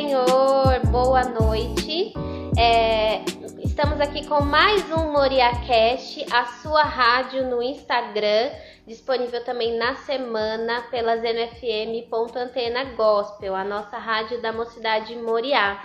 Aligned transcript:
Senhor, 0.00 0.80
boa 0.90 1.22
noite. 1.24 2.14
É, 2.58 3.22
estamos 3.62 4.00
aqui 4.00 4.26
com 4.26 4.42
mais 4.42 4.90
um 4.90 5.12
MoriaCast, 5.12 6.24
a 6.32 6.46
sua 6.46 6.82
rádio 6.84 7.46
no 7.46 7.62
Instagram, 7.62 8.50
disponível 8.86 9.44
também 9.44 9.76
na 9.76 9.96
semana 9.96 10.80
pela 10.90 11.18
ZNFM.antena 11.18 12.84
Gospel, 12.96 13.54
a 13.54 13.62
nossa 13.62 13.98
rádio 13.98 14.40
da 14.40 14.54
Mocidade 14.54 15.14
Moriá. 15.16 15.78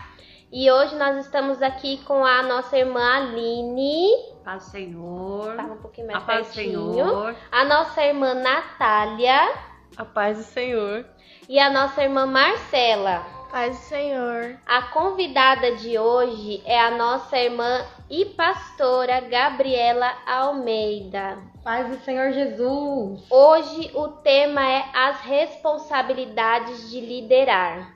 E 0.49 0.71
hoje 0.71 0.95
nós 0.95 1.17
estamos 1.17 1.61
aqui 1.61 2.01
com 2.05 2.23
a 2.23 2.41
nossa 2.41 2.77
irmã 2.77 3.17
Aline. 3.17 4.11
Paz 4.45 4.63
Senhor. 4.63 5.57
Fala 5.57 5.73
um 5.73 5.81
pouquinho 5.81 6.07
mais 6.07 6.23
a 6.23 6.25
paz 6.25 6.55
pertinho. 6.55 6.93
Senhor. 6.93 7.35
A 7.51 7.65
nossa 7.65 8.01
irmã 8.01 8.33
Natália. 8.33 9.55
A 9.97 10.05
paz 10.05 10.37
do 10.37 10.43
Senhor. 10.45 11.05
E 11.49 11.59
a 11.59 11.69
nossa 11.69 12.01
irmã 12.01 12.25
Marcela. 12.25 13.34
Paz 13.51 13.77
do 13.77 13.83
Senhor. 13.83 14.57
A 14.65 14.81
convidada 14.83 15.75
de 15.75 15.97
hoje 15.97 16.61
é 16.65 16.79
a 16.79 16.91
nossa 16.91 17.37
irmã 17.37 17.85
e 18.09 18.25
pastora 18.25 19.21
Gabriela 19.21 20.11
Almeida. 20.25 21.37
Paz 21.63 21.87
do 21.87 22.03
Senhor 22.03 22.31
Jesus. 22.31 23.23
Hoje 23.29 23.91
o 23.93 24.09
tema 24.09 24.61
é 24.61 24.85
as 24.93 25.21
responsabilidades 25.21 26.89
de 26.89 26.99
liderar. 26.99 27.95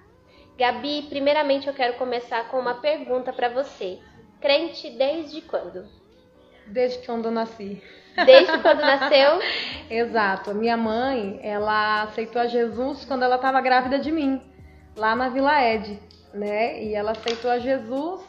Gabi, 0.58 1.04
primeiramente 1.10 1.68
eu 1.68 1.74
quero 1.74 1.98
começar 1.98 2.50
com 2.50 2.60
uma 2.60 2.76
pergunta 2.76 3.34
para 3.34 3.50
você. 3.50 4.00
Crente 4.40 4.90
desde 4.92 5.42
quando? 5.42 5.86
Desde 6.68 7.00
que 7.00 7.10
eu 7.10 7.18
nasci. 7.32 7.82
Desde 8.26 8.58
quando 8.60 8.80
nasceu? 8.80 9.40
Exato. 9.90 10.54
Minha 10.54 10.78
mãe, 10.78 11.40
ela 11.44 12.04
aceitou 12.04 12.42
a 12.42 12.48
Jesus 12.48 13.06
quando 13.06 13.24
ela 13.24 13.36
estava 13.36 13.60
grávida 13.62 14.00
de 14.00 14.12
mim, 14.12 14.42
lá 15.00 15.16
na 15.16 15.30
Vila 15.30 15.64
Ed, 15.64 16.00
né? 16.34 16.84
E 16.84 16.94
ela 16.94 17.12
aceitou 17.12 17.50
a 17.50 17.58
Jesus 17.58 18.22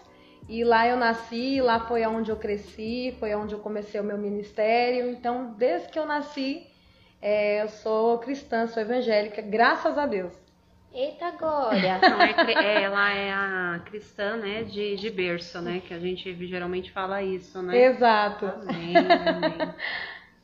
e 0.49 0.65
lá 0.65 0.87
eu 0.87 0.97
nasci, 0.97 1.61
lá 1.61 1.81
foi 1.81 2.07
onde 2.07 2.31
eu 2.31 2.37
cresci, 2.37 3.15
foi 3.19 3.35
onde 3.35 3.55
eu 3.55 3.59
comecei 3.59 4.01
o 4.01 4.05
meu 4.05 4.17
ministério. 4.17 5.11
Então, 5.11 5.55
desde 5.59 5.89
que 5.89 5.99
eu 5.99 6.07
nasci, 6.07 6.67
é, 7.21 7.63
eu 7.63 7.69
sou 7.69 8.19
cristã, 8.19 8.67
sou 8.67 8.83
evangélica, 8.83 9.43
graças 9.43 9.99
a 9.99 10.07
Deus. 10.07 10.33
Eita 10.93 11.31
glória! 11.33 12.01
É 12.03 12.65
é, 12.65 12.83
ela 12.83 13.13
é 13.13 13.33
a 13.33 13.81
cristã, 13.85 14.37
né, 14.37 14.65
de, 14.65 14.97
de 14.97 15.09
berço, 15.09 15.61
né, 15.61 15.81
que 15.87 15.95
a 15.95 16.01
gente 16.01 16.35
geralmente 16.49 16.91
fala 16.91 17.23
isso, 17.23 17.63
né? 17.63 17.85
Exato. 17.85 18.47
Amém, 18.47 18.97
amém. 18.97 19.75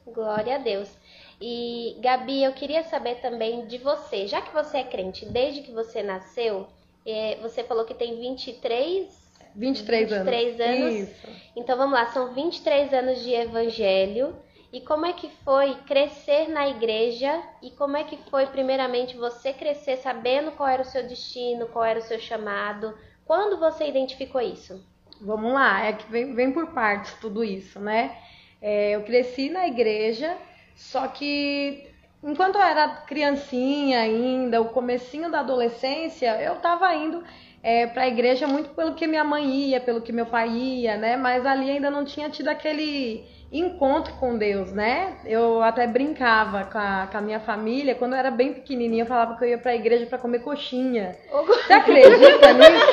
Glória 0.06 0.54
a 0.54 0.58
Deus. 0.58 0.96
E 1.40 1.96
Gabi, 2.00 2.42
eu 2.42 2.52
queria 2.52 2.82
saber 2.84 3.16
também 3.16 3.66
de 3.66 3.78
você, 3.78 4.26
já 4.26 4.40
que 4.40 4.52
você 4.52 4.78
é 4.78 4.84
crente 4.84 5.26
desde 5.26 5.62
que 5.62 5.70
você 5.70 6.02
nasceu, 6.02 6.66
é, 7.04 7.36
você 7.42 7.62
falou 7.62 7.84
que 7.84 7.94
tem 7.94 8.18
23 8.18 9.26
23 9.54 10.12
anos. 10.12 10.26
23 10.26 10.60
anos. 10.60 10.94
Isso. 10.94 11.28
Então 11.56 11.76
vamos 11.76 11.94
lá, 11.94 12.06
são 12.06 12.34
23 12.34 12.92
anos 12.92 13.22
de 13.22 13.32
evangelho. 13.32 14.36
E 14.72 14.80
como 14.80 15.06
é 15.06 15.12
que 15.12 15.30
foi 15.44 15.74
crescer 15.86 16.48
na 16.48 16.68
igreja? 16.68 17.42
E 17.62 17.70
como 17.70 17.96
é 17.96 18.04
que 18.04 18.18
foi, 18.30 18.46
primeiramente, 18.46 19.16
você 19.16 19.52
crescer 19.52 19.96
sabendo 19.96 20.50
qual 20.52 20.68
era 20.68 20.82
o 20.82 20.84
seu 20.84 21.06
destino, 21.06 21.66
qual 21.68 21.84
era 21.84 21.98
o 21.98 22.02
seu 22.02 22.18
chamado? 22.18 22.94
Quando 23.24 23.58
você 23.58 23.88
identificou 23.88 24.40
isso? 24.40 24.84
Vamos 25.20 25.52
lá, 25.52 25.86
é 25.86 25.92
que 25.94 26.10
vem, 26.10 26.34
vem 26.34 26.52
por 26.52 26.74
partes 26.74 27.14
tudo 27.14 27.42
isso, 27.42 27.80
né? 27.80 28.18
É, 28.60 28.90
eu 28.90 29.02
cresci 29.02 29.48
na 29.48 29.66
igreja, 29.66 30.36
só 30.76 31.08
que 31.08 31.90
enquanto 32.22 32.56
eu 32.56 32.62
era 32.62 32.88
criancinha 32.88 34.00
ainda, 34.00 34.60
o 34.60 34.68
comecinho 34.68 35.30
da 35.30 35.40
adolescência, 35.40 36.40
eu 36.42 36.56
tava 36.56 36.94
indo 36.94 37.24
é, 37.62 37.86
para 37.86 38.02
a 38.02 38.08
igreja 38.08 38.46
muito 38.46 38.70
pelo 38.70 38.94
que 38.94 39.06
minha 39.06 39.24
mãe 39.24 39.44
ia, 39.70 39.80
pelo 39.80 40.02
que 40.02 40.12
meu 40.12 40.26
pai 40.26 40.50
ia, 40.50 40.96
né? 40.96 41.16
Mas 41.16 41.44
ali 41.46 41.70
ainda 41.70 41.90
não 41.90 42.04
tinha 42.04 42.28
tido 42.30 42.48
aquele 42.48 43.24
encontro 43.58 44.14
com 44.14 44.36
Deus, 44.36 44.72
né? 44.72 45.14
Eu 45.24 45.62
até 45.62 45.86
brincava 45.86 46.64
com 46.64 46.78
a, 46.78 47.08
com 47.10 47.18
a 47.18 47.20
minha 47.20 47.40
família, 47.40 47.94
quando 47.94 48.12
eu 48.12 48.18
era 48.18 48.30
bem 48.30 48.52
pequenininha, 48.52 49.02
eu 49.02 49.06
falava 49.06 49.36
que 49.36 49.44
eu 49.44 49.48
ia 49.48 49.58
para 49.58 49.72
a 49.72 49.74
igreja 49.76 50.06
para 50.06 50.18
comer 50.18 50.40
coxinha. 50.40 51.16
Você 51.30 51.72
acredita 51.72 52.52
nisso? 52.52 52.86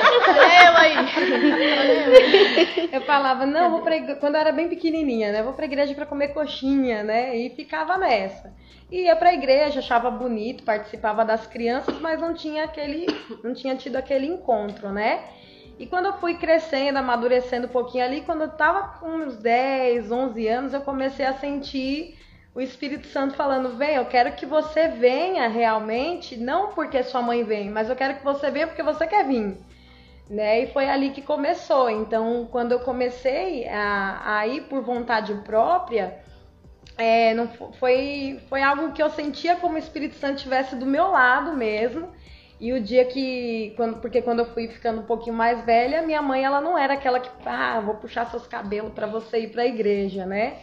Eu 0.66 0.78
aí. 0.78 0.96
Eu 2.92 3.02
falava, 3.02 3.46
não, 3.46 3.72
vou 3.72 3.82
pra 3.82 3.96
igreja, 3.96 4.20
quando 4.20 4.36
eu 4.36 4.42
era 4.42 4.52
bem 4.52 4.68
pequenininha, 4.70 5.32
né? 5.32 5.44
Vou 5.44 5.54
pra 5.54 5.66
igreja 5.66 5.94
pra 5.94 6.06
comer 6.06 6.30
coxinha, 6.30 7.04
né? 7.04 7.36
E 7.36 7.50
ficava 7.50 7.98
nessa. 7.98 8.54
Ia 8.92 9.16
pra 9.16 9.34
igreja, 9.34 9.80
achava 9.80 10.12
bonito, 10.12 10.64
participava 10.64 11.26
das 11.26 11.48
crianças, 11.48 12.00
mas 12.00 12.22
não 12.22 12.34
tinha 12.34 12.66
aquele, 12.66 13.08
não 13.44 13.54
tinha 13.54 13.76
tido 13.76 13.96
aquele 13.96 14.28
encontro, 14.28 14.92
né? 14.92 15.24
E 15.80 15.86
quando 15.88 16.06
eu 16.08 16.14
fui 16.14 16.36
crescendo, 16.36 16.98
amadurecendo 16.98 17.68
um 17.68 17.70
pouquinho 17.72 18.04
ali, 18.06 18.22
quando 18.22 18.42
eu 18.44 18.50
tava 18.52 19.00
com 19.00 19.08
uns 19.08 19.38
10, 19.38 20.12
11 20.12 20.48
anos, 20.48 20.74
eu 20.74 20.82
comecei 20.82 21.26
a 21.26 21.34
sentir 21.34 22.18
o 22.56 22.62
Espírito 22.62 23.08
Santo 23.08 23.36
falando: 23.36 23.76
"Vem, 23.78 23.96
eu 23.96 24.06
quero 24.06 24.34
que 24.36 24.46
você 24.46 24.88
venha 24.88 25.48
realmente, 25.48 26.38
não 26.38 26.72
porque 26.74 27.04
sua 27.04 27.22
mãe 27.22 27.44
vem, 27.44 27.70
mas 27.70 27.90
eu 27.90 27.96
quero 27.96 28.16
que 28.18 28.24
você 28.24 28.52
venha 28.52 28.68
porque 28.68 28.84
você 28.84 29.08
quer 29.08 29.26
vir" 29.28 29.58
né? 30.30 30.62
E 30.64 30.68
foi 30.68 30.90
ali 30.90 31.12
que 31.12 31.22
começou. 31.22 31.90
Então, 31.90 32.48
quando 32.52 32.72
eu 32.72 32.80
comecei 32.80 33.68
a, 33.68 34.38
a 34.40 34.48
ir 34.48 34.62
por 34.64 34.82
vontade 34.82 35.34
própria, 35.44 36.20
é, 36.98 37.34
não 37.34 37.48
fo- 37.48 37.72
foi, 37.74 38.42
foi 38.50 38.62
algo 38.62 38.92
que 38.94 39.02
eu 39.02 39.10
sentia 39.10 39.56
como 39.56 39.76
o 39.76 39.80
Espírito 39.80 40.16
Santo 40.16 40.38
estivesse 40.38 40.76
do 40.76 40.86
meu 40.86 41.10
lado 41.10 41.54
mesmo. 41.54 42.10
E 42.64 42.72
o 42.72 42.80
dia 42.80 43.04
que, 43.04 43.74
quando, 43.76 44.00
porque 44.00 44.22
quando 44.22 44.40
eu 44.40 44.46
fui 44.46 44.70
ficando 44.70 45.02
um 45.02 45.06
pouquinho 45.06 45.36
mais 45.36 45.66
velha, 45.66 46.02
minha 46.02 46.22
mãe 46.22 46.46
ela 46.46 46.62
não 46.62 46.78
era 46.78 46.94
aquela 46.94 47.20
que, 47.20 47.30
ah, 47.46 47.82
vou 47.82 47.96
puxar 47.96 48.26
seus 48.28 48.48
cabelos 48.48 48.94
para 48.94 49.06
você 49.06 49.40
ir 49.40 49.50
para 49.50 49.64
a 49.64 49.66
igreja, 49.66 50.26
né? 50.26 50.60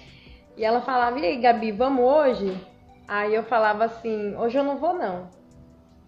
E 0.56 0.64
ela 0.64 0.80
falava, 0.80 1.18
e 1.18 1.26
aí, 1.26 1.36
Gabi, 1.36 1.70
vamos 1.72 2.02
hoje? 2.02 2.56
Aí 3.06 3.34
eu 3.34 3.42
falava 3.42 3.84
assim, 3.84 4.34
hoje 4.34 4.56
eu 4.56 4.64
não 4.64 4.78
vou 4.78 4.94
não. 4.94 5.28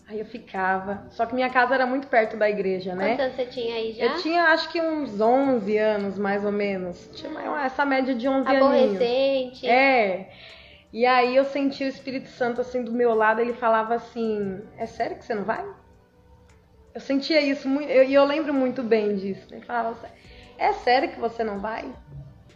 Aí 0.09 0.19
eu 0.19 0.25
ficava. 0.25 1.05
Só 1.11 1.27
que 1.27 1.35
minha 1.35 1.51
casa 1.51 1.75
era 1.75 1.85
muito 1.85 2.07
perto 2.07 2.39
da 2.39 2.49
igreja, 2.49 2.95
né? 2.95 3.09
Quantos 3.09 3.25
anos 3.27 3.37
você 3.37 3.45
tinha 3.45 3.75
aí 3.75 3.93
já? 3.93 4.05
Eu 4.07 4.17
tinha 4.23 4.45
acho 4.45 4.71
que 4.71 4.81
uns 4.81 5.21
11 5.21 5.77
anos, 5.77 6.19
mais 6.19 6.43
ou 6.43 6.53
menos. 6.53 7.11
Tinha 7.13 7.31
essa 7.67 7.85
média 7.85 8.15
de 8.15 8.27
11 8.27 8.49
aninhos. 8.49 8.67
Aborrecente. 8.67 9.69
É. 9.69 10.31
E 10.91 11.05
aí 11.05 11.37
eu 11.37 11.45
senti 11.45 11.85
o 11.85 11.89
Espírito 11.89 12.31
Santo 12.31 12.63
assim 12.63 12.83
do 12.83 12.93
meu 12.93 13.15
lado, 13.15 13.43
ele 13.43 13.53
falava 13.53 13.95
assim: 13.95 14.63
"É 14.79 14.87
sério 14.87 15.19
que 15.19 15.25
você 15.27 15.35
não 15.35 15.45
vai?" 15.45 15.82
Eu 16.95 17.01
sentia 17.01 17.41
isso 17.41 17.69
muito, 17.69 17.91
eu- 17.91 18.05
e 18.05 18.15
eu 18.15 18.25
lembro 18.25 18.53
muito 18.53 18.83
bem 18.83 19.15
disso. 19.17 19.47
Ele 19.51 19.65
falava 19.65 19.91
assim: 19.91 20.07
"É 20.59 20.73
sério 20.75 21.09
que 21.11 21.19
você 21.21 21.43
não 21.43 21.59
vai?" 21.61 21.85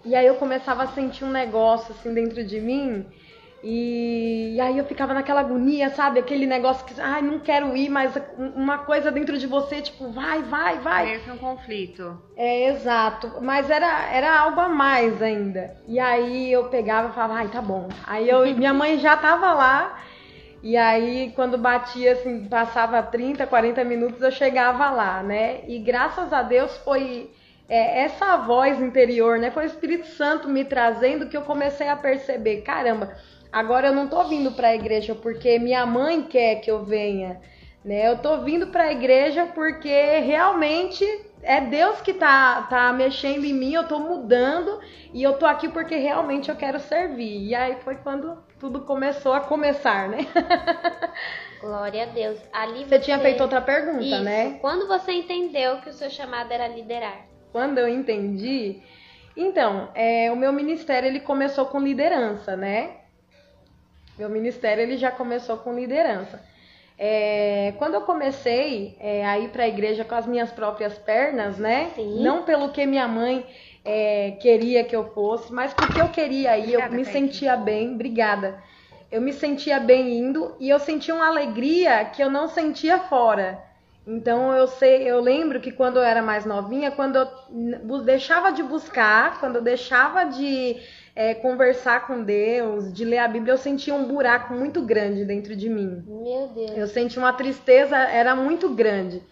E 0.04 0.14
aí 0.14 0.26
eu 0.26 0.36
começava 0.36 0.84
a 0.84 0.88
sentir 0.88 1.24
um 1.24 1.30
negócio 1.30 1.92
assim 1.94 2.12
dentro 2.14 2.44
de 2.44 2.60
mim. 2.60 3.06
E, 3.62 4.52
e 4.54 4.60
aí 4.60 4.78
eu 4.78 4.84
ficava 4.84 5.12
naquela 5.12 5.40
agonia, 5.40 5.90
sabe? 5.90 6.20
Aquele 6.20 6.46
negócio 6.46 6.84
que, 6.86 7.00
ai, 7.00 7.20
não 7.22 7.40
quero 7.40 7.76
ir, 7.76 7.88
mas 7.88 8.12
uma 8.54 8.78
coisa 8.78 9.10
dentro 9.10 9.36
de 9.36 9.46
você, 9.46 9.80
tipo, 9.82 10.08
vai, 10.10 10.42
vai, 10.42 10.78
vai. 10.78 11.18
Que 11.18 11.30
um 11.30 11.38
conflito. 11.38 12.16
É, 12.36 12.68
exato. 12.68 13.42
Mas 13.42 13.68
era, 13.68 14.08
era 14.12 14.38
algo 14.38 14.60
a 14.60 14.68
mais 14.68 15.20
ainda. 15.20 15.74
E 15.88 15.98
aí 15.98 16.52
eu 16.52 16.68
pegava 16.68 17.08
e 17.08 17.12
falava, 17.12 17.34
ai, 17.34 17.48
tá 17.48 17.60
bom. 17.60 17.88
Aí 18.06 18.28
eu, 18.28 18.46
minha 18.54 18.74
mãe 18.74 18.98
já 18.98 19.16
tava 19.16 19.52
lá. 19.52 19.98
E 20.66 20.76
aí, 20.76 21.32
quando 21.36 21.56
batia, 21.56 22.10
assim, 22.10 22.48
passava 22.48 23.00
30, 23.00 23.46
40 23.46 23.84
minutos, 23.84 24.20
eu 24.20 24.32
chegava 24.32 24.90
lá, 24.90 25.22
né? 25.22 25.60
E 25.68 25.78
graças 25.78 26.32
a 26.32 26.42
Deus 26.42 26.76
foi 26.78 27.30
é, 27.68 28.00
essa 28.00 28.36
voz 28.38 28.80
interior, 28.80 29.38
né? 29.38 29.52
Foi 29.52 29.62
o 29.62 29.68
Espírito 29.68 30.08
Santo 30.08 30.48
me 30.48 30.64
trazendo 30.64 31.28
que 31.28 31.36
eu 31.36 31.42
comecei 31.42 31.86
a 31.86 31.94
perceber, 31.94 32.62
caramba, 32.62 33.14
agora 33.52 33.86
eu 33.86 33.94
não 33.94 34.08
tô 34.08 34.24
vindo 34.24 34.50
pra 34.50 34.74
igreja 34.74 35.14
porque 35.14 35.56
minha 35.60 35.86
mãe 35.86 36.22
quer 36.22 36.56
que 36.56 36.68
eu 36.68 36.82
venha, 36.82 37.40
né? 37.84 38.08
Eu 38.08 38.18
tô 38.18 38.38
vindo 38.38 38.66
pra 38.66 38.90
igreja 38.90 39.46
porque 39.54 40.18
realmente 40.18 41.04
é 41.44 41.60
Deus 41.60 42.00
que 42.00 42.12
tá, 42.12 42.62
tá 42.62 42.92
mexendo 42.92 43.44
em 43.44 43.54
mim, 43.54 43.74
eu 43.74 43.86
tô 43.86 44.00
mudando 44.00 44.80
e 45.14 45.22
eu 45.22 45.34
tô 45.34 45.46
aqui 45.46 45.68
porque 45.68 45.94
realmente 45.94 46.48
eu 46.48 46.56
quero 46.56 46.80
servir. 46.80 47.46
E 47.46 47.54
aí 47.54 47.76
foi 47.84 47.94
quando 47.94 48.36
tudo 48.58 48.80
começou 48.80 49.32
a 49.32 49.40
começar, 49.40 50.08
né? 50.08 50.26
Glória 51.60 52.04
a 52.04 52.06
Deus. 52.06 52.38
Ali 52.52 52.84
Você 52.84 52.98
tinha 52.98 53.18
feito 53.18 53.42
outra 53.42 53.60
pergunta, 53.60 54.04
Isso. 54.04 54.22
né? 54.22 54.58
Quando 54.60 54.86
você 54.86 55.12
entendeu 55.12 55.78
que 55.80 55.90
o 55.90 55.92
seu 55.92 56.10
chamado 56.10 56.52
era 56.52 56.68
liderar? 56.68 57.26
Quando 57.52 57.78
eu 57.78 57.88
entendi, 57.88 58.82
então, 59.36 59.88
é, 59.94 60.30
o 60.30 60.36
meu 60.36 60.52
ministério 60.52 61.06
ele 61.06 61.20
começou 61.20 61.66
com 61.66 61.80
liderança, 61.80 62.56
né? 62.56 62.96
Meu 64.18 64.30
ministério 64.30 64.82
ele 64.82 64.96
já 64.96 65.10
começou 65.10 65.58
com 65.58 65.74
liderança. 65.74 66.42
É, 66.98 67.74
quando 67.76 67.94
eu 67.94 68.00
comecei 68.02 68.96
é, 68.98 69.26
a 69.26 69.38
ir 69.38 69.50
para 69.50 69.64
a 69.64 69.68
igreja 69.68 70.02
com 70.04 70.14
as 70.14 70.26
minhas 70.26 70.50
próprias 70.50 70.96
pernas, 70.98 71.58
né? 71.58 71.90
Sim. 71.94 72.22
Não 72.22 72.44
pelo 72.44 72.70
que 72.70 72.86
minha 72.86 73.06
mãe 73.06 73.46
é, 73.86 74.32
queria 74.32 74.82
que 74.82 74.96
eu 74.96 75.04
fosse, 75.14 75.52
mas 75.52 75.72
porque 75.72 76.00
eu 76.00 76.08
queria 76.08 76.58
ir, 76.58 76.72
eu 76.72 76.90
me 76.90 77.04
sentia 77.04 77.56
bem, 77.56 77.94
obrigada. 77.94 78.60
Eu 79.12 79.20
me 79.20 79.32
sentia 79.32 79.78
bem 79.78 80.18
indo 80.18 80.56
e 80.58 80.68
eu 80.68 80.80
sentia 80.80 81.14
uma 81.14 81.28
alegria 81.28 82.04
que 82.06 82.20
eu 82.20 82.28
não 82.28 82.48
sentia 82.48 82.98
fora. 82.98 83.62
Então 84.04 84.52
eu 84.54 84.66
sei, 84.66 85.08
eu 85.08 85.20
lembro 85.20 85.60
que 85.60 85.70
quando 85.70 85.98
eu 85.98 86.02
era 86.02 86.20
mais 86.20 86.44
novinha, 86.44 86.90
quando 86.90 87.16
eu 87.16 88.02
deixava 88.04 88.50
de 88.50 88.62
buscar, 88.62 89.38
quando 89.38 89.56
eu 89.56 89.62
deixava 89.62 90.24
de 90.24 90.76
é, 91.14 91.34
conversar 91.34 92.08
com 92.08 92.24
Deus, 92.24 92.92
de 92.92 93.04
ler 93.04 93.18
a 93.18 93.28
Bíblia, 93.28 93.54
eu 93.54 93.58
sentia 93.58 93.94
um 93.94 94.04
buraco 94.04 94.52
muito 94.52 94.82
grande 94.82 95.24
dentro 95.24 95.54
de 95.54 95.68
mim. 95.68 96.04
Meu 96.06 96.48
Deus. 96.48 96.76
Eu 96.76 96.86
sentia 96.88 97.22
uma 97.22 97.32
tristeza, 97.32 97.96
era 97.96 98.34
muito 98.34 98.68
grande. 98.68 99.22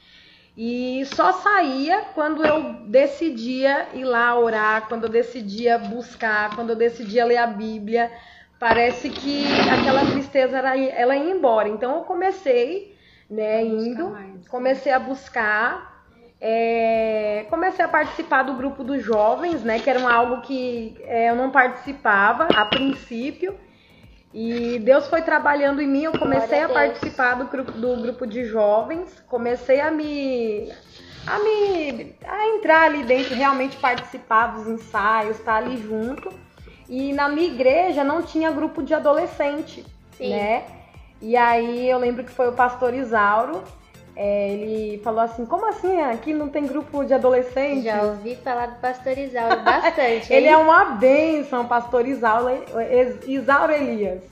E 0.57 1.05
só 1.07 1.33
saía 1.33 2.03
quando 2.15 2.45
eu 2.45 2.87
decidia 2.87 3.89
ir 3.93 4.05
lá 4.05 4.39
orar, 4.39 4.89
quando 4.89 5.05
eu 5.05 5.09
decidia 5.09 5.77
buscar, 5.79 6.55
quando 6.55 6.71
eu 6.71 6.77
decidia 6.77 7.25
ler 7.25 7.39
a 7.39 7.47
Bíblia. 7.47 8.11
Parece 8.59 9.11
que 9.11 9.45
aquela 9.69 10.07
tristeza 10.07 10.59
era, 10.59 10.79
ela 10.79 11.17
ia 11.17 11.35
embora. 11.35 11.69
Então 11.69 11.97
eu 11.97 12.03
comecei, 12.03 12.97
né, 13.29 13.65
indo, 13.65 14.17
comecei 14.49 14.93
a 14.93 14.99
buscar, 14.99 16.07
é, 16.41 17.47
comecei 17.51 17.85
a 17.85 17.89
participar 17.89 18.45
do 18.45 18.55
grupo 18.55 18.85
dos 18.85 19.03
jovens, 19.03 19.65
né, 19.65 19.81
que 19.81 19.91
era 19.91 20.09
algo 20.09 20.41
que 20.43 20.97
é, 21.03 21.31
eu 21.31 21.35
não 21.35 21.51
participava 21.51 22.47
a 22.55 22.65
princípio. 22.65 23.59
E 24.37 24.81
Deus 24.81 25.07
foi 25.07 25.23
trabalhando 25.23 25.81
em 25.81 25.87
mim, 25.87 26.03
eu 26.03 26.13
comecei 26.19 26.59
a 26.61 26.67
a 26.67 26.69
participar 26.69 27.35
do, 27.37 27.45
grupo- 27.47 27.71
do 27.71 27.97
grupo 28.03 28.27
de 28.27 28.45
jovens, 28.45 29.23
comecei 29.29 29.81
a 29.81 29.93
me 29.93 30.73
a 31.25 31.39
me 31.39 32.17
a 32.27 32.49
entrar 32.49 32.83
ali 32.83 33.05
dentro, 33.05 33.33
realmente 33.33 33.77
participar 33.77 34.49
dos 34.49 34.67
ensaios, 34.67 35.39
estar 35.39 35.55
ali 35.55 35.77
junto. 35.77 36.31
E 36.89 37.13
na 37.13 37.29
minha 37.29 37.47
igreja 37.47 38.03
não 38.03 38.23
tinha 38.23 38.51
grupo 38.51 38.83
de 38.83 38.93
adolescente, 38.93 39.87
Sim. 40.19 40.31
né? 40.31 40.65
E 41.23 41.37
aí 41.37 41.89
eu 41.89 41.99
lembro 41.99 42.25
que 42.25 42.31
foi 42.33 42.49
o 42.49 42.53
pastor 42.53 42.93
Isauro, 42.93 43.63
é, 44.17 44.51
ele 44.51 44.99
falou 45.03 45.21
assim, 45.21 45.45
como 45.45 45.67
assim 45.67 46.01
aqui 46.01 46.33
não 46.33 46.49
tem 46.49 46.67
grupo 46.67 47.05
de 47.05 47.13
adolescente? 47.15 47.85
Já 47.85 48.03
ouvi 48.03 48.37
falar 48.37 48.67
do 48.67 48.81
pastor 48.81 49.19
Isauro 49.19 49.61
bastante. 49.65 50.33
Ele 50.33 50.47
é 50.47 50.57
uma 50.57 50.85
bênção, 50.97 51.67
pastor 51.67 52.07
Isauro, 52.07 52.65
Isauro 53.27 53.73
Elias. 53.73 54.23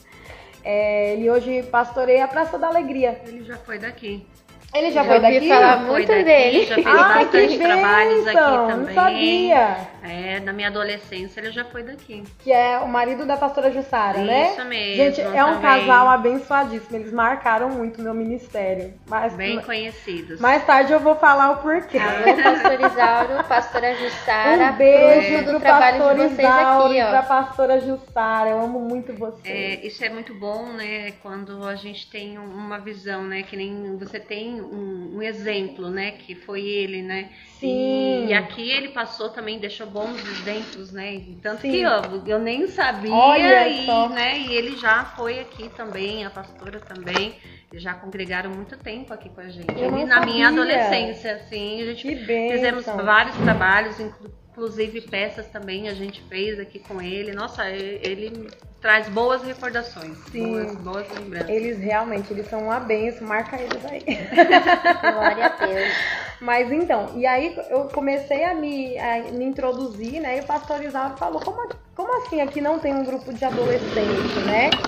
É, 0.64 1.14
ele 1.14 1.28
hoje 1.28 1.64
pastoreia 1.64 2.24
a 2.24 2.28
Praça 2.28 2.56
da 2.56 2.68
Alegria. 2.68 3.20
Ele 3.26 3.42
já 3.42 3.56
foi 3.56 3.78
daqui. 3.78 4.24
Ele 4.74 4.90
já, 4.90 5.02
Já 5.02 5.10
foi 5.10 5.20
daqui? 5.20 5.48
falar 5.48 5.78
Foi 5.80 5.86
muito 5.90 6.08
daqui, 6.08 6.24
dele. 6.24 6.64
Já 6.66 6.74
fez 6.76 6.86
Ah, 6.86 7.14
bastante 7.14 7.58
trabalhos 7.58 8.26
aqui 8.26 8.36
também. 8.36 8.76
Não 8.86 8.94
sabia. 8.94 9.76
É, 10.02 10.40
na 10.40 10.52
minha 10.52 10.68
adolescência 10.68 11.40
ele 11.40 11.52
já 11.52 11.64
foi 11.64 11.82
daqui. 11.82 12.24
Que 12.38 12.50
é 12.50 12.78
o 12.78 12.88
marido 12.88 13.24
da 13.26 13.36
pastora 13.36 13.70
Jussara, 13.70 14.18
né? 14.18 14.50
Isso 14.52 14.64
mesmo. 14.64 14.96
Gente, 14.96 15.20
é 15.20 15.44
um 15.44 15.54
também. 15.60 15.60
casal 15.80 16.08
abençoadíssimo. 16.08 16.96
Eles 16.96 17.12
marcaram 17.12 17.68
muito 17.70 18.00
meu 18.00 18.14
ministério. 18.14 18.94
Mas, 19.06 19.34
Bem 19.34 19.60
conhecidos. 19.60 20.40
mais 20.40 20.64
tarde 20.64 20.92
eu 20.92 21.00
vou 21.00 21.16
falar 21.16 21.50
o 21.52 21.56
porquê. 21.58 21.98
Alô, 21.98 22.42
pastor 22.42 22.80
Isauro, 22.80 23.44
pastora 23.48 23.94
Jussara. 23.94 24.72
Um 24.72 24.76
beijo 24.76 25.44
pro 25.44 25.52
do 25.52 25.60
trabalho 25.60 25.98
pastor 25.98 26.14
de 26.14 26.34
vocês 26.34 26.48
Isauro 26.48 26.84
aqui, 26.86 26.94
e 26.96 27.02
ó. 27.02 27.10
pra 27.10 27.22
pastora 27.22 27.80
Jussara. 27.80 28.50
Eu 28.50 28.60
amo 28.62 28.80
muito 28.80 29.12
vocês. 29.12 29.44
É, 29.82 29.86
isso 29.86 30.02
é 30.04 30.08
muito 30.08 30.34
bom, 30.34 30.64
né? 30.72 31.12
Quando 31.22 31.62
a 31.66 31.74
gente 31.74 32.10
tem 32.10 32.38
um- 32.38 32.44
uma 32.54 32.78
visão, 32.78 33.22
né? 33.22 33.42
Que 33.42 33.54
nem 33.56 33.96
você 33.98 34.18
tem 34.18 34.61
um, 34.62 35.16
um 35.16 35.22
exemplo, 35.22 35.90
né? 35.90 36.12
Que 36.12 36.34
foi 36.34 36.60
ele, 36.66 37.02
né? 37.02 37.30
Sim. 37.58 37.68
E, 37.68 38.26
e 38.28 38.34
aqui 38.34 38.70
ele 38.70 38.88
passou 38.88 39.28
também, 39.30 39.58
deixou 39.58 39.86
bons 39.86 40.16
exemplos, 40.26 40.92
né? 40.92 41.20
Tanto 41.42 41.62
Sim. 41.62 41.70
que 41.70 41.80
eu, 41.82 42.26
eu 42.26 42.38
nem 42.38 42.66
sabia 42.66 43.12
Olha 43.12 43.68
e, 43.68 43.86
só. 43.86 44.08
né? 44.08 44.38
E 44.38 44.52
ele 44.54 44.76
já 44.76 45.04
foi 45.04 45.40
aqui 45.40 45.68
também, 45.76 46.24
a 46.24 46.30
pastora 46.30 46.80
também. 46.80 47.34
Já 47.74 47.94
congregaram 47.94 48.50
muito 48.50 48.76
tempo 48.76 49.14
aqui 49.14 49.30
com 49.30 49.40
a 49.40 49.48
gente. 49.48 49.80
Eu 49.80 49.96
E 49.98 50.04
na 50.04 50.20
minha 50.26 50.48
sabia. 50.48 50.48
adolescência, 50.48 51.34
assim, 51.36 51.80
a 51.82 51.86
gente. 51.86 52.16
Fizemos 52.26 52.84
vários 52.84 53.34
trabalhos, 53.36 53.98
inclu- 53.98 54.30
inclusive 54.50 55.00
peças 55.02 55.48
também 55.48 55.88
a 55.88 55.94
gente 55.94 56.20
fez 56.28 56.60
aqui 56.60 56.78
com 56.80 57.00
ele. 57.00 57.32
Nossa, 57.32 57.66
ele 57.70 58.52
traz 58.82 59.08
boas 59.08 59.42
recordações, 59.44 60.18
Sim. 60.32 60.50
boas, 60.50 60.74
boas 60.80 61.10
lembranças. 61.16 61.48
Eles 61.48 61.78
realmente, 61.78 62.32
eles 62.32 62.48
são 62.48 62.64
uma 62.64 62.80
benção. 62.80 63.26
Marca 63.26 63.56
eles 63.56 63.84
aí. 63.84 64.04
Glória 65.00 65.46
a 65.46 65.48
Deus. 65.50 65.92
Mas 66.40 66.72
então, 66.72 67.16
e 67.16 67.24
aí 67.24 67.56
eu 67.70 67.84
comecei 67.90 68.44
a 68.44 68.52
me, 68.52 68.98
a 68.98 69.30
me 69.30 69.44
introduzir, 69.44 70.20
né? 70.20 70.38
E 70.38 70.40
o 70.40 70.46
pastor 70.46 70.82
Isauro 70.82 71.16
falou, 71.16 71.40
como, 71.42 71.56
como 71.94 72.26
assim 72.26 72.40
aqui 72.40 72.60
não 72.60 72.80
tem 72.80 72.92
um 72.92 73.04
grupo 73.04 73.32
de 73.32 73.44
adolescente, 73.44 74.40
né? 74.40 74.80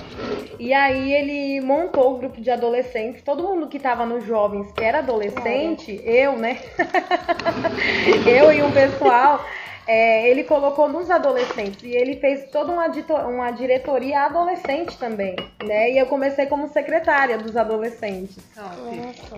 E 0.59 0.73
aí 0.73 1.13
ele 1.13 1.61
montou 1.61 2.13
o 2.13 2.17
grupo 2.17 2.41
de 2.41 2.51
adolescentes, 2.51 3.21
todo 3.23 3.43
mundo 3.43 3.67
que 3.67 3.79
tava 3.79 4.05
nos 4.05 4.25
jovens, 4.25 4.71
que 4.73 4.83
era 4.83 4.99
adolescente, 4.99 6.01
eu, 6.05 6.37
né? 6.37 6.59
eu 8.25 8.51
e 8.51 8.63
um 8.63 8.71
pessoal, 8.71 9.45
é, 9.87 10.27
ele 10.29 10.43
colocou 10.43 10.89
nos 10.89 11.11
adolescentes 11.11 11.83
e 11.83 11.91
ele 11.91 12.15
fez 12.15 12.49
toda 12.49 12.71
uma, 12.71 12.87
uma 13.27 13.51
diretoria 13.51 14.21
adolescente 14.21 14.97
também, 14.97 15.35
né? 15.63 15.91
E 15.91 15.97
eu 15.97 16.07
comecei 16.07 16.47
como 16.47 16.67
secretária 16.67 17.37
dos 17.37 17.55
adolescentes. 17.55 18.37
Top. 18.55 18.75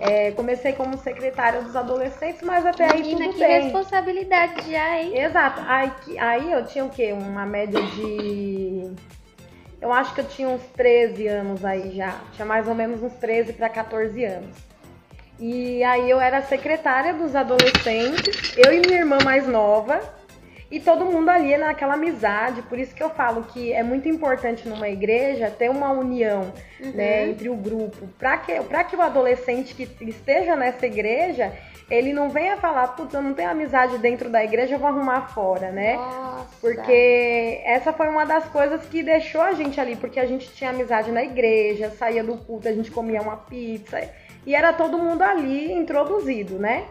É, 0.00 0.30
comecei 0.32 0.72
como 0.72 0.96
secretária 0.96 1.60
dos 1.60 1.76
adolescentes, 1.76 2.40
mas 2.42 2.64
até 2.64 2.84
aí 2.84 3.02
Menina, 3.02 3.26
tudo 3.26 3.34
que 3.34 3.40
bem. 3.40 3.62
responsabilidade 3.62 4.70
já, 4.70 4.98
hein? 4.98 5.18
Exato. 5.18 5.60
Aí, 5.66 5.92
aí 6.18 6.52
eu 6.52 6.64
tinha 6.64 6.84
o 6.84 6.90
quê? 6.90 7.12
Uma 7.12 7.44
média 7.44 7.80
de. 7.82 8.90
Eu 9.80 9.92
acho 9.92 10.14
que 10.14 10.22
eu 10.22 10.28
tinha 10.28 10.48
uns 10.48 10.62
13 10.74 11.28
anos 11.28 11.64
aí 11.64 11.94
já. 11.94 12.18
Tinha 12.32 12.46
mais 12.46 12.66
ou 12.66 12.74
menos 12.74 13.02
uns 13.02 13.12
13 13.14 13.52
para 13.52 13.68
14 13.68 14.24
anos. 14.24 14.56
E 15.38 15.84
aí 15.84 16.10
eu 16.10 16.20
era 16.20 16.42
secretária 16.42 17.14
dos 17.14 17.36
adolescentes, 17.36 18.56
eu 18.56 18.72
e 18.72 18.80
minha 18.80 18.98
irmã 18.98 19.18
mais 19.22 19.46
nova, 19.46 20.00
e 20.70 20.78
todo 20.78 21.04
mundo 21.04 21.28
ali 21.28 21.56
naquela 21.56 21.94
amizade. 21.94 22.62
Por 22.62 22.78
isso 22.78 22.94
que 22.94 23.02
eu 23.02 23.10
falo 23.10 23.44
que 23.44 23.72
é 23.72 23.82
muito 23.82 24.08
importante 24.08 24.68
numa 24.68 24.88
igreja 24.88 25.50
ter 25.50 25.70
uma 25.70 25.90
união 25.90 26.52
né, 26.94 27.28
entre 27.28 27.48
o 27.48 27.56
grupo. 27.56 28.06
Para 28.18 28.36
que, 28.38 28.60
pra 28.62 28.84
que 28.84 28.94
o 28.94 29.00
adolescente 29.00 29.74
que 29.74 29.88
esteja 30.04 30.54
nessa 30.54 30.86
igreja, 30.86 31.52
ele 31.90 32.12
não 32.12 32.28
venha 32.28 32.58
falar, 32.58 32.88
putz, 32.88 33.14
eu 33.14 33.22
não 33.22 33.32
tenho 33.32 33.50
amizade 33.50 33.96
dentro 33.98 34.28
da 34.28 34.44
igreja, 34.44 34.74
eu 34.74 34.78
vou 34.78 34.88
arrumar 34.88 35.28
fora, 35.28 35.70
né? 35.70 35.94
Nossa. 35.96 36.48
Porque 36.60 37.62
essa 37.64 37.92
foi 37.92 38.08
uma 38.08 38.26
das 38.26 38.44
coisas 38.48 38.84
que 38.86 39.02
deixou 39.02 39.40
a 39.40 39.52
gente 39.52 39.80
ali, 39.80 39.96
porque 39.96 40.20
a 40.20 40.26
gente 40.26 40.52
tinha 40.52 40.70
amizade 40.70 41.10
na 41.10 41.24
igreja, 41.24 41.90
saía 41.90 42.22
do 42.22 42.36
culto, 42.36 42.68
a 42.68 42.72
gente 42.72 42.90
comia 42.90 43.22
uma 43.22 43.36
pizza, 43.36 44.06
e 44.44 44.54
era 44.54 44.72
todo 44.72 44.98
mundo 44.98 45.22
ali 45.22 45.72
introduzido, 45.72 46.58
né? 46.58 46.84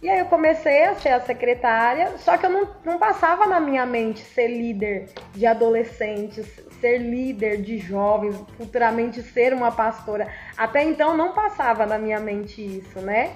E 0.00 0.08
aí 0.08 0.20
eu 0.20 0.26
comecei 0.26 0.84
a 0.84 0.94
ser 0.94 1.08
a 1.08 1.20
secretária, 1.20 2.16
só 2.18 2.36
que 2.36 2.46
eu 2.46 2.50
não, 2.50 2.68
não 2.84 2.98
passava 2.98 3.46
na 3.46 3.58
minha 3.58 3.84
mente 3.84 4.20
ser 4.20 4.46
líder 4.46 5.08
de 5.34 5.44
adolescentes, 5.44 6.46
ser 6.80 6.98
líder 6.98 7.62
de 7.62 7.78
jovens, 7.78 8.36
futuramente 8.56 9.20
ser 9.22 9.52
uma 9.52 9.72
pastora. 9.72 10.28
Até 10.56 10.84
então 10.84 11.16
não 11.16 11.32
passava 11.32 11.84
na 11.84 11.98
minha 11.98 12.20
mente 12.20 12.62
isso, 12.62 13.00
né? 13.00 13.32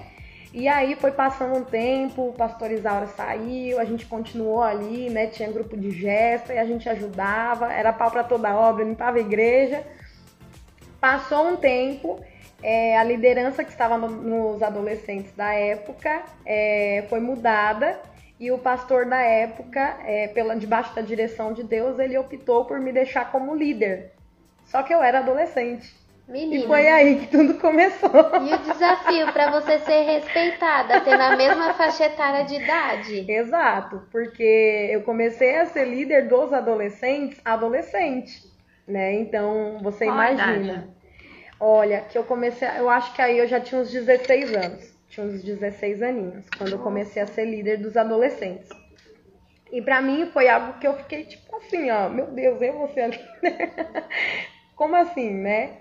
E 0.53 0.67
aí 0.67 0.95
foi 0.95 1.11
passando 1.11 1.57
um 1.57 1.63
tempo, 1.63 2.29
o 2.29 2.33
pastor 2.33 2.71
Isaura 2.71 3.07
saiu, 3.07 3.79
a 3.79 3.83
gente 3.83 4.05
continuou 4.05 4.61
ali, 4.61 5.09
né? 5.09 5.27
Tinha 5.27 5.51
grupo 5.51 5.75
de 5.75 5.91
gesta 5.91 6.53
e 6.53 6.59
a 6.59 6.65
gente 6.65 6.87
ajudava, 6.87 7.73
era 7.73 7.91
pau 7.91 8.09
para 8.09 8.23
toda 8.23 8.55
obra, 8.55 8.85
limpava 8.85 9.17
a 9.17 9.21
igreja. 9.21 9.83
Passou 11.01 11.47
um 11.49 11.57
tempo, 11.57 12.23
é, 12.63 12.97
a 12.97 13.03
liderança 13.03 13.63
que 13.63 13.69
estava 13.71 13.97
no- 13.97 14.09
nos 14.09 14.63
adolescentes 14.63 15.31
da 15.35 15.53
época 15.53 16.23
é, 16.45 17.05
foi 17.09 17.19
mudada 17.19 17.99
e 18.39 18.51
o 18.51 18.57
pastor 18.57 19.05
da 19.05 19.21
época, 19.21 19.97
é, 20.05 20.27
pela 20.29 20.55
debaixo 20.55 20.95
da 20.95 21.01
direção 21.01 21.53
de 21.53 21.63
Deus, 21.63 21.99
ele 21.99 22.17
optou 22.17 22.65
por 22.65 22.79
me 22.79 22.91
deixar 22.91 23.31
como 23.31 23.53
líder. 23.55 24.13
Só 24.65 24.81
que 24.81 24.93
eu 24.93 25.03
era 25.03 25.19
adolescente. 25.19 25.93
Menina. 26.27 26.63
E 26.63 26.67
foi 26.67 26.87
aí 26.87 27.19
que 27.19 27.27
tudo 27.27 27.55
começou. 27.55 28.09
E 28.41 28.53
o 28.53 28.57
desafio 28.59 29.31
para 29.33 29.51
você 29.51 29.77
ser 29.79 30.03
respeitada, 30.03 31.01
ter 31.01 31.17
na 31.17 31.35
mesma 31.35 31.73
faixa 31.73 32.05
etária 32.05 32.45
de 32.45 32.55
idade. 32.55 33.29
Exato, 33.29 34.07
porque 34.09 34.89
eu 34.91 35.01
comecei 35.03 35.57
a 35.57 35.65
ser 35.65 35.85
líder 35.85 36.27
dos 36.29 36.53
adolescentes, 36.53 37.39
adolescente, 37.43 38.41
né? 38.87 39.13
Então, 39.15 39.79
você 39.83 40.05
Qual 40.05 40.17
a 40.17 40.31
imagina. 40.31 40.73
idade? 40.73 41.02
Olha, 41.65 42.01
que 42.01 42.17
eu 42.17 42.25
comecei, 42.25 42.67
eu 42.77 42.89
acho 42.89 43.13
que 43.13 43.21
aí 43.21 43.37
eu 43.37 43.47
já 43.47 43.57
tinha 43.57 43.79
uns 43.79 43.89
16 43.89 44.53
anos. 44.53 44.93
Tinha 45.07 45.25
uns 45.25 45.41
16 45.41 46.03
aninhos, 46.03 46.45
quando 46.57 46.73
eu 46.73 46.79
comecei 46.79 47.21
a 47.21 47.25
ser 47.25 47.45
líder 47.45 47.77
dos 47.77 47.95
adolescentes. 47.95 48.69
E 49.71 49.81
pra 49.81 50.01
mim 50.01 50.29
foi 50.33 50.49
algo 50.49 50.77
que 50.77 50.85
eu 50.85 50.93
fiquei 50.97 51.23
tipo 51.23 51.55
assim, 51.55 51.89
ó, 51.89 52.09
meu 52.09 52.27
Deus, 52.27 52.61
eu 52.61 52.73
vou 52.73 52.89
ser 52.89 53.01
a 53.03 53.07
líder. 53.07 53.29
Como 54.75 54.93
assim, 54.93 55.29
né? 55.29 55.77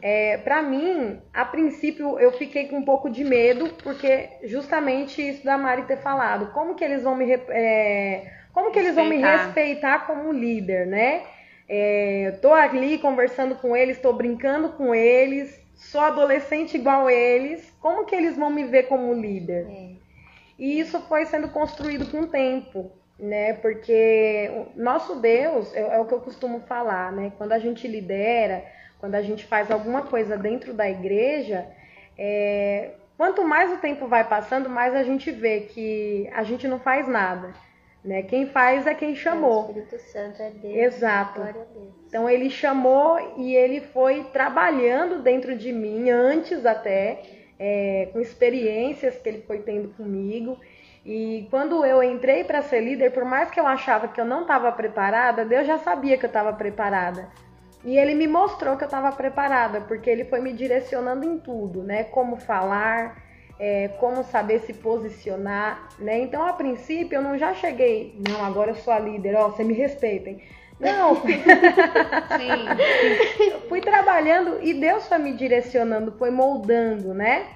É, 0.00 0.38
para 0.38 0.62
mim, 0.62 1.20
a 1.34 1.44
princípio, 1.44 2.18
eu 2.18 2.32
fiquei 2.32 2.68
com 2.68 2.78
um 2.78 2.84
pouco 2.84 3.10
de 3.10 3.22
medo, 3.22 3.68
porque 3.82 4.30
justamente 4.44 5.20
isso 5.20 5.44
da 5.44 5.58
Mari 5.58 5.82
ter 5.82 5.98
falado. 5.98 6.50
Como 6.54 6.74
que 6.74 6.82
eles 6.82 7.02
vão 7.02 7.14
me, 7.14 7.30
é, 7.30 8.32
como 8.54 8.70
que 8.70 8.78
eles 8.78 8.94
vão 8.94 9.04
me 9.04 9.18
respeitar 9.18 10.06
como 10.06 10.32
líder, 10.32 10.86
né? 10.86 11.24
É, 11.68 12.28
eu 12.28 12.40
tô 12.40 12.52
ali 12.52 12.98
conversando 12.98 13.56
com 13.56 13.76
eles, 13.76 14.00
tô 14.00 14.12
brincando 14.12 14.70
com 14.70 14.94
eles, 14.94 15.60
sou 15.74 16.00
adolescente 16.00 16.76
igual 16.76 17.10
eles, 17.10 17.72
como 17.80 18.04
que 18.04 18.14
eles 18.14 18.36
vão 18.36 18.50
me 18.50 18.64
ver 18.64 18.84
como 18.84 19.12
líder? 19.12 19.66
É. 19.68 19.90
E 20.58 20.78
isso 20.78 21.00
foi 21.00 21.26
sendo 21.26 21.48
construído 21.48 22.10
com 22.10 22.20
o 22.20 22.26
tempo, 22.28 22.90
né? 23.18 23.54
Porque 23.54 24.50
o 24.76 24.80
nosso 24.80 25.16
Deus 25.16 25.74
é, 25.74 25.80
é 25.80 25.98
o 25.98 26.06
que 26.06 26.14
eu 26.14 26.20
costumo 26.20 26.60
falar, 26.60 27.12
né? 27.12 27.32
Quando 27.36 27.52
a 27.52 27.58
gente 27.58 27.86
lidera, 27.86 28.64
quando 28.98 29.14
a 29.14 29.22
gente 29.22 29.44
faz 29.44 29.70
alguma 29.70 30.02
coisa 30.02 30.36
dentro 30.38 30.72
da 30.72 30.88
igreja, 30.88 31.66
é, 32.16 32.92
quanto 33.16 33.44
mais 33.44 33.72
o 33.72 33.78
tempo 33.78 34.06
vai 34.06 34.24
passando, 34.26 34.70
mais 34.70 34.94
a 34.94 35.02
gente 35.02 35.30
vê 35.30 35.60
que 35.60 36.30
a 36.32 36.42
gente 36.42 36.66
não 36.66 36.78
faz 36.78 37.06
nada. 37.06 37.52
Né? 38.06 38.22
Quem 38.22 38.46
faz 38.46 38.86
é 38.86 38.94
quem 38.94 39.12
O 39.12 39.16
chamou. 39.16 39.62
Espírito 39.62 39.98
Santo 39.98 40.40
é 40.40 40.50
Deus. 40.50 40.94
Exato. 40.94 41.42
Deus. 41.42 41.66
Então 42.06 42.30
ele 42.30 42.48
chamou 42.48 43.34
e 43.36 43.52
ele 43.52 43.80
foi 43.80 44.22
trabalhando 44.32 45.22
dentro 45.22 45.56
de 45.56 45.72
mim, 45.72 46.08
antes 46.08 46.64
até, 46.64 47.20
é, 47.58 48.08
com 48.12 48.20
experiências 48.20 49.18
que 49.18 49.28
ele 49.28 49.42
foi 49.42 49.58
tendo 49.58 49.88
comigo. 49.88 50.56
E 51.04 51.48
quando 51.50 51.84
eu 51.84 52.00
entrei 52.00 52.44
para 52.44 52.62
ser 52.62 52.80
líder, 52.80 53.10
por 53.10 53.24
mais 53.24 53.50
que 53.50 53.58
eu 53.58 53.66
achava 53.66 54.06
que 54.06 54.20
eu 54.20 54.24
não 54.24 54.42
estava 54.42 54.70
preparada, 54.70 55.44
Deus 55.44 55.66
já 55.66 55.78
sabia 55.78 56.16
que 56.16 56.24
eu 56.24 56.28
estava 56.28 56.52
preparada. 56.52 57.28
E 57.84 57.98
ele 57.98 58.14
me 58.14 58.28
mostrou 58.28 58.76
que 58.76 58.84
eu 58.84 58.86
estava 58.86 59.10
preparada, 59.12 59.80
porque 59.80 60.08
ele 60.08 60.24
foi 60.24 60.40
me 60.40 60.52
direcionando 60.52 61.24
em 61.24 61.38
tudo, 61.38 61.82
né? 61.82 62.04
Como 62.04 62.36
falar, 62.36 63.16
é, 63.58 63.88
como 63.98 64.22
saber 64.24 64.60
se 64.60 64.72
posicionar, 64.72 65.88
né? 65.98 66.18
Então, 66.20 66.46
a 66.46 66.52
princípio, 66.52 67.16
eu 67.16 67.22
não 67.22 67.38
já 67.38 67.54
cheguei, 67.54 68.18
não, 68.28 68.44
agora 68.44 68.72
eu 68.72 68.76
sou 68.76 68.92
a 68.92 68.98
líder, 68.98 69.34
ó, 69.36 69.48
você 69.48 69.64
me 69.64 69.74
respeitem. 69.74 70.42
Não, 70.78 71.16
Sim. 72.36 72.66
eu 73.50 73.60
fui 73.62 73.80
trabalhando 73.80 74.58
e 74.62 74.74
Deus 74.74 75.08
foi 75.08 75.18
me 75.18 75.32
direcionando, 75.32 76.12
foi 76.12 76.30
moldando, 76.30 77.14
né? 77.14 77.46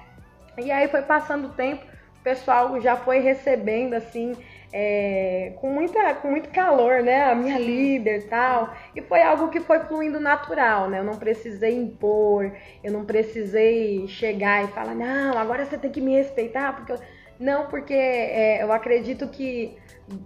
E 0.57 0.71
aí 0.71 0.87
foi 0.87 1.03
passando 1.03 1.45
o 1.45 1.51
tempo, 1.51 1.83
o 2.19 2.23
pessoal 2.23 2.81
já 2.81 2.95
foi 2.95 3.19
recebendo 3.19 3.93
assim, 3.93 4.35
é, 4.73 5.53
com, 5.59 5.69
muita, 5.69 6.13
com 6.15 6.29
muito 6.29 6.49
calor, 6.49 7.03
né? 7.03 7.23
A 7.23 7.35
minha 7.35 7.57
líder 7.57 8.19
e 8.19 8.23
tal. 8.23 8.73
E 8.95 9.01
foi 9.01 9.21
algo 9.21 9.49
que 9.49 9.59
foi 9.59 9.79
fluindo 9.81 10.19
natural, 10.19 10.89
né? 10.89 10.99
Eu 10.99 11.03
não 11.03 11.17
precisei 11.17 11.75
impor, 11.75 12.51
eu 12.83 12.91
não 12.91 13.05
precisei 13.05 14.07
chegar 14.07 14.63
e 14.63 14.67
falar, 14.67 14.95
não, 14.95 15.37
agora 15.37 15.65
você 15.65 15.77
tem 15.77 15.91
que 15.91 16.01
me 16.01 16.15
respeitar, 16.15 16.73
porque 16.75 16.93
eu... 16.93 16.99
Não, 17.39 17.65
porque 17.65 17.93
é, 17.95 18.61
eu 18.61 18.71
acredito 18.71 19.27
que 19.27 19.75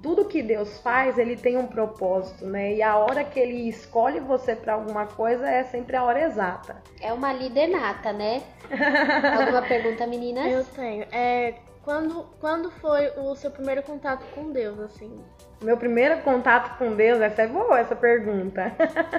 tudo 0.01 0.25
que 0.25 0.41
Deus 0.41 0.79
faz, 0.79 1.17
ele 1.17 1.35
tem 1.35 1.57
um 1.57 1.67
propósito, 1.67 2.45
né? 2.45 2.73
E 2.73 2.81
a 2.81 2.97
hora 2.97 3.23
que 3.23 3.39
ele 3.39 3.69
escolhe 3.69 4.19
você 4.19 4.55
para 4.55 4.73
alguma 4.73 5.05
coisa 5.05 5.49
é 5.49 5.63
sempre 5.63 5.95
a 5.95 6.03
hora 6.03 6.23
exata. 6.23 6.81
É 6.99 7.13
uma 7.13 7.31
líder 7.31 7.67
nata, 7.67 8.11
né? 8.11 8.41
Alguma 9.39 9.61
pergunta, 9.61 10.07
meninas? 10.07 10.51
Eu 10.51 10.65
tenho. 10.65 11.05
É, 11.11 11.53
quando, 11.85 12.25
quando 12.39 12.71
foi 12.71 13.11
o 13.15 13.35
seu 13.35 13.51
primeiro 13.51 13.83
contato 13.83 14.25
com 14.33 14.51
Deus, 14.51 14.79
assim? 14.79 15.23
Meu 15.61 15.77
primeiro 15.77 16.17
contato 16.23 16.77
com 16.79 16.95
Deus, 16.95 17.21
essa 17.21 17.43
é 17.43 17.47
boa 17.47 17.79
essa 17.79 17.95
pergunta. 17.95 18.75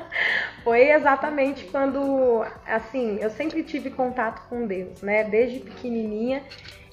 Foi 0.64 0.90
exatamente 0.90 1.64
quando, 1.66 2.44
assim, 2.66 3.18
eu 3.20 3.30
sempre 3.30 3.62
tive 3.62 3.90
contato 3.90 4.46
com 4.48 4.66
Deus, 4.66 5.00
né? 5.00 5.24
Desde 5.24 5.60
pequenininha, 5.60 6.42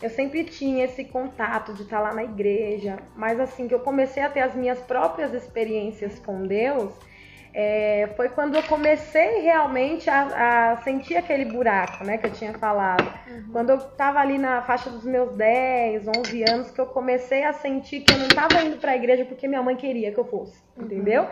eu 0.01 0.09
sempre 0.11 0.43
tinha 0.43 0.85
esse 0.85 1.03
contato 1.05 1.73
de 1.73 1.81
estar 1.81 1.99
lá 1.99 2.13
na 2.13 2.23
igreja, 2.23 2.99
mas 3.15 3.39
assim 3.39 3.67
que 3.67 3.73
eu 3.73 3.79
comecei 3.79 4.21
a 4.21 4.29
ter 4.29 4.41
as 4.41 4.53
minhas 4.53 4.79
próprias 4.79 5.33
experiências 5.33 6.19
com 6.19 6.45
Deus, 6.45 6.93
é, 7.53 8.13
foi 8.15 8.29
quando 8.29 8.55
eu 8.55 8.63
comecei 8.63 9.41
realmente 9.41 10.09
a, 10.09 10.71
a 10.73 10.77
sentir 10.77 11.15
aquele 11.15 11.45
buraco, 11.45 12.03
né, 12.03 12.17
que 12.17 12.25
eu 12.27 12.31
tinha 12.31 12.53
falado. 12.53 13.13
Quando 13.51 13.69
eu 13.69 13.79
tava 13.95 14.19
ali 14.19 14.37
na 14.39 14.63
faixa 14.63 14.89
dos 14.89 15.05
meus 15.05 15.35
10, 15.37 16.07
11 16.07 16.41
anos, 16.43 16.71
que 16.71 16.81
eu 16.81 16.87
comecei 16.87 17.43
a 17.43 17.53
sentir 17.53 18.01
que 18.01 18.11
eu 18.11 18.17
não 18.17 18.31
tava 18.33 18.61
indo 18.63 18.77
pra 18.77 18.95
igreja 18.95 19.25
porque 19.25 19.47
minha 19.47 19.61
mãe 19.61 19.75
queria 19.75 20.11
que 20.11 20.19
eu 20.19 20.25
fosse, 20.25 20.63
entendeu? 20.75 21.27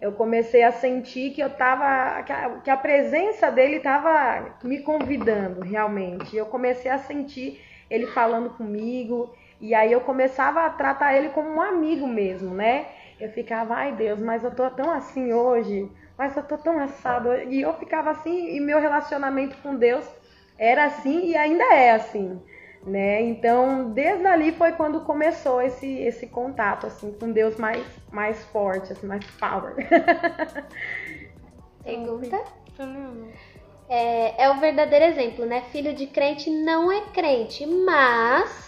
Eu 0.00 0.12
comecei 0.12 0.62
a 0.62 0.70
sentir 0.72 1.32
que 1.34 1.40
eu 1.42 1.50
tava, 1.56 2.22
que 2.22 2.32
a, 2.32 2.60
que 2.60 2.70
a 2.70 2.76
presença 2.76 3.50
dele 3.50 3.80
tava 3.80 4.56
me 4.62 4.82
convidando 4.82 5.60
realmente. 5.62 6.36
Eu 6.36 6.46
comecei 6.46 6.90
a 6.90 6.98
sentir 6.98 7.60
ele 7.90 8.06
falando 8.06 8.50
comigo, 8.56 9.34
e 9.60 9.74
aí 9.74 9.90
eu 9.92 10.00
começava 10.02 10.64
a 10.66 10.70
tratar 10.70 11.14
ele 11.16 11.30
como 11.30 11.48
um 11.50 11.60
amigo 11.60 12.06
mesmo, 12.06 12.54
né? 12.54 12.86
Eu 13.18 13.30
ficava, 13.32 13.74
ai 13.74 13.94
Deus, 13.96 14.20
mas 14.20 14.44
eu 14.44 14.54
tô 14.54 14.70
tão 14.70 14.90
assim 14.90 15.32
hoje, 15.32 15.90
mas 16.16 16.36
eu 16.36 16.42
tô 16.42 16.56
tão 16.56 16.78
assado. 16.78 17.32
E 17.50 17.60
eu 17.60 17.74
ficava 17.74 18.10
assim, 18.10 18.56
e 18.56 18.60
meu 18.60 18.80
relacionamento 18.80 19.56
com 19.58 19.76
Deus 19.76 20.08
era 20.56 20.84
assim 20.84 21.26
e 21.26 21.36
ainda 21.36 21.64
é 21.74 21.92
assim, 21.92 22.40
né? 22.86 23.20
Então, 23.22 23.90
desde 23.92 24.26
ali 24.26 24.52
foi 24.52 24.72
quando 24.72 25.00
começou 25.02 25.60
esse, 25.62 25.86
esse 26.00 26.26
contato, 26.28 26.86
assim, 26.86 27.12
com 27.12 27.32
Deus 27.32 27.56
mais, 27.56 27.84
mais 28.10 28.44
forte, 28.46 28.92
assim, 28.92 29.06
mais 29.06 29.24
power. 29.38 29.74
Pergunta? 31.82 32.38
É, 33.88 34.44
é 34.44 34.50
o 34.50 34.60
verdadeiro 34.60 35.04
exemplo, 35.06 35.46
né? 35.46 35.62
Filho 35.72 35.94
de 35.94 36.06
crente 36.06 36.50
não 36.50 36.92
é 36.92 37.00
crente, 37.12 37.64
mas, 37.66 38.67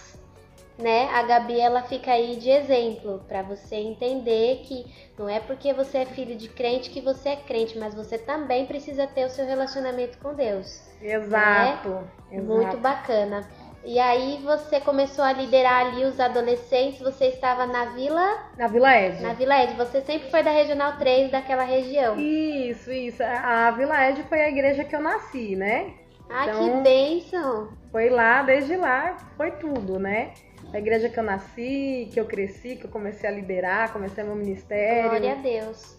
né? 0.81 1.09
A 1.13 1.23
Gabi 1.23 1.59
ela 1.59 1.83
fica 1.83 2.11
aí 2.11 2.35
de 2.35 2.49
exemplo 2.49 3.23
para 3.27 3.41
você 3.41 3.75
entender 3.75 4.61
que 4.65 4.85
não 5.17 5.29
é 5.29 5.39
porque 5.39 5.73
você 5.73 5.99
é 5.99 6.05
filho 6.05 6.35
de 6.35 6.47
crente 6.49 6.89
que 6.89 6.99
você 7.01 7.29
é 7.29 7.35
crente, 7.35 7.77
mas 7.77 7.93
você 7.93 8.17
também 8.17 8.65
precisa 8.65 9.05
ter 9.07 9.25
o 9.25 9.29
seu 9.29 9.45
relacionamento 9.45 10.17
com 10.17 10.33
Deus. 10.33 10.81
Exato. 11.01 12.03
Muito 12.31 12.61
exato. 12.61 12.77
bacana. 12.77 13.47
E 13.83 13.97
aí 13.99 14.39
você 14.43 14.79
começou 14.79 15.23
a 15.23 15.33
liderar 15.33 15.87
ali 15.87 16.05
os 16.05 16.19
adolescentes, 16.19 16.99
você 16.99 17.25
estava 17.29 17.65
na 17.65 17.85
Vila, 17.85 18.37
Na 18.55 18.67
Vila 18.67 18.95
Ed. 18.95 19.21
na 19.23 19.33
Vila 19.33 19.63
Ed, 19.63 19.73
você 19.73 20.01
sempre 20.01 20.29
foi 20.29 20.43
da 20.43 20.51
Regional 20.51 20.97
3 20.97 21.31
daquela 21.31 21.63
região. 21.63 22.15
Isso, 22.19 22.91
isso. 22.91 23.23
A 23.23 23.71
Vila 23.71 24.09
Ed 24.09 24.21
foi 24.29 24.39
a 24.41 24.49
igreja 24.49 24.83
que 24.83 24.95
eu 24.95 25.01
nasci, 25.01 25.55
né? 25.55 25.93
Ah, 26.29 26.45
Então- 26.47 26.63
que 26.77 26.83
bênção! 26.83 27.69
Foi 27.91 28.09
lá, 28.09 28.43
desde 28.43 28.77
lá, 28.77 29.17
foi 29.35 29.51
tudo, 29.51 29.97
né? 29.99 30.31
A 30.73 30.79
igreja 30.79 31.09
que 31.09 31.19
eu 31.19 31.23
nasci, 31.23 32.09
que 32.13 32.19
eu 32.19 32.25
cresci, 32.25 32.77
que 32.77 32.85
eu 32.85 32.89
comecei 32.89 33.29
a 33.29 33.31
liderar, 33.31 33.91
comecei 33.91 34.23
meu 34.23 34.35
ministério. 34.35 35.09
Glória 35.09 35.33
a 35.33 35.35
Deus. 35.35 35.97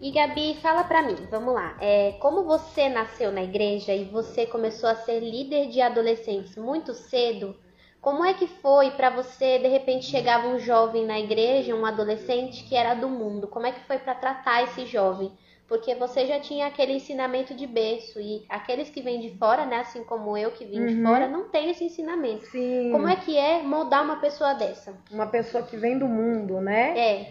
E 0.00 0.10
Gabi, 0.10 0.56
fala 0.60 0.84
pra 0.84 1.00
mim, 1.00 1.16
vamos 1.30 1.54
lá. 1.54 1.76
É, 1.80 2.12
como 2.20 2.42
você 2.42 2.88
nasceu 2.88 3.30
na 3.30 3.42
igreja 3.42 3.94
e 3.94 4.04
você 4.04 4.44
começou 4.44 4.88
a 4.88 4.96
ser 4.96 5.20
líder 5.20 5.68
de 5.68 5.80
adolescentes 5.80 6.56
muito 6.56 6.92
cedo, 6.92 7.56
como 8.00 8.24
é 8.24 8.34
que 8.34 8.48
foi 8.48 8.90
pra 8.90 9.10
você, 9.10 9.60
de 9.60 9.68
repente, 9.68 10.06
chegava 10.06 10.48
um 10.48 10.58
jovem 10.58 11.06
na 11.06 11.20
igreja, 11.20 11.72
um 11.72 11.86
adolescente 11.86 12.64
que 12.64 12.74
era 12.74 12.94
do 12.94 13.08
mundo? 13.08 13.46
Como 13.46 13.64
é 13.64 13.70
que 13.70 13.86
foi 13.86 13.96
pra 13.98 14.12
tratar 14.12 14.64
esse 14.64 14.86
jovem? 14.86 15.30
Porque 15.72 15.94
você 15.94 16.26
já 16.26 16.38
tinha 16.38 16.66
aquele 16.66 16.92
ensinamento 16.92 17.54
de 17.54 17.66
berço 17.66 18.20
e 18.20 18.44
aqueles 18.46 18.90
que 18.90 19.00
vêm 19.00 19.20
de 19.20 19.30
fora, 19.38 19.64
né, 19.64 19.76
assim 19.76 20.04
como 20.04 20.36
eu 20.36 20.50
que 20.50 20.66
vim 20.66 20.84
de 20.84 20.96
Uhum. 20.96 21.02
fora, 21.02 21.26
não 21.26 21.48
tem 21.48 21.70
esse 21.70 21.82
ensinamento. 21.82 22.44
Sim, 22.44 22.90
Como 22.92 23.08
é 23.08 23.16
que 23.16 23.38
é 23.38 23.62
moldar 23.62 24.04
uma 24.04 24.16
pessoa 24.20 24.52
dessa? 24.52 24.94
uma 25.10 25.26
pessoa 25.26 25.64
que 25.64 25.78
vem 25.78 25.98
do 25.98 26.06
mundo, 26.06 26.60
né? 26.60 26.92
É, 26.98 27.26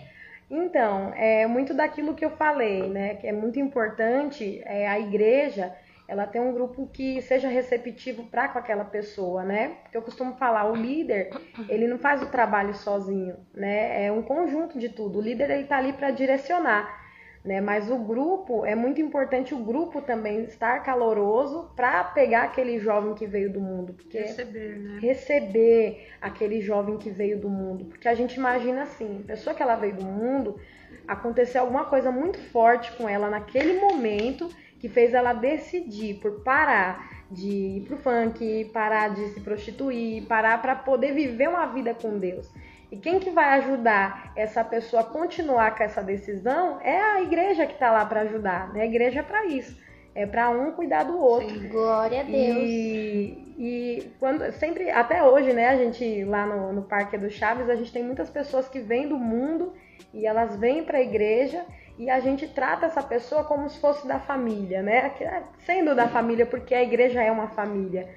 Então, 0.50 1.14
é 1.14 1.46
muito 1.46 1.72
daquilo 1.76 2.16
que 2.16 2.26
eu 2.26 2.32
falei, 2.32 2.90
né? 2.90 3.14
Que 3.14 3.28
é 3.28 3.32
muito 3.32 3.60
importante 3.60 4.60
é, 4.66 4.88
a 4.88 5.00
igreja 5.00 5.72
ela 6.08 6.26
tem 6.28 6.42
um 6.42 6.52
grupo 6.52 6.90
que 6.92 7.22
seja 7.22 7.48
receptivo 7.48 8.24
para 8.26 8.50
com 8.50 8.60
aquela 8.60 8.84
pessoa, 8.84 9.44
né? 9.44 9.78
Porque 9.84 9.96
eu 9.96 10.02
costumo 10.02 10.34
falar, 10.34 10.70
o 10.70 10.76
líder, 10.76 11.30
ele 11.70 11.88
não 11.88 11.98
faz 12.00 12.22
o 12.22 12.26
trabalho 12.32 12.74
sozinho, 12.74 13.38
né? 13.54 14.06
É 14.08 14.12
um 14.12 14.22
conjunto 14.24 14.78
de 14.78 14.90
tudo. 14.90 15.20
O 15.20 15.22
líder 15.22 15.50
ele 15.52 15.64
tá 15.66 15.78
ali 15.78 15.94
para 15.94 16.12
direcionar, 16.12 17.01
né? 17.44 17.60
Mas 17.60 17.90
o 17.90 17.98
grupo 17.98 18.66
é 18.66 18.76
muito 18.76 19.02
importante 19.02 19.54
o 19.54 19.58
grupo 19.58 20.02
também 20.02 20.44
estar 20.44 20.84
caloroso 20.84 21.70
para 21.76 22.04
pegar 22.04 22.44
aquele 22.44 22.80
jovem 22.80 23.14
que 23.14 23.26
veio 23.26 23.52
do 23.52 23.60
mundo, 23.60 23.94
porque 23.94 24.20
Receber, 24.20 24.78
né? 24.78 25.00
receber 25.02 26.08
aquele 26.22 26.62
jovem 26.62 26.98
que 26.98 27.10
veio 27.10 27.40
do 27.40 27.50
mundo. 27.50 27.86
Porque 27.86 28.08
a 28.08 28.14
gente 28.14 28.36
imagina 28.36 28.84
assim, 28.84 29.22
a 29.24 29.28
pessoa 29.28 29.56
que 29.56 29.64
ela 29.64 29.76
veio 29.76 29.96
do 29.96 30.06
mundo, 30.06 30.60
aconteceu 31.08 31.62
alguma 31.62 31.86
coisa 31.86 32.12
muito 32.12 32.40
forte 32.52 32.92
com 32.94 33.10
ela 33.10 33.30
naquele 33.30 33.80
momento 33.80 34.50
que 34.80 34.90
fez 34.90 35.14
ela 35.14 35.34
decidir 35.34 36.16
por 36.16 36.44
parar 36.44 37.22
de 37.30 37.48
ir 37.48 37.82
pro 37.88 37.98
funk, 37.98 38.66
parar 38.74 39.14
de 39.14 39.30
se 39.30 39.40
prostituir, 39.40 40.24
parar 40.24 40.62
para 40.62 40.76
poder 40.76 41.14
viver 41.14 41.48
uma 41.48 41.66
vida 41.68 41.94
com 41.94 42.20
Deus. 42.20 42.52
E 42.92 42.98
quem 42.98 43.20
que 43.20 43.30
vai 43.30 43.58
ajudar 43.60 44.34
essa 44.36 44.64
pessoa 44.66 45.02
a 45.02 45.06
continuar 45.06 45.78
com 45.78 45.84
essa 45.84 46.04
decisão 46.04 46.78
é 46.82 47.02
a 47.02 47.22
igreja 47.22 47.66
que 47.66 47.74
está 47.74 47.90
lá 47.90 48.06
para 48.06 48.22
ajudar, 48.22 48.74
né? 48.74 48.82
A 48.82 48.86
igreja 48.86 49.22
é 49.22 49.24
para 49.24 49.46
isso. 49.46 49.80
É 50.14 50.26
para 50.26 50.50
um 50.50 50.74
cuidar 50.74 51.04
do 51.04 51.18
outro. 51.18 51.70
glória 51.70 52.20
a 52.20 52.24
Deus. 52.24 52.36
E, 52.36 53.56
e 53.58 54.12
quando 54.20 54.52
sempre, 54.52 54.92
até 54.92 55.24
hoje, 55.24 55.54
né, 55.54 55.70
a 55.70 55.78
gente 55.78 56.26
lá 56.26 56.46
no, 56.46 56.74
no 56.74 56.82
Parque 56.82 57.18
do 57.18 57.30
Chaves, 57.30 57.70
a 57.70 57.76
gente 57.76 57.94
tem 57.94 58.04
muitas 58.04 58.30
pessoas 58.30 58.68
que 58.68 58.82
vêm 58.82 59.08
do 59.08 59.18
mundo 59.18 59.74
e 60.14 60.28
elas 60.28 60.58
vêm 60.58 60.84
para 60.84 60.98
a 60.98 61.02
igreja 61.02 61.66
e 61.98 62.10
a 62.10 62.20
gente 62.20 62.46
trata 62.46 62.88
essa 62.88 63.02
pessoa 63.02 63.46
como 63.46 63.70
se 63.70 63.80
fosse 63.80 64.06
da 64.06 64.20
família, 64.20 64.82
né? 64.82 65.14
Sendo 65.60 65.96
da 65.96 66.10
família, 66.10 66.46
porque 66.46 66.76
a 66.76 66.84
igreja 66.84 67.24
é 67.24 67.32
uma 67.32 67.48
família, 67.48 68.10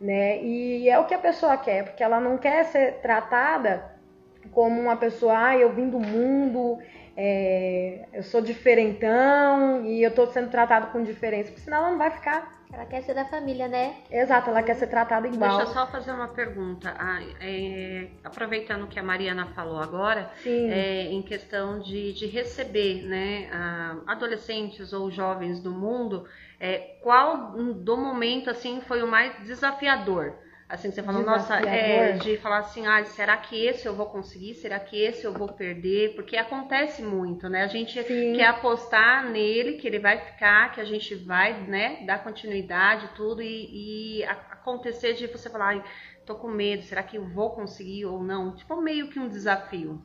né? 0.00 0.42
E 0.42 0.88
é 0.88 0.98
o 0.98 1.04
que 1.04 1.12
a 1.12 1.18
pessoa 1.18 1.58
quer, 1.58 1.84
porque 1.84 2.02
ela 2.02 2.18
não 2.18 2.38
quer 2.38 2.64
ser 2.64 3.00
tratada 3.02 3.93
como 4.54 4.80
uma 4.80 4.96
pessoa, 4.96 5.48
ah, 5.48 5.56
eu 5.58 5.72
vim 5.72 5.90
do 5.90 5.98
mundo, 5.98 6.78
é, 7.16 8.06
eu 8.12 8.22
sou 8.22 8.40
diferentão 8.40 9.84
e 9.84 10.02
eu 10.02 10.14
tô 10.14 10.26
sendo 10.28 10.50
tratado 10.50 10.92
com 10.92 11.02
diferença, 11.02 11.50
porque 11.50 11.60
senão 11.60 11.78
ela 11.78 11.90
não 11.90 11.98
vai 11.98 12.10
ficar. 12.10 12.54
Ela 12.72 12.86
quer 12.86 13.02
ser 13.02 13.14
da 13.14 13.24
família, 13.24 13.68
né? 13.68 13.94
Exato, 14.10 14.50
ela 14.50 14.60
quer 14.60 14.74
ser 14.74 14.88
tratada 14.88 15.28
igual. 15.28 15.58
Deixa 15.58 15.70
eu 15.70 15.74
só 15.74 15.86
fazer 15.86 16.10
uma 16.10 16.28
pergunta. 16.28 16.92
Ah, 16.98 17.20
é, 17.40 18.08
aproveitando 18.24 18.82
o 18.82 18.88
que 18.88 18.98
a 18.98 19.02
Mariana 19.02 19.46
falou 19.54 19.78
agora, 19.78 20.32
é, 20.44 21.04
em 21.04 21.22
questão 21.22 21.78
de, 21.78 22.12
de 22.12 22.26
receber 22.26 23.02
né, 23.06 23.48
adolescentes 24.06 24.92
ou 24.92 25.08
jovens 25.08 25.60
do 25.60 25.70
mundo, 25.70 26.26
é, 26.58 26.96
qual 27.00 27.52
do 27.52 27.96
momento 27.96 28.50
assim 28.50 28.80
foi 28.80 29.02
o 29.02 29.06
mais 29.06 29.32
desafiador? 29.44 30.34
Assim, 30.74 30.90
você 30.90 31.04
falou, 31.04 31.22
nossa, 31.22 31.54
é, 31.60 32.14
de 32.14 32.36
falar 32.38 32.58
assim, 32.58 32.84
ah, 32.84 33.04
será 33.04 33.36
que 33.36 33.64
esse 33.64 33.86
eu 33.86 33.94
vou 33.94 34.06
conseguir? 34.06 34.54
Será 34.54 34.80
que 34.80 35.00
esse 35.00 35.24
eu 35.24 35.32
vou 35.32 35.52
perder? 35.52 36.16
Porque 36.16 36.36
acontece 36.36 37.00
muito, 37.00 37.48
né? 37.48 37.62
A 37.62 37.68
gente 37.68 38.02
Sim. 38.02 38.32
quer 38.34 38.46
apostar 38.46 39.30
nele, 39.30 39.74
que 39.74 39.86
ele 39.86 40.00
vai 40.00 40.18
ficar, 40.18 40.72
que 40.72 40.80
a 40.80 40.84
gente 40.84 41.14
vai, 41.14 41.62
né, 41.62 42.04
dar 42.04 42.24
continuidade, 42.24 43.08
tudo, 43.14 43.40
e, 43.40 44.18
e 44.20 44.24
acontecer 44.24 45.14
de 45.14 45.28
você 45.28 45.48
falar, 45.48 45.66
ai, 45.68 45.84
tô 46.26 46.34
com 46.34 46.48
medo, 46.48 46.82
será 46.82 47.04
que 47.04 47.18
eu 47.18 47.24
vou 47.24 47.50
conseguir 47.54 48.06
ou 48.06 48.20
não? 48.24 48.56
Tipo, 48.56 48.80
meio 48.80 49.08
que 49.08 49.20
um 49.20 49.28
desafio. 49.28 50.02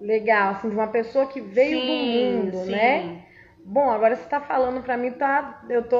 Legal, 0.00 0.52
assim, 0.52 0.70
de 0.70 0.74
uma 0.74 0.88
pessoa 0.88 1.26
que 1.26 1.42
veio 1.42 1.80
sim, 1.80 1.86
do 1.86 1.94
mundo, 1.94 2.64
sim. 2.64 2.72
né? 2.72 3.26
Bom, 3.64 3.90
agora 3.90 4.14
você 4.16 4.28
tá 4.28 4.40
falando 4.40 4.82
para 4.82 4.96
mim, 4.96 5.10
tá, 5.12 5.62
eu 5.68 5.82
tô 5.88 5.98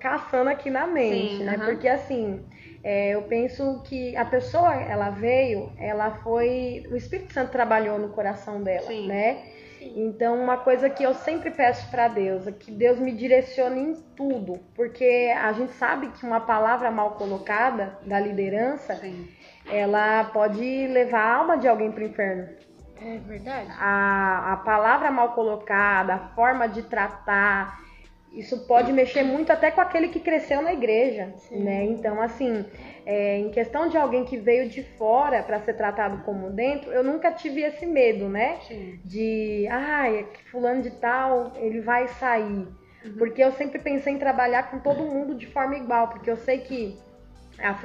caçando 0.00 0.48
aqui 0.48 0.70
na 0.70 0.86
mente, 0.86 1.34
sim, 1.34 1.44
né? 1.44 1.58
Porque 1.58 1.86
assim, 1.86 2.44
é, 2.84 3.14
eu 3.14 3.22
penso 3.22 3.80
que 3.84 4.14
a 4.14 4.26
pessoa, 4.26 4.74
ela 4.74 5.08
veio, 5.08 5.72
ela 5.78 6.10
foi. 6.22 6.86
O 6.90 6.94
Espírito 6.94 7.32
Santo 7.32 7.50
trabalhou 7.50 7.98
no 7.98 8.10
coração 8.10 8.62
dela, 8.62 8.88
Sim. 8.88 9.06
né? 9.08 9.42
Então, 9.80 10.38
uma 10.38 10.58
coisa 10.58 10.90
que 10.90 11.02
eu 11.02 11.14
sempre 11.14 11.50
peço 11.50 11.90
para 11.90 12.08
Deus 12.08 12.46
é 12.46 12.52
que 12.52 12.70
Deus 12.70 12.98
me 12.98 13.12
direcione 13.12 13.80
em 13.80 13.94
tudo, 14.14 14.60
porque 14.74 15.32
a 15.34 15.52
gente 15.52 15.72
sabe 15.72 16.08
que 16.08 16.26
uma 16.26 16.40
palavra 16.40 16.90
mal 16.90 17.12
colocada 17.12 17.98
da 18.04 18.20
liderança, 18.20 18.96
Sim. 18.96 19.28
ela 19.70 20.24
pode 20.24 20.86
levar 20.86 21.20
a 21.20 21.36
alma 21.36 21.56
de 21.56 21.66
alguém 21.66 21.90
para 21.90 22.02
o 22.04 22.06
inferno. 22.06 22.48
É 23.00 23.18
verdade. 23.18 23.70
A, 23.78 24.52
a 24.52 24.56
palavra 24.58 25.10
mal 25.10 25.32
colocada, 25.32 26.14
a 26.14 26.28
forma 26.34 26.66
de 26.66 26.82
tratar, 26.82 27.78
isso 28.34 28.66
pode 28.66 28.92
mexer 28.92 29.22
muito 29.22 29.52
até 29.52 29.70
com 29.70 29.80
aquele 29.80 30.08
que 30.08 30.18
cresceu 30.18 30.60
na 30.60 30.72
igreja, 30.72 31.32
Sim. 31.36 31.62
né? 31.62 31.84
Então, 31.84 32.20
assim, 32.20 32.64
é, 33.06 33.38
em 33.38 33.50
questão 33.50 33.88
de 33.88 33.96
alguém 33.96 34.24
que 34.24 34.36
veio 34.36 34.68
de 34.68 34.82
fora 34.82 35.42
para 35.42 35.60
ser 35.60 35.74
tratado 35.74 36.24
como 36.24 36.50
dentro, 36.50 36.90
eu 36.90 37.04
nunca 37.04 37.30
tive 37.30 37.62
esse 37.62 37.86
medo, 37.86 38.28
né? 38.28 38.58
Sim. 38.66 38.98
De, 39.04 39.66
ai, 39.70 40.26
ah, 40.28 40.38
fulano 40.50 40.82
de 40.82 40.90
tal, 40.90 41.52
ele 41.56 41.80
vai 41.80 42.08
sair. 42.08 42.66
Uhum. 43.04 43.16
Porque 43.18 43.42
eu 43.42 43.52
sempre 43.52 43.78
pensei 43.78 44.14
em 44.14 44.18
trabalhar 44.18 44.70
com 44.70 44.80
todo 44.80 45.04
mundo 45.04 45.34
de 45.34 45.46
forma 45.46 45.76
igual, 45.76 46.08
porque 46.08 46.30
eu 46.30 46.36
sei 46.36 46.58
que 46.58 46.98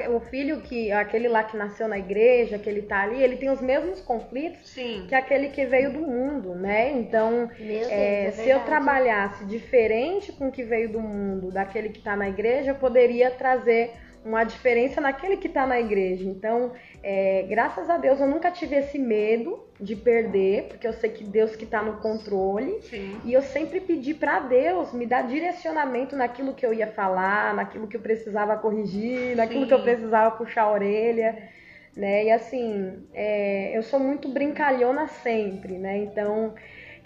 o 0.10 0.20
filho 0.20 0.62
que 0.62 0.92
aquele 0.92 1.28
lá 1.28 1.44
que 1.44 1.56
nasceu 1.56 1.88
na 1.88 1.98
igreja, 1.98 2.58
que 2.58 2.70
ele 2.70 2.82
tá 2.82 3.02
ali, 3.02 3.22
ele 3.22 3.38
tem 3.38 3.50
os 3.50 3.62
mesmos 3.62 4.02
conflitos 4.02 4.70
Sim. 4.70 5.06
que 5.08 5.16
aquele 5.16 5.50
que 5.50 5.66
veio 5.66 5.94
do 5.94 6.00
mundo, 6.02 6.56
né? 6.56 6.92
Então, 6.92 7.50
Deus, 7.58 7.88
é, 7.90 8.26
é 8.26 8.32
se 8.32 8.50
eu 8.50 8.60
trabalhasse 8.62 9.46
diferente 9.46 10.32
com 10.32 10.48
o 10.48 10.52
que 10.52 10.64
veio 10.64 10.92
do 10.92 11.00
mundo, 11.00 11.52
daquele 11.52 11.90
que 11.90 12.00
está 12.00 12.16
na 12.16 12.28
igreja, 12.28 12.72
eu 12.72 12.76
poderia 12.76 13.32
trazer 13.32 13.94
uma 14.24 14.44
diferença 14.44 15.00
naquele 15.00 15.38
que 15.38 15.48
está 15.48 15.66
na 15.66 15.80
igreja. 15.80 16.26
Então, 16.26 16.74
é, 17.02 17.46
graças 17.48 17.90
a 17.90 17.98
Deus, 17.98 18.20
eu 18.20 18.28
nunca 18.28 18.52
tive 18.52 18.76
esse 18.76 19.00
medo 19.00 19.64
de 19.80 19.96
perder, 19.96 20.64
porque 20.64 20.88
eu 20.88 20.94
sei 20.94 21.10
que 21.10 21.24
Deus 21.24 21.56
que 21.56 21.64
está 21.64 21.82
no 21.82 21.98
controle. 21.98 22.82
Sim. 22.82 23.20
E 23.24 23.34
eu 23.34 23.42
sempre 23.42 23.80
pedi 23.80 24.14
para 24.14 24.42
Deus 24.42 24.92
me 24.94 25.06
dar 25.06 25.24
direcionamento 25.28 26.16
naquilo 26.16 26.54
que 26.54 26.66
eu 26.66 26.74
ia 26.74 26.88
falar, 26.88 27.54
naquilo 27.54 27.88
que 27.88 27.96
eu 27.96 28.02
precisava 28.02 28.58
corrigir, 28.58 29.36
naquilo 29.36 29.62
Sim. 29.62 29.68
que 29.68 29.74
eu 29.74 29.82
precisava 29.82 30.36
puxar 30.36 30.64
a 30.64 30.72
orelha. 30.72 31.50
Né? 31.96 32.26
E 32.26 32.32
assim, 32.32 33.08
é, 33.14 33.76
eu 33.76 33.84
sou 33.84 34.00
muito 34.00 34.30
brincalhona 34.30 35.08
sempre, 35.08 35.78
né? 35.78 35.98
Então, 35.98 36.54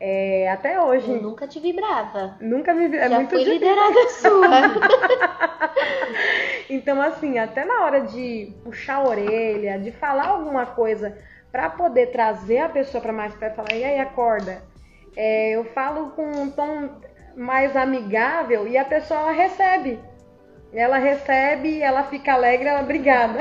é, 0.06 0.50
até 0.50 0.78
hoje. 0.82 1.10
Eu 1.10 1.22
nunca 1.22 1.48
te 1.48 1.62
vibrava. 1.62 2.36
Nunca 2.42 2.74
me 2.74 2.94
É 2.94 3.08
Já 3.08 3.16
muito 3.16 3.30
fui 3.30 3.44
liderada 3.46 4.10
sua. 4.20 4.48
então, 6.70 7.02
assim, 7.02 7.40
até 7.40 7.64
na 7.64 7.86
hora 7.86 8.02
de 8.02 8.54
puxar 8.66 8.96
a 8.96 9.08
orelha, 9.08 9.80
de 9.80 9.94
falar 9.94 10.28
alguma 10.28 10.66
coisa 10.66 11.18
para 11.50 11.70
poder 11.70 12.08
trazer 12.08 12.58
a 12.58 12.68
pessoa 12.68 13.02
para 13.02 13.14
mais 13.14 13.34
perto 13.34 13.54
e 13.54 13.56
falar, 13.56 13.74
e 13.80 13.84
aí, 13.86 13.98
acorda. 13.98 14.62
É, 15.16 15.52
eu 15.52 15.64
falo 15.64 16.10
com 16.10 16.30
um 16.30 16.52
tom 16.52 16.90
mais 17.38 17.74
amigável 17.74 18.68
e 18.68 18.78
a 18.78 18.84
pessoa 18.84 19.22
ela 19.22 19.32
recebe. 19.32 19.98
Ela 20.74 20.98
recebe, 20.98 21.82
ela 21.82 22.04
fica 22.04 22.34
alegre, 22.34 22.68
ela 22.68 22.82
obrigada. 22.82 23.40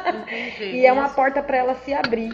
e 0.58 0.86
é 0.86 0.92
uma 0.92 1.10
porta 1.10 1.42
para 1.42 1.58
ela 1.58 1.74
se 1.74 1.92
abrir. 1.92 2.32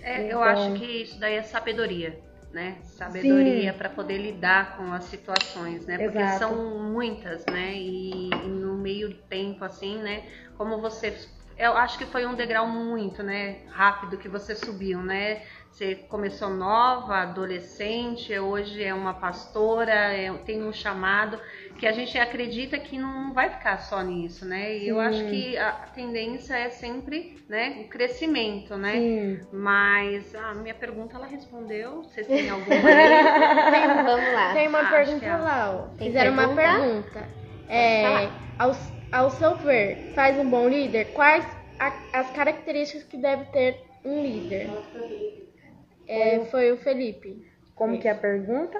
É, 0.00 0.26
então... 0.26 0.38
Eu 0.38 0.42
acho 0.44 0.74
que 0.74 1.02
isso 1.02 1.18
daí 1.18 1.34
é 1.34 1.42
sabedoria 1.42 2.24
né? 2.56 2.78
Sabedoria 2.84 3.74
para 3.74 3.90
poder 3.90 4.16
lidar 4.16 4.78
com 4.78 4.90
as 4.90 5.04
situações, 5.04 5.84
né? 5.84 5.98
Porque 5.98 6.18
Exato. 6.18 6.38
são 6.38 6.80
muitas, 6.90 7.44
né? 7.44 7.74
E, 7.74 8.30
e, 8.30 8.48
no 8.48 8.78
meio 8.78 9.12
tempo, 9.28 9.62
assim, 9.62 9.98
né? 9.98 10.26
Como 10.56 10.80
você. 10.80 11.14
Eu 11.58 11.76
acho 11.76 11.98
que 11.98 12.06
foi 12.06 12.26
um 12.26 12.34
degrau 12.34 12.66
muito, 12.66 13.22
né? 13.22 13.66
Rápido 13.68 14.16
que 14.16 14.26
você 14.26 14.54
subiu, 14.54 15.02
né? 15.02 15.42
Você 15.70 15.94
começou 15.94 16.48
nova, 16.48 17.16
adolescente, 17.18 18.38
hoje 18.38 18.82
é 18.82 18.94
uma 18.94 19.12
pastora, 19.12 19.92
é, 19.92 20.32
tem 20.44 20.62
um 20.62 20.72
chamado 20.72 21.38
que 21.78 21.86
a 21.86 21.92
gente 21.92 22.16
acredita 22.18 22.78
que 22.78 22.96
não 22.98 23.34
vai 23.34 23.50
ficar 23.50 23.78
só 23.78 24.00
nisso, 24.00 24.46
né? 24.46 24.78
E 24.78 24.88
eu 24.88 24.98
acho 24.98 25.22
que 25.26 25.56
a 25.58 25.72
tendência 25.94 26.54
é 26.54 26.70
sempre, 26.70 27.44
né, 27.48 27.82
o 27.84 27.88
crescimento, 27.88 28.76
né? 28.76 28.92
Sim. 28.92 29.40
Mas 29.52 30.34
a 30.34 30.54
minha 30.54 30.74
pergunta 30.74 31.16
ela 31.16 31.26
respondeu. 31.26 32.02
Vocês 32.04 32.24
têm 32.26 32.48
alguma? 32.48 32.76
Vamos 34.04 34.32
lá. 34.32 34.54
Tem 34.54 34.68
uma 34.68 34.90
pergunta 34.90 35.26
é... 35.26 35.36
lá. 35.36 35.72
Ó. 35.74 35.96
Fizeram 35.98 36.34
pergunta? 36.34 36.62
uma 36.62 36.78
pergunta. 36.80 37.28
É, 37.68 38.28
ao, 38.58 38.74
ao 39.12 39.30
seu 39.30 39.56
ver, 39.56 40.12
faz 40.14 40.38
um 40.38 40.48
bom 40.48 40.68
líder? 40.68 41.12
Quais 41.12 41.44
a, 41.78 41.92
as 42.12 42.30
características 42.30 43.04
que 43.04 43.16
deve 43.16 43.44
ter 43.46 43.84
um 44.04 44.22
líder? 44.22 44.70
É, 46.06 46.44
foi 46.46 46.72
o 46.72 46.76
Felipe. 46.76 47.46
Como 47.74 47.98
que 47.98 48.08
é 48.08 48.12
a 48.12 48.14
pergunta? 48.14 48.78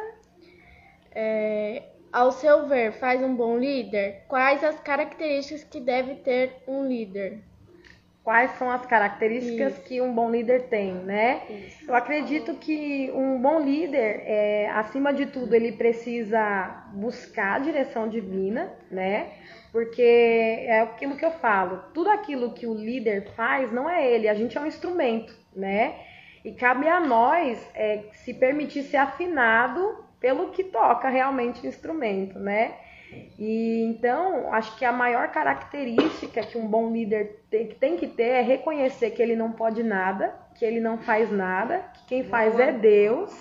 É, 1.14 1.82
ao 2.12 2.32
seu 2.32 2.66
ver, 2.66 2.92
faz 2.92 3.22
um 3.22 3.34
bom 3.34 3.58
líder? 3.58 4.24
Quais 4.28 4.64
as 4.64 4.78
características 4.80 5.64
que 5.64 5.80
deve 5.80 6.14
ter 6.16 6.62
um 6.66 6.86
líder? 6.86 7.40
Quais 8.24 8.50
são 8.58 8.70
as 8.70 8.84
características 8.84 9.74
Isso. 9.74 9.82
que 9.82 10.00
um 10.00 10.12
bom 10.12 10.30
líder 10.30 10.64
tem, 10.64 10.94
né? 10.94 11.42
Isso. 11.48 11.88
Eu 11.88 11.94
acredito 11.94 12.54
que 12.54 13.08
um 13.14 13.40
bom 13.40 13.60
líder, 13.60 14.22
é, 14.26 14.68
acima 14.70 15.12
de 15.12 15.26
tudo, 15.26 15.54
ele 15.54 15.72
precisa 15.72 16.86
buscar 16.92 17.56
a 17.56 17.58
direção 17.60 18.08
divina, 18.08 18.72
né? 18.90 19.28
Porque 19.70 20.02
é 20.02 20.80
aquilo 20.80 21.16
que 21.16 21.24
eu 21.24 21.30
falo, 21.32 21.84
tudo 21.94 22.10
aquilo 22.10 22.52
que 22.52 22.66
o 22.66 22.74
líder 22.74 23.30
faz 23.36 23.70
não 23.70 23.88
é 23.88 24.10
ele, 24.10 24.28
a 24.28 24.34
gente 24.34 24.58
é 24.58 24.60
um 24.60 24.66
instrumento, 24.66 25.32
né? 25.54 25.94
E 26.46 26.52
cabe 26.52 26.86
a 26.86 27.00
nós 27.00 27.58
é, 27.74 28.04
se 28.12 28.32
permitir 28.32 28.84
ser 28.84 28.98
afinado 28.98 30.04
pelo 30.20 30.50
que 30.50 30.62
toca 30.62 31.08
realmente 31.08 31.66
o 31.66 31.68
instrumento, 31.68 32.38
né? 32.38 32.76
E 33.36 33.82
então, 33.82 34.54
acho 34.54 34.78
que 34.78 34.84
a 34.84 34.92
maior 34.92 35.26
característica 35.32 36.46
que 36.46 36.56
um 36.56 36.68
bom 36.68 36.92
líder 36.92 37.42
tem, 37.50 37.66
tem 37.66 37.96
que 37.96 38.06
ter 38.06 38.28
é 38.28 38.42
reconhecer 38.42 39.10
que 39.10 39.20
ele 39.20 39.34
não 39.34 39.50
pode 39.50 39.82
nada, 39.82 40.36
que 40.54 40.64
ele 40.64 40.78
não 40.78 40.98
faz 40.98 41.32
nada, 41.32 41.80
que 41.92 42.06
quem 42.06 42.22
faz 42.22 42.56
é 42.60 42.70
Deus, 42.70 43.36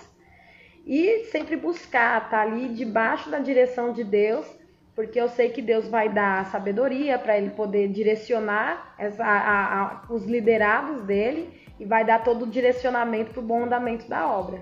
e 0.84 1.26
sempre 1.26 1.54
buscar 1.54 2.24
estar 2.24 2.30
tá 2.30 2.42
ali 2.42 2.70
debaixo 2.70 3.30
da 3.30 3.38
direção 3.38 3.92
de 3.92 4.02
Deus, 4.02 4.44
porque 4.96 5.20
eu 5.20 5.28
sei 5.28 5.50
que 5.50 5.62
Deus 5.62 5.86
vai 5.86 6.08
dar 6.08 6.46
sabedoria 6.46 7.20
para 7.20 7.38
ele 7.38 7.50
poder 7.50 7.86
direcionar 7.86 8.96
essa, 8.98 9.24
a, 9.24 9.82
a, 9.82 10.02
os 10.10 10.24
liderados 10.24 11.02
dele 11.02 11.65
e 11.78 11.84
vai 11.84 12.04
dar 12.04 12.24
todo 12.24 12.44
o 12.44 12.46
direcionamento 12.46 13.32
para 13.32 13.40
o 13.40 13.44
bom 13.44 13.64
andamento 13.64 14.08
da 14.08 14.26
obra. 14.26 14.60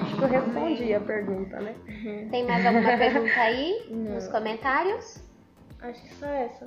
Acho 0.00 0.16
que 0.16 0.22
eu 0.22 0.28
respondi 0.28 0.94
a 0.94 1.00
pergunta, 1.00 1.58
né? 1.60 1.74
Uhum. 1.88 2.28
Tem 2.30 2.46
mais 2.46 2.64
alguma 2.66 2.96
pergunta 2.98 3.40
aí 3.40 3.86
Não. 3.90 4.14
nos 4.14 4.28
comentários? 4.28 5.18
Acho 5.80 6.00
que 6.02 6.14
só 6.14 6.26
essa. 6.26 6.66